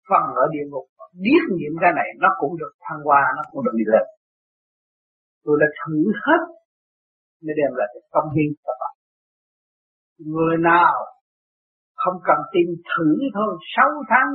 phân 0.09 0.23
ở 0.43 0.45
địa 0.53 0.65
ngục 0.69 0.85
biết 1.25 1.43
những 1.61 1.75
cái 1.81 1.91
này, 1.99 2.07
nó 2.23 2.29
cũng 2.41 2.53
được 2.61 2.73
thăng 2.85 3.01
hoa, 3.07 3.23
nó 3.37 3.43
cũng 3.51 3.65
được 3.65 3.75
đi 3.81 3.85
lên. 3.93 4.05
Tôi 5.43 5.55
đã 5.61 5.67
thử 5.79 5.97
hết 6.25 6.41
mới 7.43 7.53
đem 7.59 7.71
lại 7.79 7.87
cái 7.93 8.03
công 8.15 8.29
hiến 8.35 8.49
cho 8.63 8.73
bạn 8.81 8.93
người 10.33 10.57
nào 10.71 10.93
không 12.01 12.17
cần 12.27 12.39
tin 12.53 12.67
thử 12.91 13.09
thôi, 13.35 13.51
sáu 13.75 13.91
tháng 14.09 14.29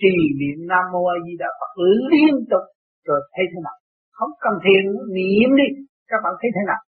trì 0.00 0.14
niệm 0.40 0.58
nam 0.70 0.84
mô 0.92 1.02
a 1.14 1.16
di 1.24 1.34
đà 1.38 1.50
phật 1.60 1.72
liên 2.10 2.34
tục, 2.50 2.64
rồi 3.06 3.20
thấy 3.34 3.44
thế 3.50 3.58
nào? 3.64 3.76
Không 4.10 4.30
cần 4.44 4.54
thiền, 4.64 4.84
niệm 5.16 5.50
đi 5.60 5.68
các 6.08 6.18
bạn 6.24 6.32
thấy 6.40 6.50
thế 6.54 6.62
nào? 6.70 6.80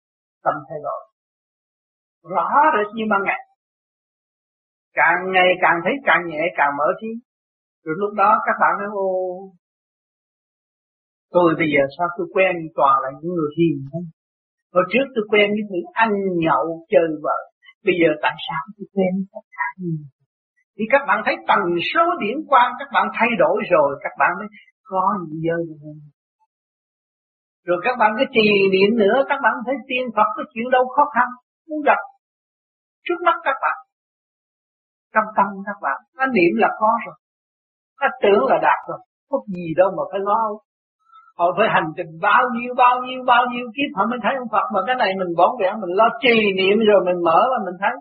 Tâm 0.46 0.56
thay 0.68 0.80
đổi. 0.86 1.02
Rõ 2.34 2.48
rệt 2.76 2.88
như 2.96 3.04
ban 3.12 3.22
ngày. 3.28 3.42
Càng 5.00 5.20
ngày 5.34 5.50
càng 5.62 5.78
thấy 5.84 5.94
càng 6.08 6.22
nhẹ, 6.30 6.42
càng 6.58 6.72
mở 6.80 6.88
trí. 7.00 7.12
Rồi 7.84 7.96
lúc 8.02 8.12
đó 8.22 8.30
các 8.46 8.56
bạn 8.62 8.72
nói, 8.80 8.90
ô, 8.94 9.10
tôi 11.36 11.50
bây 11.60 11.68
giờ 11.74 11.82
sao 11.98 12.08
tôi 12.18 12.28
quen 12.34 12.54
toàn 12.76 12.96
là 13.04 13.10
những 13.18 13.34
người 13.36 13.52
hiền 13.58 13.78
không 13.92 14.06
hồi 14.76 14.86
trước 14.92 15.06
tôi 15.16 15.26
quen 15.32 15.48
với 15.56 15.64
những 15.72 15.90
ăn 15.94 16.10
nhậu 16.46 16.66
chơi 16.92 17.08
vợ. 17.26 17.40
Bây 17.86 17.96
giờ 18.02 18.10
tại 18.24 18.36
sao 18.48 18.62
tôi 18.76 18.88
quen 18.94 19.12
tất 19.34 19.46
cả 19.56 19.68
thì 20.78 20.84
các 20.94 21.02
bạn 21.08 21.18
thấy 21.26 21.36
tần 21.50 21.62
số 21.94 22.04
điển 22.22 22.38
quan 22.50 22.68
các 22.80 22.90
bạn 22.94 23.06
thay 23.18 23.30
đổi 23.40 23.58
rồi, 23.72 23.90
các 24.04 24.14
bạn 24.20 24.32
mới 24.40 24.48
có 24.84 25.04
những 25.22 25.40
giờ 25.46 25.56
rồi 27.68 27.78
các 27.86 27.96
bạn 28.00 28.12
cái 28.18 28.28
trì 28.36 28.48
niệm 28.74 28.90
nữa, 29.04 29.18
các 29.30 29.40
bạn 29.44 29.54
thấy 29.66 29.76
tiên 29.90 30.04
Phật 30.16 30.30
cái 30.38 30.46
chuyện 30.54 30.68
đâu 30.76 30.84
khó 30.96 31.04
khăn, 31.16 31.28
muốn 31.70 31.82
gặp 31.90 32.02
trước 33.06 33.20
mắt 33.26 33.38
các 33.44 33.58
bạn. 33.64 33.78
Trong 35.14 35.28
tâm 35.38 35.48
các 35.66 35.78
bạn, 35.86 35.98
nó 36.18 36.26
niệm 36.26 36.54
là 36.64 36.70
có 36.80 36.92
rồi, 37.06 37.16
nó 38.02 38.08
tưởng 38.24 38.44
là 38.52 38.58
đạt 38.68 38.80
rồi 38.90 39.00
có 39.30 39.38
gì 39.56 39.68
đâu 39.80 39.90
mà 39.98 40.04
phải 40.12 40.20
lo. 40.30 40.42
Họ 41.38 41.46
phải 41.58 41.68
hành 41.76 41.90
trình 41.98 42.12
bao 42.22 42.44
nhiêu 42.56 42.72
bao 42.84 42.96
nhiêu 43.06 43.20
bao 43.32 43.44
nhiêu 43.52 43.66
kiếp 43.76 43.90
họ 43.98 44.04
mới 44.12 44.20
thấy 44.24 44.34
ông 44.44 44.50
Phật, 44.54 44.66
mà 44.74 44.80
cái 44.88 44.96
này 44.96 45.12
mình 45.20 45.32
bổn 45.38 45.52
vẹn 45.60 45.74
mình 45.82 45.94
lo 46.00 46.08
trì 46.24 46.38
niệm 46.60 46.78
rồi 46.90 47.00
mình 47.08 47.20
mở 47.28 47.40
và 47.52 47.60
mình 47.66 47.78
thấy. 47.82 47.96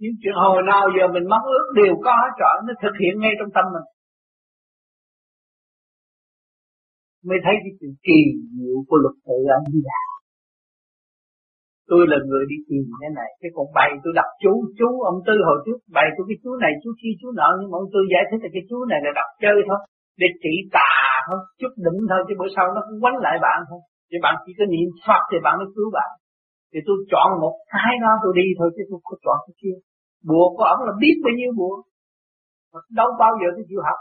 Những 0.00 0.16
chuyện 0.20 0.36
hồi 0.44 0.62
nào 0.72 0.84
giờ 0.96 1.04
mình 1.14 1.26
mong 1.32 1.44
ước 1.54 1.66
đều 1.80 1.94
có 2.04 2.12
hết 2.22 2.32
trọi 2.40 2.56
nó 2.66 2.72
thực 2.82 2.94
hiện 3.00 3.14
ngay 3.18 3.32
trong 3.38 3.50
tâm 3.56 3.64
mình. 3.74 3.86
Mới 7.28 7.38
thấy 7.44 7.54
cái 7.64 7.72
sự 7.78 7.88
kỳ 8.06 8.18
diệu 8.54 8.78
của 8.88 8.98
luật 9.02 9.16
tự 9.26 9.38
ở 9.56 9.58
như 9.72 9.80
là 9.90 10.00
tôi 11.90 12.02
là 12.10 12.18
người 12.28 12.44
đi 12.52 12.58
tìm 12.68 12.84
cái 13.02 13.10
này, 13.18 13.30
cái 13.40 13.50
còn 13.56 13.66
bày 13.78 13.90
tôi 14.02 14.12
đọc 14.20 14.30
chú 14.42 14.52
chú 14.78 14.88
ông 15.10 15.18
tư 15.26 15.34
hồi 15.48 15.58
trước 15.64 15.78
bày 15.96 16.06
tôi 16.14 16.24
cái 16.28 16.38
chú 16.42 16.50
này, 16.64 16.72
chú 16.82 16.90
kia 17.00 17.14
chú 17.20 17.28
nọ, 17.38 17.48
nhưng 17.58 17.70
mà 17.70 17.76
ông 17.82 17.90
tư 17.94 18.00
giải 18.12 18.24
thích 18.28 18.40
là 18.44 18.50
cái 18.54 18.64
chú 18.68 18.78
này 18.90 19.00
là 19.04 19.10
đọc 19.20 19.30
chơi 19.42 19.56
thôi, 19.68 19.80
để 20.20 20.28
trị 20.42 20.54
tà 20.76 20.92
thôi, 21.28 21.40
chút 21.60 21.72
đỉnh 21.86 22.00
thôi, 22.10 22.20
chứ 22.26 22.34
bữa 22.40 22.50
sau 22.56 22.66
nó 22.74 22.80
cũng 22.86 22.98
quánh 23.02 23.18
lại 23.24 23.36
bạn 23.46 23.58
thôi. 23.68 23.80
Thì 24.08 24.16
bạn 24.24 24.34
chỉ 24.42 24.52
có 24.58 24.64
niệm 24.72 24.88
Phật 25.06 25.22
thì 25.30 25.38
bạn 25.46 25.54
mới 25.60 25.68
cứu 25.76 25.88
bạn. 25.96 26.10
Thì 26.70 26.78
tôi 26.86 26.96
chọn 27.12 27.28
một 27.42 27.54
cái 27.72 27.92
đó 28.04 28.12
tôi 28.22 28.32
đi 28.40 28.46
thôi, 28.58 28.68
chứ 28.74 28.82
tôi 28.90 28.98
không 29.06 29.20
chọn 29.24 29.38
cái 29.46 29.54
kia. 29.60 29.76
Bùa 30.28 30.46
của 30.56 30.66
ông 30.72 30.80
là 30.86 30.92
biết 31.02 31.16
bao 31.24 31.34
nhiêu 31.38 31.52
bùa 31.58 31.74
đâu 32.98 33.08
bao 33.22 33.32
giờ 33.40 33.48
tôi 33.56 33.64
chịu 33.68 33.80
học 33.88 33.98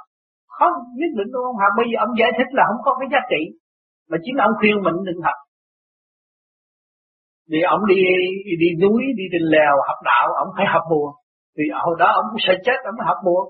không 0.60 0.76
nhất 1.00 1.12
định 1.18 1.30
tôi 1.34 1.42
không? 1.46 1.58
Học 1.64 1.74
bây 1.80 1.86
giờ 1.90 1.96
ông 2.06 2.14
giải 2.20 2.32
thích 2.38 2.50
là 2.58 2.64
không 2.70 2.82
có 2.86 2.92
cái 3.00 3.08
giá 3.14 3.22
trị, 3.32 3.42
mà 4.10 4.18
chính 4.24 4.38
ông 4.48 4.54
khuyên 4.60 4.76
mình 4.86 4.98
đừng 5.08 5.22
học. 5.28 5.38
Vì 7.52 7.60
ông 7.76 7.82
đi 7.92 8.00
đi 8.64 8.70
núi, 8.84 9.02
đi 9.20 9.26
trên 9.32 9.44
lèo 9.54 9.76
học 9.88 10.00
đạo, 10.10 10.26
ông 10.44 10.50
phải 10.56 10.66
học 10.74 10.86
bùa. 10.92 11.10
Vì 11.58 11.66
hồi 11.86 11.96
đó 12.02 12.08
ông 12.20 12.28
cũng 12.32 12.44
sẽ 12.48 12.54
chết, 12.66 12.80
ông 12.90 12.96
mới 12.98 13.06
học 13.12 13.20
bùa. 13.28 13.42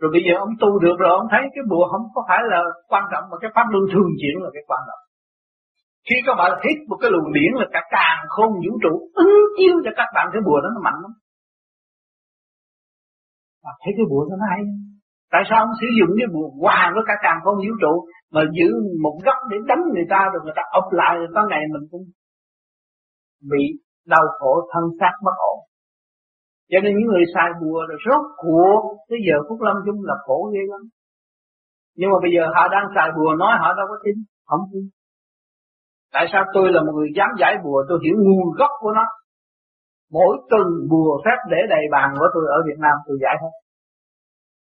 Rồi 0.00 0.10
bây 0.14 0.22
giờ 0.26 0.32
ông 0.44 0.52
tu 0.62 0.70
được 0.84 0.96
rồi, 1.02 1.12
ông 1.20 1.28
thấy 1.32 1.42
cái 1.54 1.64
bùa 1.70 1.84
không 1.92 2.04
có 2.14 2.20
phải 2.28 2.40
là 2.52 2.60
quan 2.90 3.04
trọng, 3.12 3.24
mà 3.30 3.36
cái 3.42 3.50
pháp 3.54 3.66
luân 3.72 3.84
thường 3.92 4.10
chuyển 4.20 4.36
là 4.44 4.50
cái 4.56 4.64
quan 4.68 4.82
trọng. 4.88 5.02
Khi 6.06 6.16
các 6.26 6.34
bạn 6.40 6.50
hít 6.64 6.78
một 6.88 6.98
cái 7.02 7.10
luồng 7.10 7.32
điển 7.36 7.50
là 7.60 7.66
cả 7.74 7.80
càng 7.96 8.20
không 8.36 8.52
vũ 8.64 8.72
trụ 8.82 8.92
ứng 9.24 9.34
chiếu 9.56 9.74
cho 9.84 9.92
các 9.96 10.08
bạn, 10.14 10.26
cái 10.32 10.42
bùa 10.46 10.58
đó 10.64 10.68
nó 10.74 10.80
mạnh 10.86 10.98
lắm. 11.04 11.12
Và 13.64 13.72
thấy 13.82 13.92
cái 13.96 14.06
bùa 14.10 14.22
nó 14.30 14.46
hay 14.50 14.60
tại 15.32 15.42
sao 15.48 15.58
ông 15.64 15.74
sử 15.80 15.88
dụng 15.98 16.10
cái 16.18 16.28
bùa 16.34 16.48
hòa 16.60 16.80
với 16.94 17.04
cả 17.06 17.14
càng 17.24 17.38
không 17.44 17.56
vũ 17.64 17.72
trụ 17.82 17.94
mà 18.34 18.42
giữ 18.56 18.68
một 19.04 19.16
góc 19.26 19.38
để 19.50 19.56
đánh 19.70 19.82
người 19.94 20.06
ta 20.12 20.20
rồi 20.32 20.40
người 20.44 20.56
ta 20.56 20.62
ập 20.80 20.86
lại 21.00 21.12
rồi 21.18 21.28
có 21.34 21.40
ngày 21.50 21.62
mình 21.72 21.84
cũng 21.90 22.04
bị 23.50 23.62
đau 24.06 24.24
khổ, 24.38 24.52
thân 24.72 24.84
xác 25.00 25.14
bất 25.24 25.36
ổn. 25.52 25.58
Cho 26.70 26.78
nên 26.82 26.92
những 26.96 27.08
người 27.08 27.24
xài 27.34 27.50
bùa 27.60 27.80
rồi 27.88 27.98
rốt 28.06 28.22
cuộc 28.42 28.80
tới 29.08 29.18
giờ 29.26 29.36
phút 29.46 29.60
lâm 29.66 29.76
chung 29.86 30.00
là 30.08 30.14
khổ 30.24 30.50
ghê 30.52 30.62
lắm. 30.72 30.82
Nhưng 31.98 32.10
mà 32.12 32.18
bây 32.24 32.30
giờ 32.34 32.42
họ 32.54 32.62
đang 32.74 32.86
xài 32.94 33.08
bùa 33.16 33.30
nói 33.42 33.52
họ 33.60 33.68
đâu 33.78 33.86
có 33.90 33.96
tin, 34.04 34.16
không 34.48 34.64
tin. 34.72 34.84
Tại 36.12 36.24
sao 36.32 36.42
tôi 36.54 36.66
là 36.74 36.80
một 36.82 36.92
người 36.96 37.10
dám 37.16 37.30
giải 37.40 37.54
bùa, 37.64 37.78
tôi 37.88 37.98
hiểu 38.04 38.16
nguồn 38.24 38.48
gốc 38.58 38.72
của 38.80 38.92
nó. 38.98 39.06
Mỗi 40.16 40.34
tuần 40.50 40.66
bùa 40.90 41.22
phép 41.24 41.38
để 41.52 41.60
đầy 41.74 41.84
bàn 41.94 42.08
của 42.18 42.28
tôi 42.34 42.44
ở 42.56 42.58
Việt 42.68 42.78
Nam 42.84 42.96
tôi 43.06 43.16
giải 43.22 43.36
hết 43.42 43.52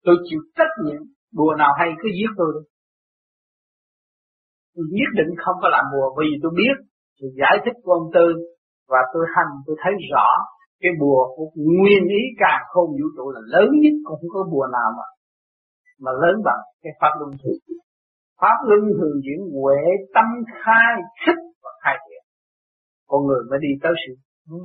tôi 0.06 0.16
chịu 0.28 0.42
trách 0.58 0.74
nhiệm 0.84 1.02
bùa 1.38 1.54
nào 1.62 1.72
hay 1.80 1.90
cứ 2.02 2.08
giết 2.18 2.32
tôi 2.40 2.50
đi. 2.56 2.64
Tôi 4.74 4.86
nhất 4.98 5.12
định 5.20 5.32
không 5.44 5.58
có 5.62 5.68
làm 5.76 5.86
bùa 5.94 6.08
vì 6.18 6.28
tôi 6.42 6.52
biết 6.60 6.76
tôi 7.18 7.30
giải 7.42 7.56
thích 7.64 7.78
của 7.84 7.94
ông 8.00 8.08
Tư 8.16 8.28
và 8.92 9.02
tôi 9.14 9.24
hành, 9.36 9.52
tôi 9.66 9.76
thấy 9.84 9.94
rõ 10.12 10.28
cái 10.82 10.92
bùa 11.02 11.22
của 11.36 11.48
nguyên 11.56 12.04
ý 12.22 12.24
càng 12.44 12.62
không 12.72 12.90
vũ 12.98 13.08
trụ 13.16 13.26
là 13.36 13.42
lớn 13.54 13.70
nhất, 13.82 13.96
cũng 14.06 14.18
không 14.22 14.34
có 14.34 14.42
bùa 14.54 14.68
nào 14.78 14.90
mà 14.98 15.08
mà 16.04 16.12
lớn 16.22 16.36
bằng 16.48 16.62
cái 16.84 16.94
pháp 17.00 17.12
luân 17.20 17.32
thường. 17.42 17.60
Chuyển 17.66 17.80
pháp 18.42 18.58
luân 18.68 18.82
thường 18.98 19.18
chuyển 19.26 19.40
huệ 19.54 19.82
tâm 20.16 20.28
khai 20.62 20.92
thích 21.22 21.42
và 21.64 21.72
khai 21.84 21.96
thiện. 22.06 22.24
Con 23.10 23.20
người 23.28 23.42
mới 23.50 23.60
đi 23.66 23.72
tới 23.84 23.94
sự 24.04 24.12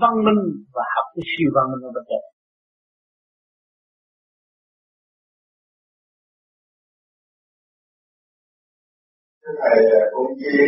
văn 0.01 0.15
minh 0.27 0.43
và 0.75 0.85
học 0.95 1.07
cái 1.15 1.25
siêu 1.33 1.51
văn 1.57 1.65
minh 1.71 1.83
ở 1.89 1.91
bên 1.97 2.05
trên. 2.11 2.23
Thầy 9.61 9.79
con 10.13 10.27
dê 10.41 10.61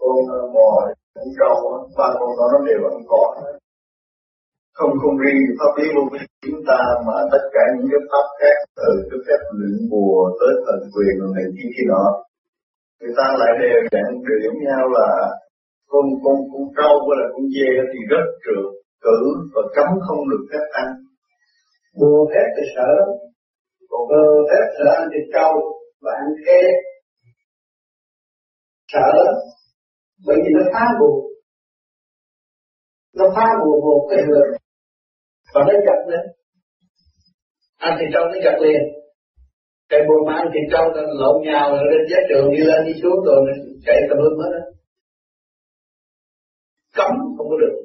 con 0.00 0.16
mò 0.54 0.70
con 1.14 1.28
trâu 1.38 1.56
ba 1.98 2.08
con 2.18 2.30
đó 2.38 2.46
nó 2.52 2.58
đều 2.68 2.80
ăn 2.90 2.98
cỏ. 3.08 3.24
Không 4.78 4.92
không 5.02 5.16
riêng 5.22 5.42
pháp 5.58 5.72
lý 5.78 5.86
vô 5.94 6.02
vi 6.12 6.18
chúng 6.46 6.60
ta 6.68 6.80
mà 7.06 7.16
tất 7.32 7.44
cả 7.54 7.62
những 7.74 7.88
cái 7.92 8.02
pháp 8.10 8.26
khác 8.40 8.56
từ 8.78 8.90
cái 9.10 9.20
phép 9.26 9.40
luyện 9.58 9.76
bùa 9.90 10.18
tới 10.40 10.52
thần 10.64 10.80
quyền 10.94 11.14
này 11.34 11.44
kia 11.56 11.68
kia 11.74 11.86
nọ. 11.92 12.06
Người 13.00 13.14
ta 13.18 13.26
lại 13.40 13.52
đều 13.62 13.78
đặn 13.94 14.10
điểm 14.42 14.54
nhau 14.66 14.82
là 14.96 15.08
con 15.92 16.04
con 16.24 16.36
con 16.52 16.64
trâu 16.76 16.94
hay 17.06 17.16
là 17.20 17.26
con 17.32 17.44
dê 17.54 17.70
thì 17.90 18.00
rất 18.12 18.24
trượt 18.44 18.64
cử 19.04 19.18
và 19.54 19.62
cấm 19.76 19.88
không 20.06 20.20
được 20.30 20.42
phép 20.50 20.64
ăn. 20.82 20.88
Bùa 22.00 22.20
phép 22.30 22.46
thì 22.56 22.64
sợ 22.74 22.92
còn 23.90 24.02
cơ 24.10 24.22
phép 24.48 24.64
sợ 24.76 24.86
ăn 25.00 25.04
thịt 25.12 25.26
trâu 25.34 25.52
và 26.02 26.12
ăn 26.22 26.28
khế 26.44 26.60
sợ 28.92 29.10
bởi 30.26 30.36
vì 30.42 30.50
nó 30.56 30.64
phá 30.74 30.84
bùa 31.00 31.30
nó 33.18 33.24
phá 33.36 33.46
bùa 33.62 33.76
một 33.86 34.06
cái 34.10 34.18
người. 34.28 34.48
Và 35.54 35.60
nó 35.68 35.72
chặt 35.86 36.00
lên. 36.10 36.24
Ăn 37.78 37.96
thịt 37.98 38.08
trâu 38.12 38.24
nó 38.24 38.38
chặt 38.44 38.56
liền. 38.64 38.82
Cái 39.88 40.00
bùa 40.08 40.20
mà 40.26 40.34
ăn 40.34 40.46
thịt 40.52 40.66
trâu 40.72 40.84
nó 40.94 41.02
lộn 41.20 41.36
nhào 41.46 41.70
rồi 41.70 41.84
lên 41.90 42.02
giá 42.10 42.18
trường 42.28 42.46
đi 42.54 42.60
lên 42.70 42.80
đi 42.86 42.92
xuống 43.02 43.18
rồi 43.26 43.38
nó 43.46 43.52
chạy 43.86 43.96
tầm 44.08 44.18
lum 44.24 44.38
hết 44.42 44.52
á 44.60 44.64
cấm 46.96 47.10
không 47.36 47.48
có 47.50 47.56
được. 47.62 47.76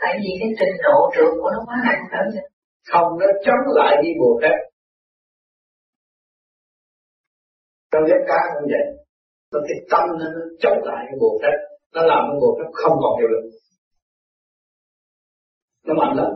Tại 0.00 0.14
vì 0.22 0.30
cái 0.40 0.50
trình 0.58 0.76
độ 0.84 0.98
trượt 1.14 1.32
của 1.40 1.50
nó 1.54 1.60
quá 1.66 1.76
nặng 1.86 2.02
phải 2.10 2.20
không 2.22 2.46
không 2.92 3.18
nó 3.20 3.26
chống 3.44 3.74
lại 3.78 3.96
đi 4.02 4.08
bùa 4.20 4.40
phép 4.42 4.56
trong 7.92 8.02
ghép 8.08 8.20
cá 8.28 8.40
cũng 8.54 8.68
vậy 8.72 8.95
nó 9.52 9.60
cái 9.68 9.78
tâm 9.90 10.06
nó 10.18 10.26
chống 10.58 10.78
lại 10.84 11.04
cái 11.08 11.16
bồ 11.20 11.38
phép 11.42 11.56
nó 11.94 12.02
làm 12.02 12.22
cái 12.30 12.38
bồ 12.40 12.58
phép 12.58 12.68
không 12.72 12.96
còn 13.02 13.18
hiệu 13.18 13.28
lực. 13.28 13.44
Nó 15.86 15.94
mạnh 15.94 16.16
lắm. 16.16 16.32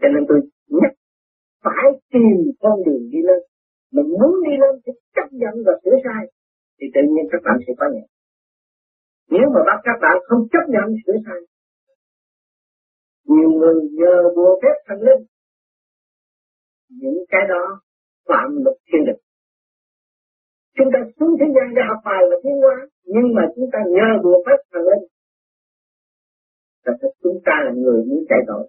Cho 0.00 0.08
nên 0.14 0.24
tôi 0.28 0.38
nhất 0.68 0.92
phải 1.64 1.86
tìm 2.12 2.36
con 2.60 2.84
đường 2.86 3.10
đi 3.12 3.18
lên. 3.28 3.40
Mình 3.92 4.08
muốn 4.20 4.32
đi 4.46 4.54
lên 4.62 4.74
thì 4.86 4.92
chấp 5.14 5.28
nhận 5.30 5.54
và 5.66 5.72
sửa 5.84 5.96
sai. 6.04 6.22
Thì 6.80 6.86
tự 6.94 7.00
nhiên 7.10 7.24
các 7.32 7.40
bạn 7.44 7.56
sẽ 7.66 7.72
có 7.78 7.86
nhẹ. 7.94 8.04
Nếu 9.30 9.46
mà 9.54 9.60
bắt 9.66 9.78
các 9.84 9.98
bạn 10.02 10.16
không 10.28 10.42
chấp 10.52 10.64
nhận 10.68 10.86
sửa 11.06 11.18
sai 11.26 11.40
nhiều 13.26 13.50
người 13.50 13.74
nhờ 13.98 14.16
bùa 14.36 14.60
phép 14.62 14.76
thần 14.86 14.98
linh. 15.06 15.22
Những 16.88 17.24
cái 17.28 17.40
đó 17.48 17.80
phạm 18.28 18.48
luật 18.64 18.76
thiên 18.86 19.02
địch 19.06 19.20
chúng 20.76 20.88
ta 20.92 20.98
xuống 21.16 21.36
thế 21.40 21.46
gian 21.54 21.74
để 21.76 21.82
học 21.88 22.00
bài 22.04 22.22
và 22.30 22.36
tiến 22.42 22.56
hóa 22.62 22.76
nhưng 23.04 23.34
mà 23.36 23.42
chúng 23.54 23.68
ta 23.72 23.78
nhờ 23.96 24.08
bùa 24.24 24.38
phép 24.46 24.58
thần 24.72 24.82
linh. 24.90 25.04
Là 26.84 26.92
chúng 27.22 27.38
ta 27.46 27.52
là 27.64 27.72
người 27.82 28.04
muốn 28.08 28.24
chạy 28.28 28.38
tội. 28.46 28.68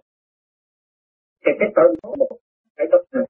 Thì 1.42 1.50
cái 1.60 1.68
tội 1.76 1.96
đó 2.02 2.14
một 2.18 2.28
phải 2.76 2.86
tốt 2.92 3.02
hơn 3.12 3.24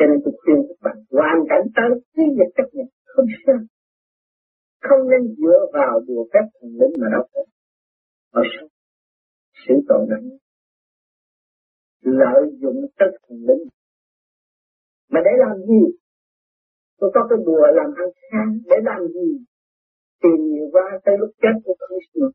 cho 0.00 0.06
nên 0.06 0.18
tôi 0.24 0.34
khuyên 0.40 0.58
các 0.68 0.78
bạn 0.84 0.96
hoàn 1.10 1.38
cảnh 1.50 1.64
tới 1.76 1.90
khi 2.14 2.22
việc 2.38 2.50
chấp 2.56 2.68
nhận 2.72 2.86
không 3.04 3.26
sao. 3.46 3.60
Không 4.86 5.02
nên 5.10 5.22
dựa 5.38 5.60
vào 5.72 6.00
bùa 6.08 6.24
phép 6.32 6.44
thần 6.54 6.70
linh 6.80 6.94
mà 7.00 7.06
đâu 7.12 7.24
có 8.32 8.42
sao 8.52 8.68
sự 9.70 9.76
tội 9.88 10.06
lỗi 10.10 10.38
lợi 12.00 12.42
dụng 12.60 12.86
tất 12.98 13.10
thần 13.28 13.38
linh. 13.48 13.68
Mà 15.10 15.20
để 15.24 15.30
làm 15.38 15.56
gì? 15.68 15.82
Tôi 16.98 17.10
có 17.14 17.26
cái 17.30 17.38
bùa 17.46 17.66
làm 17.78 17.90
ăn 18.02 18.08
khang 18.30 18.58
để 18.64 18.76
làm 18.84 19.00
gì? 19.08 19.44
Tìm 20.22 20.38
nhiều 20.50 20.68
qua 20.72 21.00
tới 21.04 21.14
lúc 21.20 21.30
chết 21.42 21.54
của 21.64 21.74
không 21.78 21.98
được 22.14 22.30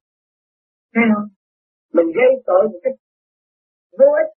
thấy 0.93 1.03
không? 1.13 1.27
Mình 1.93 2.05
gây 2.17 2.31
tội 2.45 2.63
một 2.71 2.79
cách 2.83 2.97
vô 3.99 4.05
ích. 4.23 4.31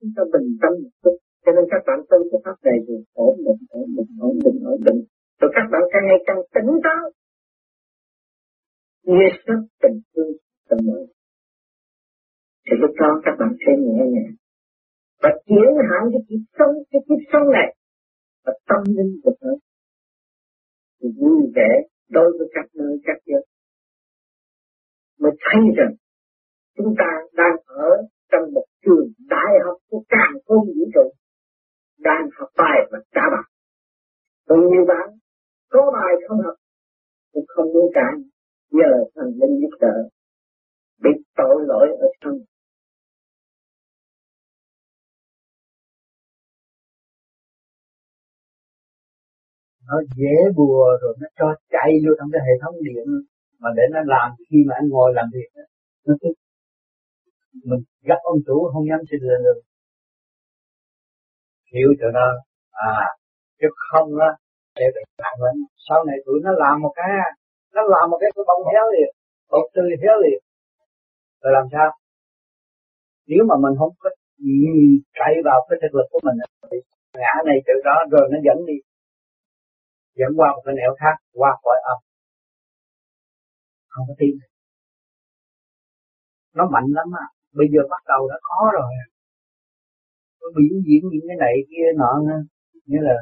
Chúng 0.00 0.10
ta 0.16 0.22
bình 0.32 0.48
tâm 0.62 0.72
một 0.82 0.94
chút. 1.02 1.16
Cho 1.44 1.52
nên 1.52 1.64
các 1.70 1.82
bạn 1.86 1.98
tu 2.10 2.18
cái 2.30 2.40
pháp 2.44 2.56
này 2.64 2.78
thì 2.86 2.94
ổn 3.12 3.36
định 3.46 3.60
ổn 3.70 3.88
định 3.96 4.10
ổn 4.20 4.34
định 4.44 4.58
ổn 4.72 4.80
định 4.86 5.00
rồi 5.40 5.50
các 5.54 5.66
bạn 5.72 5.82
càng 5.92 6.04
ngày 6.08 6.20
càng 6.26 6.40
tỉnh 6.54 6.70
táo. 6.84 7.04
Như 9.02 9.26
sức 9.46 9.60
tình 9.82 10.00
thương 10.14 10.45
tình 10.68 10.86
mới 10.86 11.06
thì 12.66 12.76
lúc 12.82 12.90
đó 13.00 13.20
các 13.24 13.34
bạn 13.38 13.52
sẽ 13.66 13.72
nhẹ 13.78 14.04
nhàng. 14.14 14.34
Và 15.22 15.30
chuyển 15.46 15.70
hạn 15.88 16.02
cái 16.12 16.22
kiếp 16.28 16.42
sống, 16.58 16.74
cái 16.90 17.00
kiếp 17.08 17.20
sống 17.32 17.46
này 17.52 17.68
và 18.44 18.52
tâm 18.68 18.82
linh 18.96 19.20
của 19.22 19.34
nó. 19.40 19.52
Thì 21.00 21.08
vui 21.20 21.52
vẻ 21.54 21.70
đối 22.10 22.30
với 22.38 22.48
các 22.54 22.66
nơi, 22.74 23.00
các 23.04 23.18
giới 23.26 23.46
mới 25.20 25.32
thấy 25.40 25.62
rằng 25.76 25.94
chúng 26.76 26.94
ta 26.98 27.10
đang 27.32 27.56
ở 27.66 27.88
trong 28.32 28.54
một 28.54 28.64
trường 28.84 29.08
đại 29.18 29.52
học 29.64 29.78
của 29.88 30.02
càng 30.08 30.32
khôn 30.46 30.66
vũ 30.66 30.84
trụ, 30.94 31.10
đang 31.98 32.28
học 32.38 32.48
bài 32.56 32.78
và 32.90 32.98
trả 33.14 33.22
bài. 33.32 33.50
Còn 34.48 34.60
nhiều 34.60 34.84
bạn, 34.88 35.08
có 35.70 35.90
bài 35.92 36.14
không 36.28 36.38
học 36.44 36.54
cũng 37.32 37.44
không 37.48 37.72
muốn 37.72 37.90
cả 37.94 38.08
nhờ 38.70 38.92
thần 39.14 39.26
linh 39.26 39.60
giúp 39.60 39.76
đỡ 39.80 40.08
bị 41.02 41.10
tội 41.36 41.56
lỗi 41.68 41.88
ở 42.00 42.08
trong. 42.20 42.38
Nó 49.88 49.96
dễ 50.16 50.34
bùa 50.56 50.86
rồi, 51.02 51.16
nó 51.20 51.26
cho 51.38 51.54
chạy 51.70 51.90
vô 52.04 52.12
trong 52.18 52.28
cái 52.32 52.40
hệ 52.46 52.52
thống 52.62 52.74
điện 52.82 53.06
mà 53.58 53.70
để 53.76 53.82
nó 53.92 54.00
làm 54.06 54.30
khi 54.50 54.56
mà 54.68 54.74
anh 54.80 54.88
ngồi 54.88 55.12
làm 55.14 55.26
việc 55.34 55.62
nó 56.06 56.14
cứ 56.20 56.28
mình 57.64 57.82
gặp 58.02 58.20
ông 58.22 58.38
chủ 58.46 58.70
không 58.72 58.84
dám 58.90 59.00
xin 59.10 59.20
lên 59.28 59.40
được. 59.46 59.60
Hiểu 61.74 61.88
cho 62.00 62.08
nó 62.14 62.26
à 62.70 62.96
chứ 63.60 63.68
không 63.90 64.08
á, 64.28 64.30
để 64.76 64.86
bị 64.94 65.02
nặng 65.22 65.38
lên 65.44 65.56
sau 65.88 66.04
này 66.04 66.16
tụi 66.26 66.38
nó 66.44 66.50
làm 66.62 66.82
một 66.82 66.92
cái 66.96 67.10
nó 67.74 67.82
làm 67.82 68.10
một 68.10 68.18
cái 68.20 68.30
cái 68.34 68.44
bông 68.48 68.62
héo 68.72 68.84
liền 68.94 69.10
bông 69.50 69.66
tươi 69.74 69.90
héo 70.02 70.16
liền 70.24 70.40
rồi 71.46 71.52
làm 71.58 71.66
sao? 71.72 71.88
Nếu 73.26 73.42
mà 73.48 73.54
mình 73.62 73.74
không 73.78 73.92
có 73.98 74.10
cậy 75.18 75.34
vào 75.44 75.58
cái 75.68 75.78
thực 75.82 75.92
lực 75.98 76.06
của 76.10 76.20
mình, 76.26 76.36
thì 76.70 76.78
ngã 77.20 77.34
này 77.46 77.56
chỗ 77.66 77.74
đó 77.84 77.96
rồi 78.10 78.24
nó 78.32 78.38
dẫn 78.46 78.58
đi. 78.66 78.78
Dẫn 80.18 80.32
qua 80.36 80.48
một 80.54 80.62
cái 80.64 80.74
nẻo 80.78 80.92
khác, 81.00 81.16
qua 81.32 81.50
khỏi 81.62 81.78
âm. 81.92 81.98
Không 83.88 84.06
có 84.08 84.14
tin. 84.18 84.34
Nó 86.54 86.68
mạnh 86.74 86.88
lắm 86.98 87.08
à 87.24 87.26
bây 87.58 87.66
giờ 87.72 87.80
bắt 87.92 88.02
đầu 88.12 88.28
đã 88.30 88.36
khó 88.48 88.60
rồi. 88.78 88.90
Nó 90.40 90.46
biểu 90.56 90.76
diễn 90.86 91.02
những 91.12 91.26
cái 91.28 91.36
này 91.44 91.54
kia, 91.70 91.86
nọ 92.00 92.12
như 92.90 92.98
là 93.08 93.16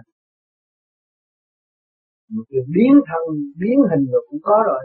một 2.34 2.44
biến 2.74 2.92
thân, 3.08 3.22
biến 3.60 3.78
hình 3.90 4.04
rồi 4.12 4.22
cũng 4.30 4.40
có 4.42 4.56
rồi 4.66 4.82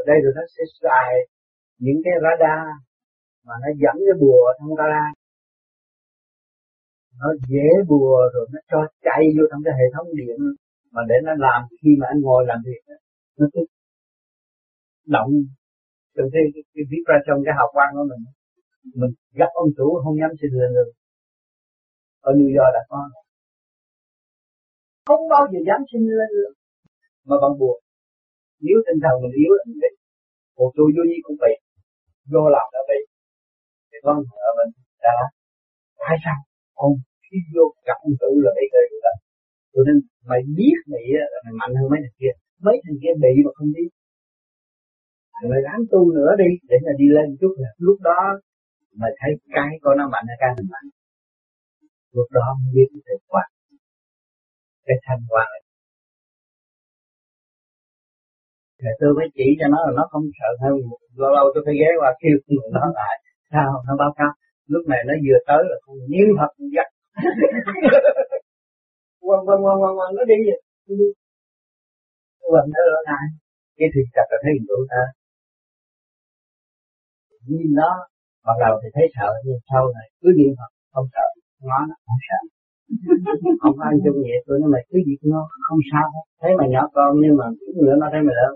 ở 0.00 0.02
đây 0.10 0.18
rồi 0.24 0.32
nó 0.38 0.44
sẽ 0.54 0.62
xài 0.80 1.10
những 1.84 2.00
cái 2.04 2.14
radar 2.24 2.66
mà 3.46 3.54
nó 3.62 3.68
dẫn 3.82 3.96
cái 4.06 4.16
bùa 4.22 4.44
trong 4.58 4.70
radar. 4.80 5.10
Nó 7.20 7.28
dễ 7.52 7.68
bùa 7.90 8.18
rồi 8.34 8.44
nó 8.52 8.60
cho 8.70 8.78
chạy 9.06 9.22
vô 9.36 9.44
trong 9.50 9.60
cái 9.64 9.74
hệ 9.80 9.86
thống 9.94 10.08
điện 10.20 10.38
mà 10.94 11.02
để 11.08 11.16
nó 11.26 11.32
làm 11.46 11.60
khi 11.80 11.90
mà 12.00 12.06
anh 12.12 12.20
ngồi 12.26 12.42
làm 12.50 12.58
việc 12.66 12.82
nó 13.38 13.46
cứ 13.52 13.60
động 15.06 15.30
từ 16.14 16.22
khi 16.32 16.42
cái, 16.54 16.62
cái 16.74 16.84
viết 16.90 17.02
ra 17.10 17.16
trong 17.26 17.38
cái 17.44 17.54
hào 17.58 17.68
quang 17.74 17.90
của 17.96 18.06
mình. 18.10 18.22
Mình 19.00 19.12
gặp 19.40 19.50
ông 19.62 19.70
chủ 19.76 19.86
không 20.04 20.16
dám 20.20 20.30
xin 20.40 20.50
lên 20.60 20.70
được. 20.76 20.90
Ở 22.28 22.30
New 22.38 22.50
York 22.56 22.72
đã 22.76 22.82
có. 22.88 23.00
Không 25.06 25.22
bao 25.32 25.44
giờ 25.50 25.58
dám 25.68 25.80
xin 25.90 26.02
lên 26.20 26.30
được. 26.36 26.52
Mà 27.28 27.36
bằng 27.42 27.58
buộc 27.60 27.78
nếu 28.64 28.78
tinh 28.86 28.98
thần 29.04 29.14
mình 29.22 29.34
yếu 29.42 29.52
là 29.58 29.62
mình 29.68 29.80
bị 29.84 29.92
một 30.58 30.70
tôi 30.76 30.88
vô 30.94 31.02
nhi 31.08 31.18
cũng 31.26 31.38
bị 31.42 31.52
vô 32.32 32.42
làm 32.54 32.66
đã 32.74 32.80
bị 32.90 33.00
thì 33.88 33.98
con 34.04 34.16
ở 34.48 34.50
mình 34.58 34.70
đã 35.04 35.16
tại 36.02 36.16
sao? 36.24 36.38
Con 36.78 36.90
khi 37.24 37.38
vô 37.54 37.64
gặp 37.86 37.98
ông 38.06 38.16
tử 38.20 38.30
là 38.44 38.50
bị 38.58 38.64
cái 38.72 38.84
đó 39.06 39.14
cho 39.76 39.82
nên 39.86 39.96
mày 40.30 40.40
biết 40.58 40.78
mày 40.92 41.04
là 41.32 41.38
mày 41.44 41.54
mạnh 41.60 41.72
hơn 41.78 41.86
mấy 41.92 42.00
thằng 42.04 42.16
kia. 42.20 42.34
Mấy 42.66 42.76
thằng 42.84 42.98
kia 43.02 43.14
bị 43.24 43.32
mà 43.44 43.50
không 43.56 43.70
biết. 43.76 43.90
Mày 45.50 45.60
ráng 45.66 45.82
tu 45.92 46.00
nữa 46.16 46.30
đi, 46.42 46.50
để 46.70 46.76
mà 46.84 46.92
đi 47.00 47.06
lên 47.16 47.28
chút 47.40 47.52
là 47.62 47.70
lúc 47.86 47.98
đó, 48.08 48.20
mày 49.00 49.12
thấy 49.20 49.30
cái 49.56 49.72
của 49.82 49.94
nó 49.98 50.04
mạnh 50.12 50.26
hay 50.30 50.36
cái 50.42 50.50
mình 50.56 50.68
mạnh. 50.74 50.88
Lúc 52.16 52.28
đó 52.36 52.46
mới 52.60 52.70
biết 52.76 52.88
cái 53.06 53.18
quả. 53.30 53.44
Cái 54.86 54.96
thành 55.06 55.22
quả 55.32 55.44
là 55.52 55.60
thì 58.80 58.90
tôi 59.00 59.10
mới 59.16 59.26
chỉ 59.36 59.46
cho 59.58 59.66
nó 59.72 59.78
là 59.86 59.92
nó 59.98 60.04
không 60.12 60.24
sợ 60.38 60.48
hơn 60.62 60.74
lâu 61.20 61.30
lâu 61.36 61.44
tôi 61.54 61.62
phải 61.66 61.74
ghé 61.80 61.90
qua 62.00 62.10
kêu 62.20 62.36
nó 62.76 62.84
lại. 62.98 63.14
Sao? 63.52 63.70
Nó 63.86 63.92
báo 64.02 64.12
cáo. 64.18 64.32
Lúc 64.72 64.82
này 64.90 65.00
nó 65.08 65.14
vừa 65.24 65.38
tới 65.48 65.62
là 65.70 65.76
con 65.84 65.96
nhiễm 66.10 66.28
thật 66.38 66.50
giặc. 66.74 66.88
Quăng 69.26 69.44
quăng 69.46 69.62
quăng 69.64 69.78
quăng 69.82 69.96
quăng, 69.98 70.12
nó 70.16 70.22
đi 70.30 70.38
vậy. 70.48 70.60
Quăng 72.50 72.68
nó 72.74 72.80
ở 72.96 72.98
lại. 73.08 73.26
Cái 73.78 73.88
thì 73.94 74.00
chặt 74.14 74.26
là 74.30 74.38
thấy 74.42 74.52
tụi 74.68 74.82
ta. 74.92 75.02
Nhìn 77.48 77.70
nó 77.80 77.90
ban 78.44 78.56
đầu 78.64 78.74
thì 78.82 78.88
thấy 78.94 79.06
sợ, 79.16 79.30
nhưng 79.44 79.60
sau 79.70 79.82
này 79.96 80.06
cứ 80.20 80.28
niệm 80.38 80.52
Phật 80.58 80.70
không 80.94 81.08
sợ. 81.14 81.26
Nó 81.68 81.78
nó 81.88 81.94
không 82.06 82.20
sợ. 82.28 82.40
Không 83.62 83.78
ăn 83.88 83.94
chung 84.04 84.18
vậy, 84.28 84.40
tôi 84.46 84.56
nói, 84.60 84.68
mày 84.74 84.82
cứ 84.88 84.98
việc 85.06 85.20
nó 85.32 85.40
không 85.66 85.80
sao 85.92 86.06
thấy 86.40 86.50
mày 86.58 86.68
nhỏ 86.74 86.82
con, 86.94 87.10
nhưng 87.22 87.36
mà 87.40 87.46
nữa, 87.84 87.96
nó 88.00 88.06
thấy 88.12 88.20
mày 88.26 88.34
lớn. 88.40 88.52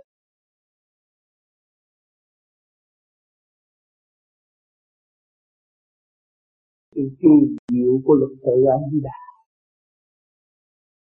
Sự 7.00 7.08
kỳ 7.20 7.56
diệu 7.72 7.92
của 8.04 8.14
luật 8.14 8.30
tự 8.44 8.64
ông 8.76 8.82
Di 8.92 9.00
Đà. 9.02 9.20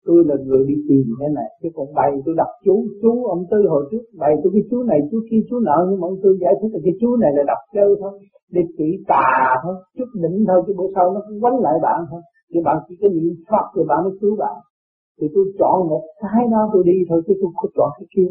Tôi 0.06 0.24
là 0.28 0.36
người 0.46 0.64
đi 0.68 0.74
tìm 0.88 1.04
cái 1.20 1.28
này, 1.38 1.48
chứ 1.62 1.68
còn 1.74 1.86
bày 1.94 2.10
tôi 2.24 2.34
đọc 2.36 2.52
chú 2.64 2.86
chú, 3.02 3.24
ông 3.24 3.44
tư 3.50 3.58
hồi 3.68 3.88
trước 3.90 4.04
bày 4.18 4.32
tôi 4.42 4.52
cái 4.54 4.62
chú 4.70 4.82
này, 4.82 5.00
chú 5.10 5.18
kia, 5.30 5.42
chú 5.48 5.58
nợ 5.58 5.78
nhưng 5.88 6.00
mà 6.00 6.06
ông 6.06 6.18
tư 6.22 6.30
giải 6.40 6.54
thích 6.60 6.72
là 6.74 6.80
cái 6.84 6.94
chú 7.00 7.16
này 7.16 7.30
là 7.36 7.42
đọc 7.46 7.58
chơi 7.74 7.90
thôi, 8.00 8.12
để 8.54 8.62
chỉ 8.76 8.88
tà 9.08 9.30
thôi, 9.62 9.74
chút 9.96 10.08
đỉnh 10.22 10.44
thôi, 10.48 10.62
chứ 10.66 10.72
bữa 10.78 10.88
sau 10.94 11.14
nó 11.14 11.20
cũng 11.28 11.40
quánh 11.40 11.58
lại 11.64 11.76
bạn 11.82 11.98
thôi. 12.10 12.20
Thì 12.50 12.58
bạn 12.66 12.76
chỉ 12.86 12.94
có 13.00 13.08
niệm 13.08 13.34
phật 13.50 13.66
thì 13.74 13.82
bạn 13.88 13.98
mới 14.04 14.12
cứu 14.20 14.36
bạn. 14.42 14.56
Thì 15.20 15.26
tôi 15.34 15.44
chọn 15.58 15.88
một 15.90 16.02
cái 16.22 16.42
đó 16.52 16.60
tôi 16.72 16.82
đi 16.90 16.98
thôi, 17.08 17.22
chứ 17.26 17.32
tôi 17.40 17.50
không 17.56 17.70
chọn 17.76 17.90
cái 17.98 18.06
kia. 18.14 18.28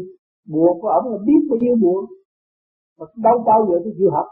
Bùa 0.52 0.70
của 0.80 0.88
ông 0.88 1.04
là 1.12 1.18
biết 1.26 1.40
bao 1.50 1.58
nhiêu 1.62 1.76
bùa, 1.82 2.06
mà 2.98 3.06
đâu 3.26 3.36
bao 3.46 3.60
giờ 3.68 3.76
tôi 3.84 3.92
chịu 3.98 4.10
học 4.10 4.26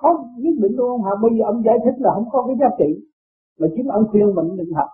không 0.00 0.16
nhất 0.42 0.54
định 0.62 0.76
luôn 0.76 1.02
hả 1.04 1.12
bây 1.22 1.30
giờ 1.36 1.42
ông 1.52 1.62
giải 1.66 1.78
thích 1.84 1.96
là 2.04 2.10
không 2.14 2.28
có 2.32 2.38
cái 2.46 2.56
giá 2.60 2.68
trị. 2.78 2.90
Mà 3.58 3.66
chính 3.74 3.86
ông 3.86 4.04
khuyên 4.10 4.34
mình 4.34 4.56
đừng 4.56 4.72
học. 4.74 4.90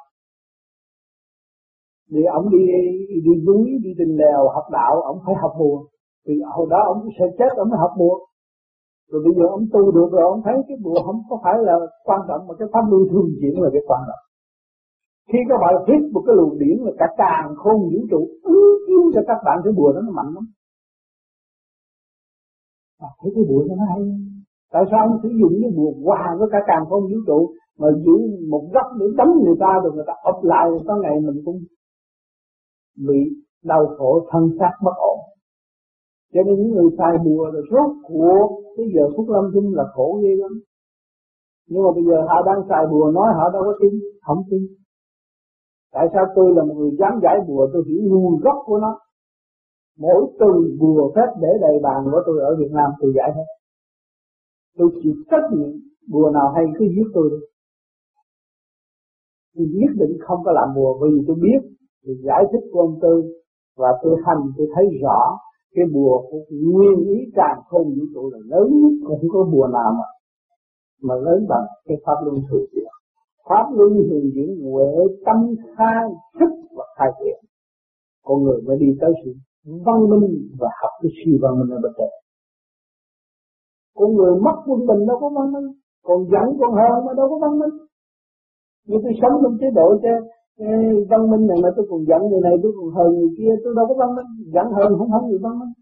Vì 2.12 2.22
ông 2.38 2.50
đi 2.50 2.58
đi 3.26 3.32
núi 3.46 3.64
đi 3.84 3.90
đình 3.98 4.16
lèo 4.16 4.48
học 4.54 4.66
đạo 4.72 5.02
ông 5.02 5.18
phải 5.26 5.34
học 5.42 5.52
buồn 5.58 5.86
thì 6.26 6.32
hồi 6.54 6.66
đó 6.70 6.78
ông 6.86 7.08
sẽ 7.18 7.24
chết 7.38 7.52
ông 7.56 7.68
mới 7.70 7.78
học 7.78 7.92
buồn 7.98 8.18
rồi 9.10 9.22
bây 9.24 9.34
giờ 9.36 9.44
ông 9.56 9.64
tu 9.72 9.82
được 9.96 10.08
rồi 10.12 10.22
ông 10.32 10.40
thấy 10.44 10.54
cái 10.68 10.76
buồn 10.82 10.96
không 11.06 11.20
có 11.28 11.40
phải 11.44 11.54
là 11.66 11.74
quan 12.04 12.20
trọng 12.28 12.46
mà 12.48 12.54
cái 12.58 12.68
pháp 12.72 12.84
lưu 12.90 13.02
thường 13.10 13.28
chuyển 13.40 13.54
là 13.62 13.68
cái 13.72 13.82
quan 13.86 14.00
trọng. 14.08 14.22
Khi 15.30 15.38
các 15.48 15.58
bạn 15.62 15.74
viết 15.88 16.02
một 16.12 16.22
cái 16.26 16.34
luồng 16.36 16.58
điển 16.58 16.76
là 16.86 16.92
cả 16.98 17.06
càng 17.16 17.46
khôn 17.56 17.76
vũ 17.90 18.00
trụ 18.10 18.20
ứng 18.42 18.62
chiếu 18.86 19.02
cho 19.14 19.20
các 19.26 19.38
bạn 19.44 19.58
cái 19.64 19.72
bùa 19.76 19.92
đó 19.92 20.00
nó 20.06 20.12
mạnh 20.12 20.34
lắm. 20.34 20.44
À, 22.98 23.08
thấy 23.20 23.32
cái 23.34 23.44
bùa 23.48 23.64
nó 23.68 23.84
hay 23.90 24.00
tại 24.72 24.82
sao 24.90 25.00
ông 25.08 25.18
sử 25.22 25.28
dụng 25.40 25.54
cái 25.62 25.70
bùa 25.76 25.92
hòa 26.04 26.36
với 26.38 26.48
cả 26.52 26.58
càng 26.66 26.84
không 26.88 27.02
vũ 27.02 27.18
trụ 27.26 27.52
mà 27.78 27.88
giữ 28.04 28.16
một 28.50 28.64
góc 28.74 28.86
để 28.98 29.06
đánh 29.16 29.32
người 29.44 29.56
ta 29.60 29.80
rồi 29.82 29.92
người 29.94 30.04
ta 30.06 30.12
ập 30.22 30.38
lại, 30.42 30.66
có 30.86 30.96
ngày 31.02 31.20
mình 31.20 31.42
cũng 31.44 31.58
bị 33.08 33.20
đau 33.64 33.86
khổ, 33.98 34.26
thân 34.30 34.42
xác 34.58 34.72
bất 34.84 34.96
ổn. 34.96 35.18
Cho 36.32 36.42
nên 36.42 36.54
những 36.56 36.70
người 36.74 36.90
xài 36.98 37.12
bùa 37.24 37.50
rồi 37.52 37.62
rốt 37.70 37.90
cuộc 38.08 38.62
cái 38.76 38.86
giờ 38.94 39.04
phút 39.16 39.28
lâm 39.28 39.44
chung 39.54 39.74
là 39.74 39.84
khổ 39.94 40.20
ghê 40.22 40.30
lắm. 40.36 40.52
Nhưng 41.68 41.82
mà 41.82 41.90
bây 41.94 42.04
giờ 42.04 42.16
họ 42.28 42.42
đang 42.46 42.60
xài 42.68 42.86
bùa 42.90 43.10
nói 43.14 43.28
họ 43.36 43.50
đâu 43.52 43.62
có 43.64 43.74
tin, 43.80 43.92
không 44.26 44.42
tin. 44.50 44.60
Tại 45.92 46.06
sao 46.12 46.24
tôi 46.34 46.52
là 46.56 46.64
một 46.64 46.74
người 46.74 46.90
dám 46.98 47.20
giải 47.22 47.36
bùa, 47.48 47.68
tôi 47.72 47.82
hiểu 47.88 48.00
nguồn 48.02 48.40
gốc 48.40 48.56
của 48.64 48.78
nó. 48.78 48.98
Mỗi 49.98 50.26
từ 50.40 50.76
bùa 50.80 51.12
phép 51.16 51.28
để 51.40 51.48
đầy 51.60 51.78
bàn 51.82 52.04
của 52.04 52.22
tôi 52.26 52.40
ở 52.40 52.56
Việt 52.58 52.70
Nam 52.72 52.90
tôi 53.00 53.12
giải 53.16 53.32
hết 53.36 53.61
tôi 54.78 54.88
chịu 55.02 55.14
trách 55.30 55.46
nhiệm 55.52 55.72
bùa 56.12 56.30
nào 56.30 56.52
hay 56.54 56.64
cứ 56.78 56.84
giết 56.94 57.08
tôi 57.14 57.30
đi. 57.30 57.46
Tôi 59.54 59.66
nhất 59.80 59.92
định 60.00 60.18
không 60.20 60.40
có 60.44 60.52
làm 60.52 60.68
bùa 60.76 60.98
vì 61.00 61.22
tôi 61.26 61.36
biết 61.42 61.60
thì 62.04 62.12
giải 62.26 62.44
thích 62.52 62.64
của 62.72 62.80
ông 62.80 62.98
tư, 63.02 63.14
và 63.76 63.88
tôi 64.02 64.16
hành, 64.26 64.42
tôi 64.56 64.66
thấy 64.74 64.84
rõ 65.02 65.20
cái 65.74 65.84
bùa 65.94 66.22
của 66.30 66.38
nguyên 66.50 67.08
ý 67.08 67.18
càng 67.34 67.58
không 67.68 67.84
vũ 67.84 68.04
trụ 68.14 68.30
là 68.32 68.38
lớn 68.44 68.68
nhất, 68.80 69.06
không 69.06 69.28
có 69.32 69.44
bùa 69.52 69.66
nào 69.66 69.92
mà 69.98 70.08
mà 71.02 71.14
lớn 71.14 71.46
bằng 71.48 71.66
cái 71.84 71.96
pháp 72.04 72.14
luân 72.24 72.36
thường 72.50 72.64
chuyển. 72.72 72.92
Pháp 73.48 73.66
luân 73.76 73.92
thường 74.10 74.30
chuyển 74.34 74.72
huệ 74.72 75.16
tâm 75.26 75.54
khai 75.76 76.04
thức 76.40 76.50
và 76.76 76.84
khai 76.98 77.08
triển 77.18 77.42
con 78.24 78.42
người 78.42 78.62
mới 78.62 78.76
đi 78.78 78.86
tới 79.00 79.12
sự 79.24 79.32
văn 79.64 80.10
minh 80.10 80.48
và 80.58 80.68
học 80.82 80.90
cái 81.02 81.12
siêu 81.18 81.38
văn 81.42 81.52
minh 81.58 81.70
ở 81.76 81.78
bên 81.82 81.92
trên 81.98 82.21
con 83.94 84.08
người 84.16 84.32
mất 84.44 84.56
quân 84.66 84.80
bình 84.88 85.06
đâu 85.08 85.16
có 85.20 85.28
văn 85.36 85.52
minh. 85.54 85.68
Còn 86.06 86.18
giận, 86.32 86.46
còn 86.60 86.72
hơn 86.80 87.06
mà 87.06 87.12
đâu 87.18 87.26
có 87.30 87.36
văn 87.44 87.58
minh. 87.60 87.74
Như 88.86 88.96
tôi 89.02 89.12
sống 89.20 89.34
trong 89.42 89.56
chế 89.60 89.68
độ 89.78 89.88
cho 90.02 90.12
ờ, 90.58 90.70
văn 91.10 91.30
minh 91.30 91.46
này 91.50 91.58
mà 91.62 91.68
tôi 91.76 91.86
còn 91.90 92.00
giận 92.08 92.20
người 92.30 92.42
này, 92.46 92.54
tôi 92.62 92.72
còn 92.78 92.88
hờn 92.96 93.10
người 93.18 93.32
kia, 93.38 93.52
tôi 93.64 93.72
đâu 93.76 93.84
có 93.88 93.94
văn 94.02 94.10
minh. 94.16 94.28
Giận, 94.54 94.66
hờn 94.76 94.90
không 94.98 95.10
phải 95.12 95.22
người 95.28 95.40
văn 95.44 95.54
minh. 95.60 95.72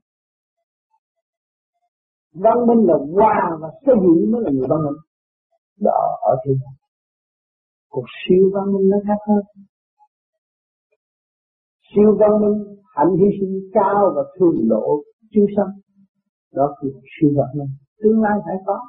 Văn 2.44 2.58
minh 2.68 2.80
là 2.88 2.96
qua 3.16 3.36
và 3.60 3.68
xây 3.86 3.94
dựng 4.02 4.32
mới 4.32 4.40
là 4.44 4.50
người 4.54 4.68
văn 4.72 4.80
minh. 4.86 4.98
Đó, 5.86 6.00
ở 6.30 6.34
thiên 6.44 6.56
đàng 6.62 6.80
cuộc 7.90 8.04
siêu 8.20 8.50
văn 8.54 8.64
minh 8.72 8.88
nó 8.90 8.96
khác 9.06 9.20
hơn. 9.28 9.42
Siêu 11.94 12.16
văn 12.20 12.30
minh 12.42 12.76
hạnh 12.94 13.16
hy 13.20 13.28
sinh 13.40 13.70
cao 13.72 14.12
và 14.16 14.22
thương 14.38 14.68
độ 14.68 15.02
chúng 15.32 15.46
sanh. 15.56 15.72
Đó 16.52 16.66
là 16.80 16.90
siêu 17.12 17.30
văn 17.36 17.48
minh 17.58 17.72
tương 18.02 18.22
lai 18.22 18.38
phải 18.44 18.56
có. 18.66 18.80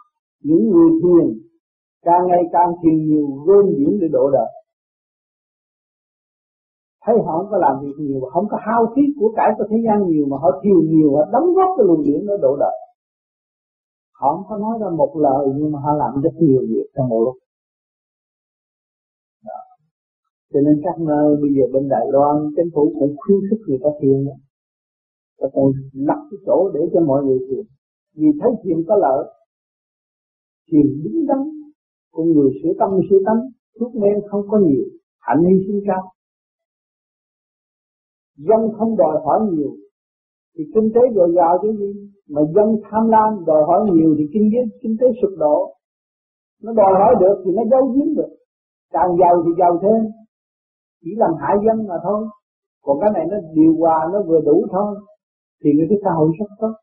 Những 0.44 0.70
người 0.70 0.90
thiền 1.02 1.52
càng 2.02 2.28
ngày 2.28 2.44
càng 2.52 2.72
thiền 2.84 2.98
nhiều 3.08 3.28
gom 3.46 3.66
diễn 3.78 4.00
để 4.02 4.08
độ 4.12 4.30
đời. 4.34 4.50
Thấy 7.06 7.16
họ 7.26 7.38
không 7.38 7.52
có 7.52 7.58
làm 7.58 7.76
việc 7.82 7.96
nhiều, 8.00 8.22
không 8.34 8.48
có 8.50 8.58
hao 8.62 8.94
phí 8.96 9.02
của 9.20 9.34
cải 9.36 9.50
của 9.58 9.64
thế 9.70 9.78
gian 9.86 10.08
nhiều 10.08 10.26
mà 10.26 10.38
họ 10.38 10.50
thiền 10.64 10.80
nhiều, 10.92 11.16
họ 11.16 11.24
đóng 11.32 11.54
góp 11.56 11.70
cái 11.78 11.86
luồng 11.88 12.04
điển 12.04 12.26
nó 12.26 12.38
độ 12.38 12.58
đời. 12.60 12.78
Họ 14.20 14.36
không 14.36 14.46
có 14.50 14.58
nói 14.58 14.80
ra 14.82 14.90
một 14.98 15.14
lời 15.18 15.48
nhưng 15.56 15.72
mà 15.72 15.80
họ 15.80 15.94
làm 15.94 16.22
rất 16.22 16.34
nhiều 16.40 16.62
việc 16.70 16.86
trong 16.96 17.10
một 17.10 17.22
lúc. 17.26 17.36
Đó. 19.46 19.60
cho 20.54 20.60
nên 20.66 20.82
các 20.84 21.00
nơi 21.00 21.36
bây 21.42 21.50
giờ 21.56 21.64
bên 21.74 21.90
Đài 21.90 22.06
Loan, 22.12 22.36
chính 22.56 22.70
phủ 22.74 22.94
cũng 23.00 23.16
khuyến 23.18 23.40
khích 23.50 23.60
người 23.68 23.80
ta 23.84 23.90
thiền 24.02 24.26
đó. 24.26 24.32
và 25.40 25.48
còn 25.54 25.66
lập 25.94 26.20
cái 26.32 26.38
chỗ 26.46 26.72
để 26.74 26.82
cho 26.94 27.00
mọi 27.02 27.24
người 27.24 27.40
thiền 27.50 27.66
vì 28.16 28.28
thấy 28.40 28.52
chuyện 28.64 28.84
có 28.88 28.96
lợi, 28.96 29.34
chuyện 30.72 30.86
đúng 31.04 31.26
đắn 31.28 31.38
con 32.12 32.26
người 32.32 32.50
sửa 32.64 32.74
tâm, 32.80 32.90
sửa 33.10 33.20
tánh, 33.26 33.42
thuốc 33.80 33.96
men 33.96 34.14
không 34.30 34.42
có 34.50 34.58
nhiều, 34.58 34.84
hạnh 35.20 35.44
hy 35.44 35.68
sinh 35.68 35.82
cao. 35.88 36.12
Dân 38.38 38.62
không 38.78 38.98
đòi 38.98 39.22
hỏi 39.26 39.40
nhiều, 39.52 39.72
thì 40.56 40.64
kinh 40.74 40.90
tế 40.96 41.02
dồi 41.16 41.34
dào 41.36 41.58
chứ 41.62 41.78
gì. 41.80 42.12
Mà 42.30 42.42
dân 42.56 42.68
tham 42.84 43.08
lam, 43.08 43.46
đòi 43.46 43.64
hỏi 43.68 43.90
nhiều 43.94 44.16
thì 44.18 44.24
kinh 44.34 44.50
tế 44.54 44.78
kinh 44.82 44.96
tế 45.00 45.08
sụp 45.22 45.32
đổ. 45.38 45.76
Nó 46.64 46.74
đòi 46.74 46.94
hỏi 46.94 47.16
được 47.20 47.42
thì 47.46 47.52
nó 47.52 47.64
giấu 47.72 47.84
giếm 47.94 48.16
được. 48.16 48.32
Càng 48.92 49.10
giàu 49.20 49.44
thì 49.46 49.52
giàu 49.60 49.80
thêm. 49.82 50.12
Chỉ 51.02 51.12
làm 51.18 51.32
hại 51.42 51.56
dân 51.66 51.88
mà 51.88 51.96
thôi. 52.04 52.28
Còn 52.84 52.98
cái 53.02 53.10
này 53.14 53.26
nó 53.32 53.38
điều 53.54 53.76
hòa, 53.80 54.10
nó 54.14 54.24
vừa 54.28 54.42
đủ 54.46 54.66
thôi, 54.72 54.96
thì 55.64 55.70
người 55.76 55.88
cái 55.90 55.98
xã 56.04 56.10
hội 56.18 56.30
rất 56.40 56.46
tốt 56.60 56.74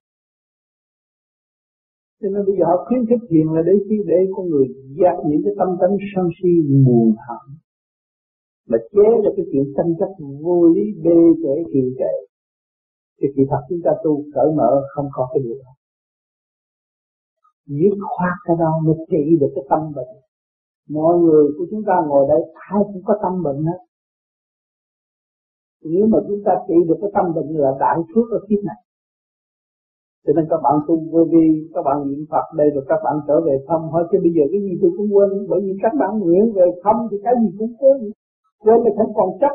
cho 2.21 2.29
nên 2.33 2.43
bây 2.47 2.55
giờ 2.59 2.65
họ 2.71 2.77
khuyến 2.87 3.03
khích 3.09 3.25
thiền 3.31 3.47
là 3.55 3.63
để 3.69 3.75
khi 3.87 3.97
để 4.07 4.19
con 4.35 4.45
người 4.51 4.67
dẹp 4.99 5.17
những 5.29 5.43
cái 5.45 5.55
tâm 5.59 5.69
tánh 5.81 5.95
sân 6.15 6.27
si 6.37 6.51
buồn 6.87 7.09
hận 7.27 7.45
mà 8.71 8.79
chế 8.93 9.09
ra 9.25 9.31
cái 9.37 9.47
chuyện 9.53 9.65
tranh 9.77 9.93
chấp 9.99 10.11
vô 10.45 10.69
lý, 10.75 10.85
bê 11.05 11.19
trễ 11.43 11.55
kỳ 11.73 11.83
trệ, 11.99 12.15
thì 13.19 13.27
kỳ 13.37 13.43
thật 13.51 13.63
chúng 13.69 13.81
ta 13.85 13.91
tu 14.05 14.25
cởi 14.35 14.49
mở 14.57 14.71
không 14.95 15.09
có 15.13 15.29
cái 15.33 15.41
điều 15.45 15.57
đó. 15.65 15.73
Dứt 17.67 17.95
khoát 18.01 18.37
cái 18.45 18.57
đó 18.61 18.81
mới 18.85 18.95
trị 19.11 19.37
được 19.41 19.53
cái 19.55 19.65
tâm 19.71 19.93
bệnh. 19.97 20.13
Mọi 20.89 21.19
người 21.19 21.45
của 21.59 21.67
chúng 21.71 21.83
ta 21.87 21.95
ngồi 22.09 22.29
đây, 22.29 22.41
ai 22.55 22.81
cũng 22.93 23.03
có 23.05 23.15
tâm 23.23 23.43
bệnh 23.43 23.65
hết. 23.65 23.81
Nếu 25.85 26.07
mà 26.07 26.19
chúng 26.29 26.41
ta 26.45 26.53
trị 26.69 26.75
được 26.89 26.99
cái 27.01 27.11
tâm 27.15 27.35
bệnh 27.35 27.49
là 27.57 27.71
đại 27.81 27.99
phước 28.15 28.31
ở 28.31 28.41
kiếp 28.49 28.59
này 28.65 28.81
cho 30.29 30.35
nên 30.37 30.45
các 30.51 30.61
bạn 30.65 30.77
tu 30.87 30.95
vô 31.13 31.23
vi, 31.33 31.47
các 31.75 31.83
bạn 31.87 31.97
niệm 32.09 32.23
phật 32.31 32.47
đây 32.61 32.69
rồi 32.75 32.85
các 32.91 33.01
bạn 33.05 33.17
trở 33.29 33.37
về 33.47 33.55
thăm. 33.69 33.81
Hỏi 33.93 34.03
chứ 34.11 34.17
bây 34.25 34.33
giờ 34.37 34.45
cái 34.53 34.61
gì 34.67 34.73
tôi 34.81 34.91
cũng 34.97 35.09
quên, 35.15 35.31
bởi 35.51 35.61
vì 35.65 35.73
các 35.83 35.93
bạn 36.01 36.11
nguyện 36.19 36.45
về 36.57 36.67
thăm 36.83 36.97
thì 37.11 37.17
cái 37.25 37.35
gì 37.43 37.51
cũng 37.59 37.75
quên. 37.81 37.99
Quên 38.63 38.79
thì 38.85 38.91
không 38.99 39.13
còn 39.19 39.29
chấp 39.41 39.55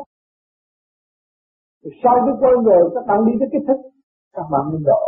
sau 2.02 2.14
cái 2.26 2.34
quên 2.40 2.56
rồi, 2.68 2.82
các 2.94 3.04
bạn 3.08 3.18
đi 3.26 3.32
tới 3.40 3.48
cái 3.52 3.62
thức, 3.66 3.78
các 4.36 4.46
bạn 4.52 4.64
mới 4.70 4.80
độ 4.90 5.02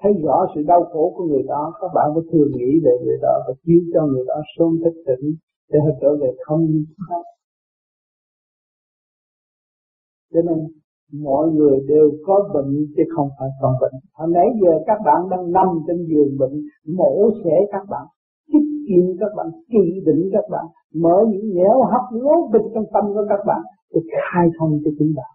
thấy 0.00 0.12
rõ 0.24 0.46
sự 0.54 0.60
đau 0.66 0.82
khổ 0.92 1.12
của 1.16 1.24
người 1.24 1.42
đó, 1.52 1.72
các 1.80 1.90
bạn 1.94 2.06
mới 2.14 2.24
thường 2.32 2.50
nghĩ 2.56 2.70
về 2.84 2.92
người 3.04 3.18
đó 3.22 3.34
và 3.46 3.54
chiếu 3.64 3.80
cho 3.94 4.00
người 4.06 4.24
đó 4.26 4.34
sớm 4.58 4.70
thức 4.84 4.94
tỉnh 5.06 5.26
để 5.70 5.78
họ 5.84 5.92
trở 6.00 6.10
về 6.20 6.30
không 6.44 6.60
cho 10.32 10.40
nên 10.42 10.58
mọi 11.12 11.48
người 11.48 11.80
đều 11.88 12.10
có 12.26 12.50
bệnh 12.54 12.86
chứ 12.96 13.02
không 13.16 13.28
phải 13.38 13.48
không 13.60 13.74
bệnh. 13.80 13.92
Hồi 14.12 14.28
nãy 14.34 14.46
giờ 14.62 14.72
các 14.86 14.98
bạn 15.04 15.28
đang 15.30 15.52
nằm 15.52 15.68
trên 15.86 16.06
giường 16.08 16.36
bệnh, 16.38 16.62
mổ 16.96 17.30
xẻ 17.44 17.56
các 17.72 17.84
bạn, 17.88 18.06
chích 18.46 18.68
kim 18.88 19.16
các 19.20 19.30
bạn, 19.36 19.46
trị 19.68 20.00
định 20.06 20.30
các 20.32 20.44
bạn, 20.50 20.66
mở 20.94 21.16
những 21.30 21.54
nẻo 21.54 21.82
hấp 21.92 22.04
lố 22.10 22.48
bịch 22.52 22.70
trong 22.74 22.84
tâm 22.94 23.04
của 23.14 23.26
các 23.28 23.40
bạn 23.46 23.62
để 23.94 24.00
khai 24.10 24.46
thông 24.58 24.80
cho 24.84 24.90
chính 24.98 25.12
bạn. 25.16 25.32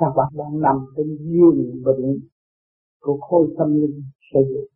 Các 0.00 0.12
bạn 0.16 0.28
đang 0.38 0.60
nằm 0.60 0.76
trên 0.96 1.06
giường 1.20 1.82
bệnh 1.84 2.18
của 3.00 3.18
khối 3.20 3.48
tâm 3.58 3.80
linh 3.80 4.02
xây 4.32 4.42
dựng. 4.48 4.66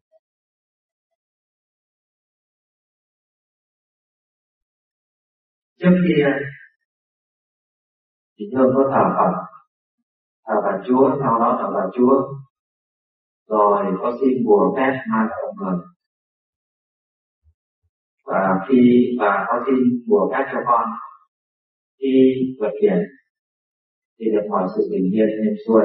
Trước 5.80 5.96
kia 6.08 6.24
thì 8.38 8.44
thường 8.52 8.70
có 8.74 8.82
thờ 8.92 9.04
Phật. 9.16 9.32
Thờ 10.46 10.54
bà 10.64 10.84
Chúa, 10.86 11.16
sau 11.20 11.38
đó 11.38 11.58
thờ 11.60 11.70
bà 11.74 11.90
Chúa. 11.96 12.14
Rồi 13.48 13.84
có 14.02 14.12
xin 14.20 14.44
bùa 14.46 14.74
phép 14.76 14.92
mang 15.10 15.28
cộng 15.30 15.56
người. 15.56 15.78
Và 18.26 18.66
khi 18.68 19.10
bà 19.20 19.44
có 19.48 19.64
xin 19.66 19.76
bùa 20.08 20.30
phép 20.32 20.44
cho 20.52 20.58
con. 20.66 20.90
Khi 22.00 22.34
vượt 22.60 22.72
biển, 22.82 22.98
thì 24.18 24.26
được 24.32 24.48
mọi 24.50 24.68
sự 24.76 24.88
bình 24.92 25.10
yên 25.12 25.28
êm 25.28 25.54
xuôi. 25.66 25.84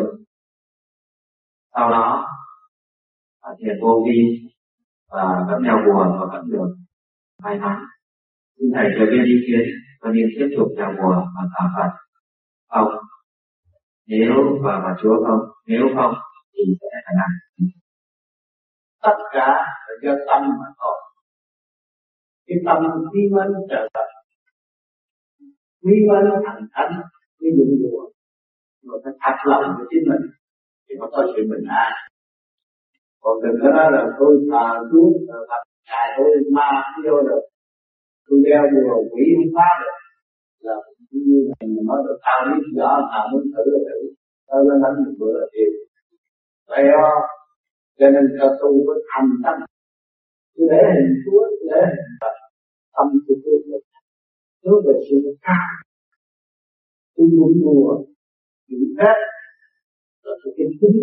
Sau 1.73 1.89
đó 1.89 2.27
thiền 3.59 3.75
vô 3.81 4.03
vi 4.05 4.49
và 5.11 5.45
vẫn 5.47 5.63
đeo 5.63 5.77
bùa 5.85 6.03
và 6.19 6.25
vẫn 6.31 6.49
được 6.51 6.75
may 7.43 7.59
mắn. 7.59 7.77
Xin 8.57 8.67
thầy 8.75 8.85
cho 8.97 9.05
biết 9.11 9.23
ý 9.25 9.37
kiến 9.47 9.61
và 10.01 10.11
nên 10.11 10.25
tiếp 10.39 10.55
tục 10.57 10.67
đeo 10.77 10.89
bùa 10.97 11.15
và 11.35 11.41
thờ 11.53 11.65
Phật? 11.75 12.08
Không? 12.69 12.91
Nếu 14.07 14.33
và 14.63 14.79
mà 14.83 14.95
chúa 15.01 15.15
không, 15.27 15.39
nếu 15.67 15.81
không 15.95 16.13
thì 16.53 16.63
sẽ 16.81 16.87
là 16.93 17.11
làm 17.19 17.31
tất 19.03 19.17
cả 19.31 19.47
là 19.87 19.93
do 20.03 20.11
tâm 20.27 20.41
mà 20.59 20.67
thôi. 20.77 20.97
Cái 22.47 22.57
tâm 22.65 22.77
khi 23.13 23.19
mến 23.31 23.47
trở 23.69 23.87
lại 23.93 24.09
khi 25.83 25.95
mến 26.09 26.23
thành 26.45 26.67
thánh 26.73 27.01
cái 27.39 27.49
dụng 27.57 27.73
đùa 27.81 28.01
mà 28.85 28.93
phải 29.03 29.13
thật 29.21 29.35
lòng 29.51 29.63
với 29.77 29.87
chính 29.89 30.05
mình, 30.09 30.23
thì 30.85 30.95
mới 30.99 31.09
có 31.11 31.23
sự 31.35 31.41
bình 31.51 31.65
an. 31.69 31.91
Còn 33.21 33.35
đừng 33.43 33.57
có 33.61 33.69
nói 33.77 33.87
là 33.91 34.01
tôi 34.19 34.33
thờ 34.51 34.65
chúa, 34.91 35.09
thờ 35.27 35.39
phật, 35.49 35.63
ngài 35.87 36.07
tôi 36.17 36.27
ma 36.55 36.69
vô 37.05 37.21
được. 37.27 37.43
Tôi 38.25 38.39
đeo 38.45 38.63
bùa 38.73 38.95
quỷ 39.11 39.23
không 39.35 39.51
phá 39.55 39.69
được. 39.81 39.88
Dạ, 40.65 40.75
là 40.75 40.77
như 41.11 41.37
mình 41.59 41.85
nói 41.89 41.99
là 42.05 42.13
tao 42.25 42.39
biết 42.47 42.63
rõ 42.77 42.91
tao 43.11 43.23
muốn 43.31 43.43
thử 43.53 43.63
là 43.73 43.79
thử. 43.87 43.99
Tao 44.47 44.59
lên 44.67 44.77
đánh 44.83 44.97
một 45.05 45.15
bữa 45.19 45.39
thì 45.51 45.61
chịu 45.65 45.71
vậy 46.69 46.83
đó, 46.93 47.09
cho 47.99 48.07
nên 48.13 48.23
cho 48.37 48.47
tu 48.61 48.69
có 48.87 48.93
thành 49.09 49.29
tâm. 49.43 49.57
Cứ 50.55 50.63
để 50.71 50.81
hình 50.95 51.13
chúa, 51.23 51.43
cứ 51.57 51.65
để 51.71 51.81
hình 51.93 52.13
phật, 52.21 52.35
tâm 52.95 53.07
của 53.25 53.35
tu 53.43 53.53
là 53.69 53.77
hướng 54.63 54.81
về 54.85 54.93
sự 55.07 55.17
cao 55.47 55.69
tu 57.15 57.23
muốn 57.37 57.51
mùa 57.65 57.91
những 58.67 58.89
phép 58.97 59.17
là 60.23 60.33
tôi 60.41 60.53
cái 60.57 60.67
tính 60.81 60.99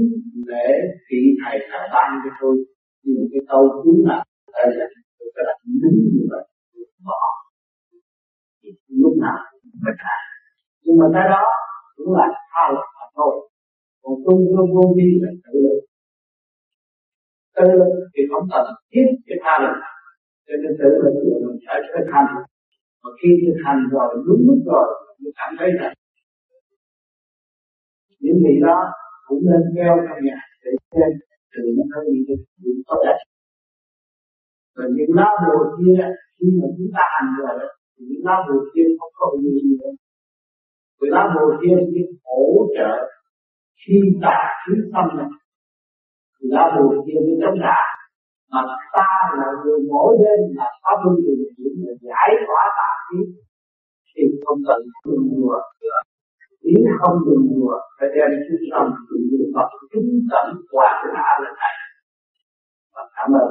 để 0.51 0.67
vị 1.09 1.23
thầy 1.41 1.57
thầy 1.71 1.85
ban 1.95 2.11
cho 2.25 2.31
tôi. 2.41 2.57
Nhưng 3.05 3.29
cái 3.33 3.41
câu 3.51 3.63
cứu 3.83 4.07
là 4.09 4.25
đây 4.55 4.67
là 4.79 4.87
tôi 5.19 5.29
phải 5.35 5.45
đặt 5.49 5.59
đứng 5.83 5.99
như 6.15 6.23
vậy. 6.33 6.45
Bỏ 7.07 7.46
lúc 9.03 9.15
nào 9.25 9.39
mình 9.63 9.99
làm 10.07 10.21
nhưng 10.87 10.97
mà 11.01 11.07
cái 11.15 11.27
đó 11.33 11.43
cũng 11.97 12.11
là 12.19 12.27
thao 12.53 12.69
mà 12.75 13.05
thôi. 13.17 13.33
Còn 14.03 14.15
tu 14.25 14.35
vô 14.53 14.63
vô 14.75 14.85
vi 14.97 15.09
là 15.23 15.31
tự 15.45 15.53
lực. 15.65 15.81
Tự 17.57 17.67
lực 17.81 17.93
thì 18.13 18.23
không 18.31 18.45
cần 18.53 18.65
thiết 18.93 19.07
cái 19.27 19.39
tha 19.45 19.55
lực. 19.65 19.77
Cho 20.47 20.55
nên 20.63 20.73
tự 20.81 20.89
lực 21.03 21.15
là 21.31 21.37
mình 21.45 21.59
phải 21.67 21.79
thực 21.93 22.07
hành 22.15 22.29
mà 23.03 23.11
khi 23.19 23.31
thực 23.45 23.59
hành 23.65 23.81
rồi, 23.93 24.09
đúng 24.27 24.43
lúc 24.49 24.61
rồi, 24.71 24.87
mình 25.21 25.35
cảm 25.39 25.51
thấy 25.59 25.69
là 25.81 25.89
những 28.21 28.39
gì 28.45 28.55
đó 28.67 28.79
cũng 29.27 29.43
nên 29.49 29.63
theo 29.75 29.93
trong 30.07 30.21
nhà 30.27 30.39
để 30.65 30.71
xem 30.93 31.11
từ 31.53 31.63
nó 31.77 31.85
có 31.93 32.01
những 32.13 32.25
cái 32.29 32.37
điểm 32.63 32.77
tốt 32.87 32.99
đẹp. 33.07 33.19
Và 34.77 34.85
những 34.97 35.13
lá 35.19 35.29
bùa 35.43 35.63
kia, 35.79 36.03
khi 36.37 36.47
mà 36.59 36.67
chúng 36.77 36.91
ta 36.95 37.03
hành 37.15 37.29
rồi 37.41 37.69
những 37.99 38.23
lá 38.27 38.37
bùa 38.47 38.61
kia 38.75 38.87
không 38.99 39.13
có 39.19 39.27
gì 39.43 39.61
nữa 39.71 39.91
vì 41.01 41.09
lá 41.15 41.23
bùa 41.35 41.51
kia 41.63 41.77
chỉ 41.91 42.01
hỗ 42.25 42.67
trợ 42.77 42.93
khi 43.81 43.99
tà 44.23 44.39
khí 44.63 44.75
tâm 44.93 45.07
này. 45.19 45.31
Thì 46.37 46.45
lá 46.55 46.65
bùa 46.75 46.91
kia 47.07 47.19
mới 47.25 47.37
chống 47.43 47.59
trả 47.63 47.79
mà 48.53 48.61
ta 48.97 49.11
là 49.39 49.49
người 49.65 49.79
mỗi 49.91 50.17
đêm 50.23 50.41
là 50.59 50.69
pháp 50.83 50.97
luân 51.05 51.17
thường 51.25 51.41
chuyển 51.57 51.73
là 51.85 51.93
giải 52.07 52.31
tỏa 52.47 52.63
tà 52.79 52.91
khí. 53.07 53.19
Thì 54.13 54.23
không 54.45 54.59
cần 54.69 54.81
dùng 55.05 55.27
mùa. 55.33 55.57
Nếu 56.63 56.81
không 57.01 57.17
dùng 57.27 57.45
mùa, 57.53 57.75
phải 57.97 58.09
đem 58.15 58.31
chú 58.45 58.55
tâm 58.73 58.87
tự 59.09 59.17
nhiên 59.29 59.47
Phật 59.55 59.69
chúng 59.93 60.09
tận 60.31 60.47
hoàn 60.73 60.97
hạ 61.15 61.31
lên 61.43 61.55
này. 61.63 61.75
Và 62.95 63.03
cảm 63.17 63.31
ơn. 63.43 63.51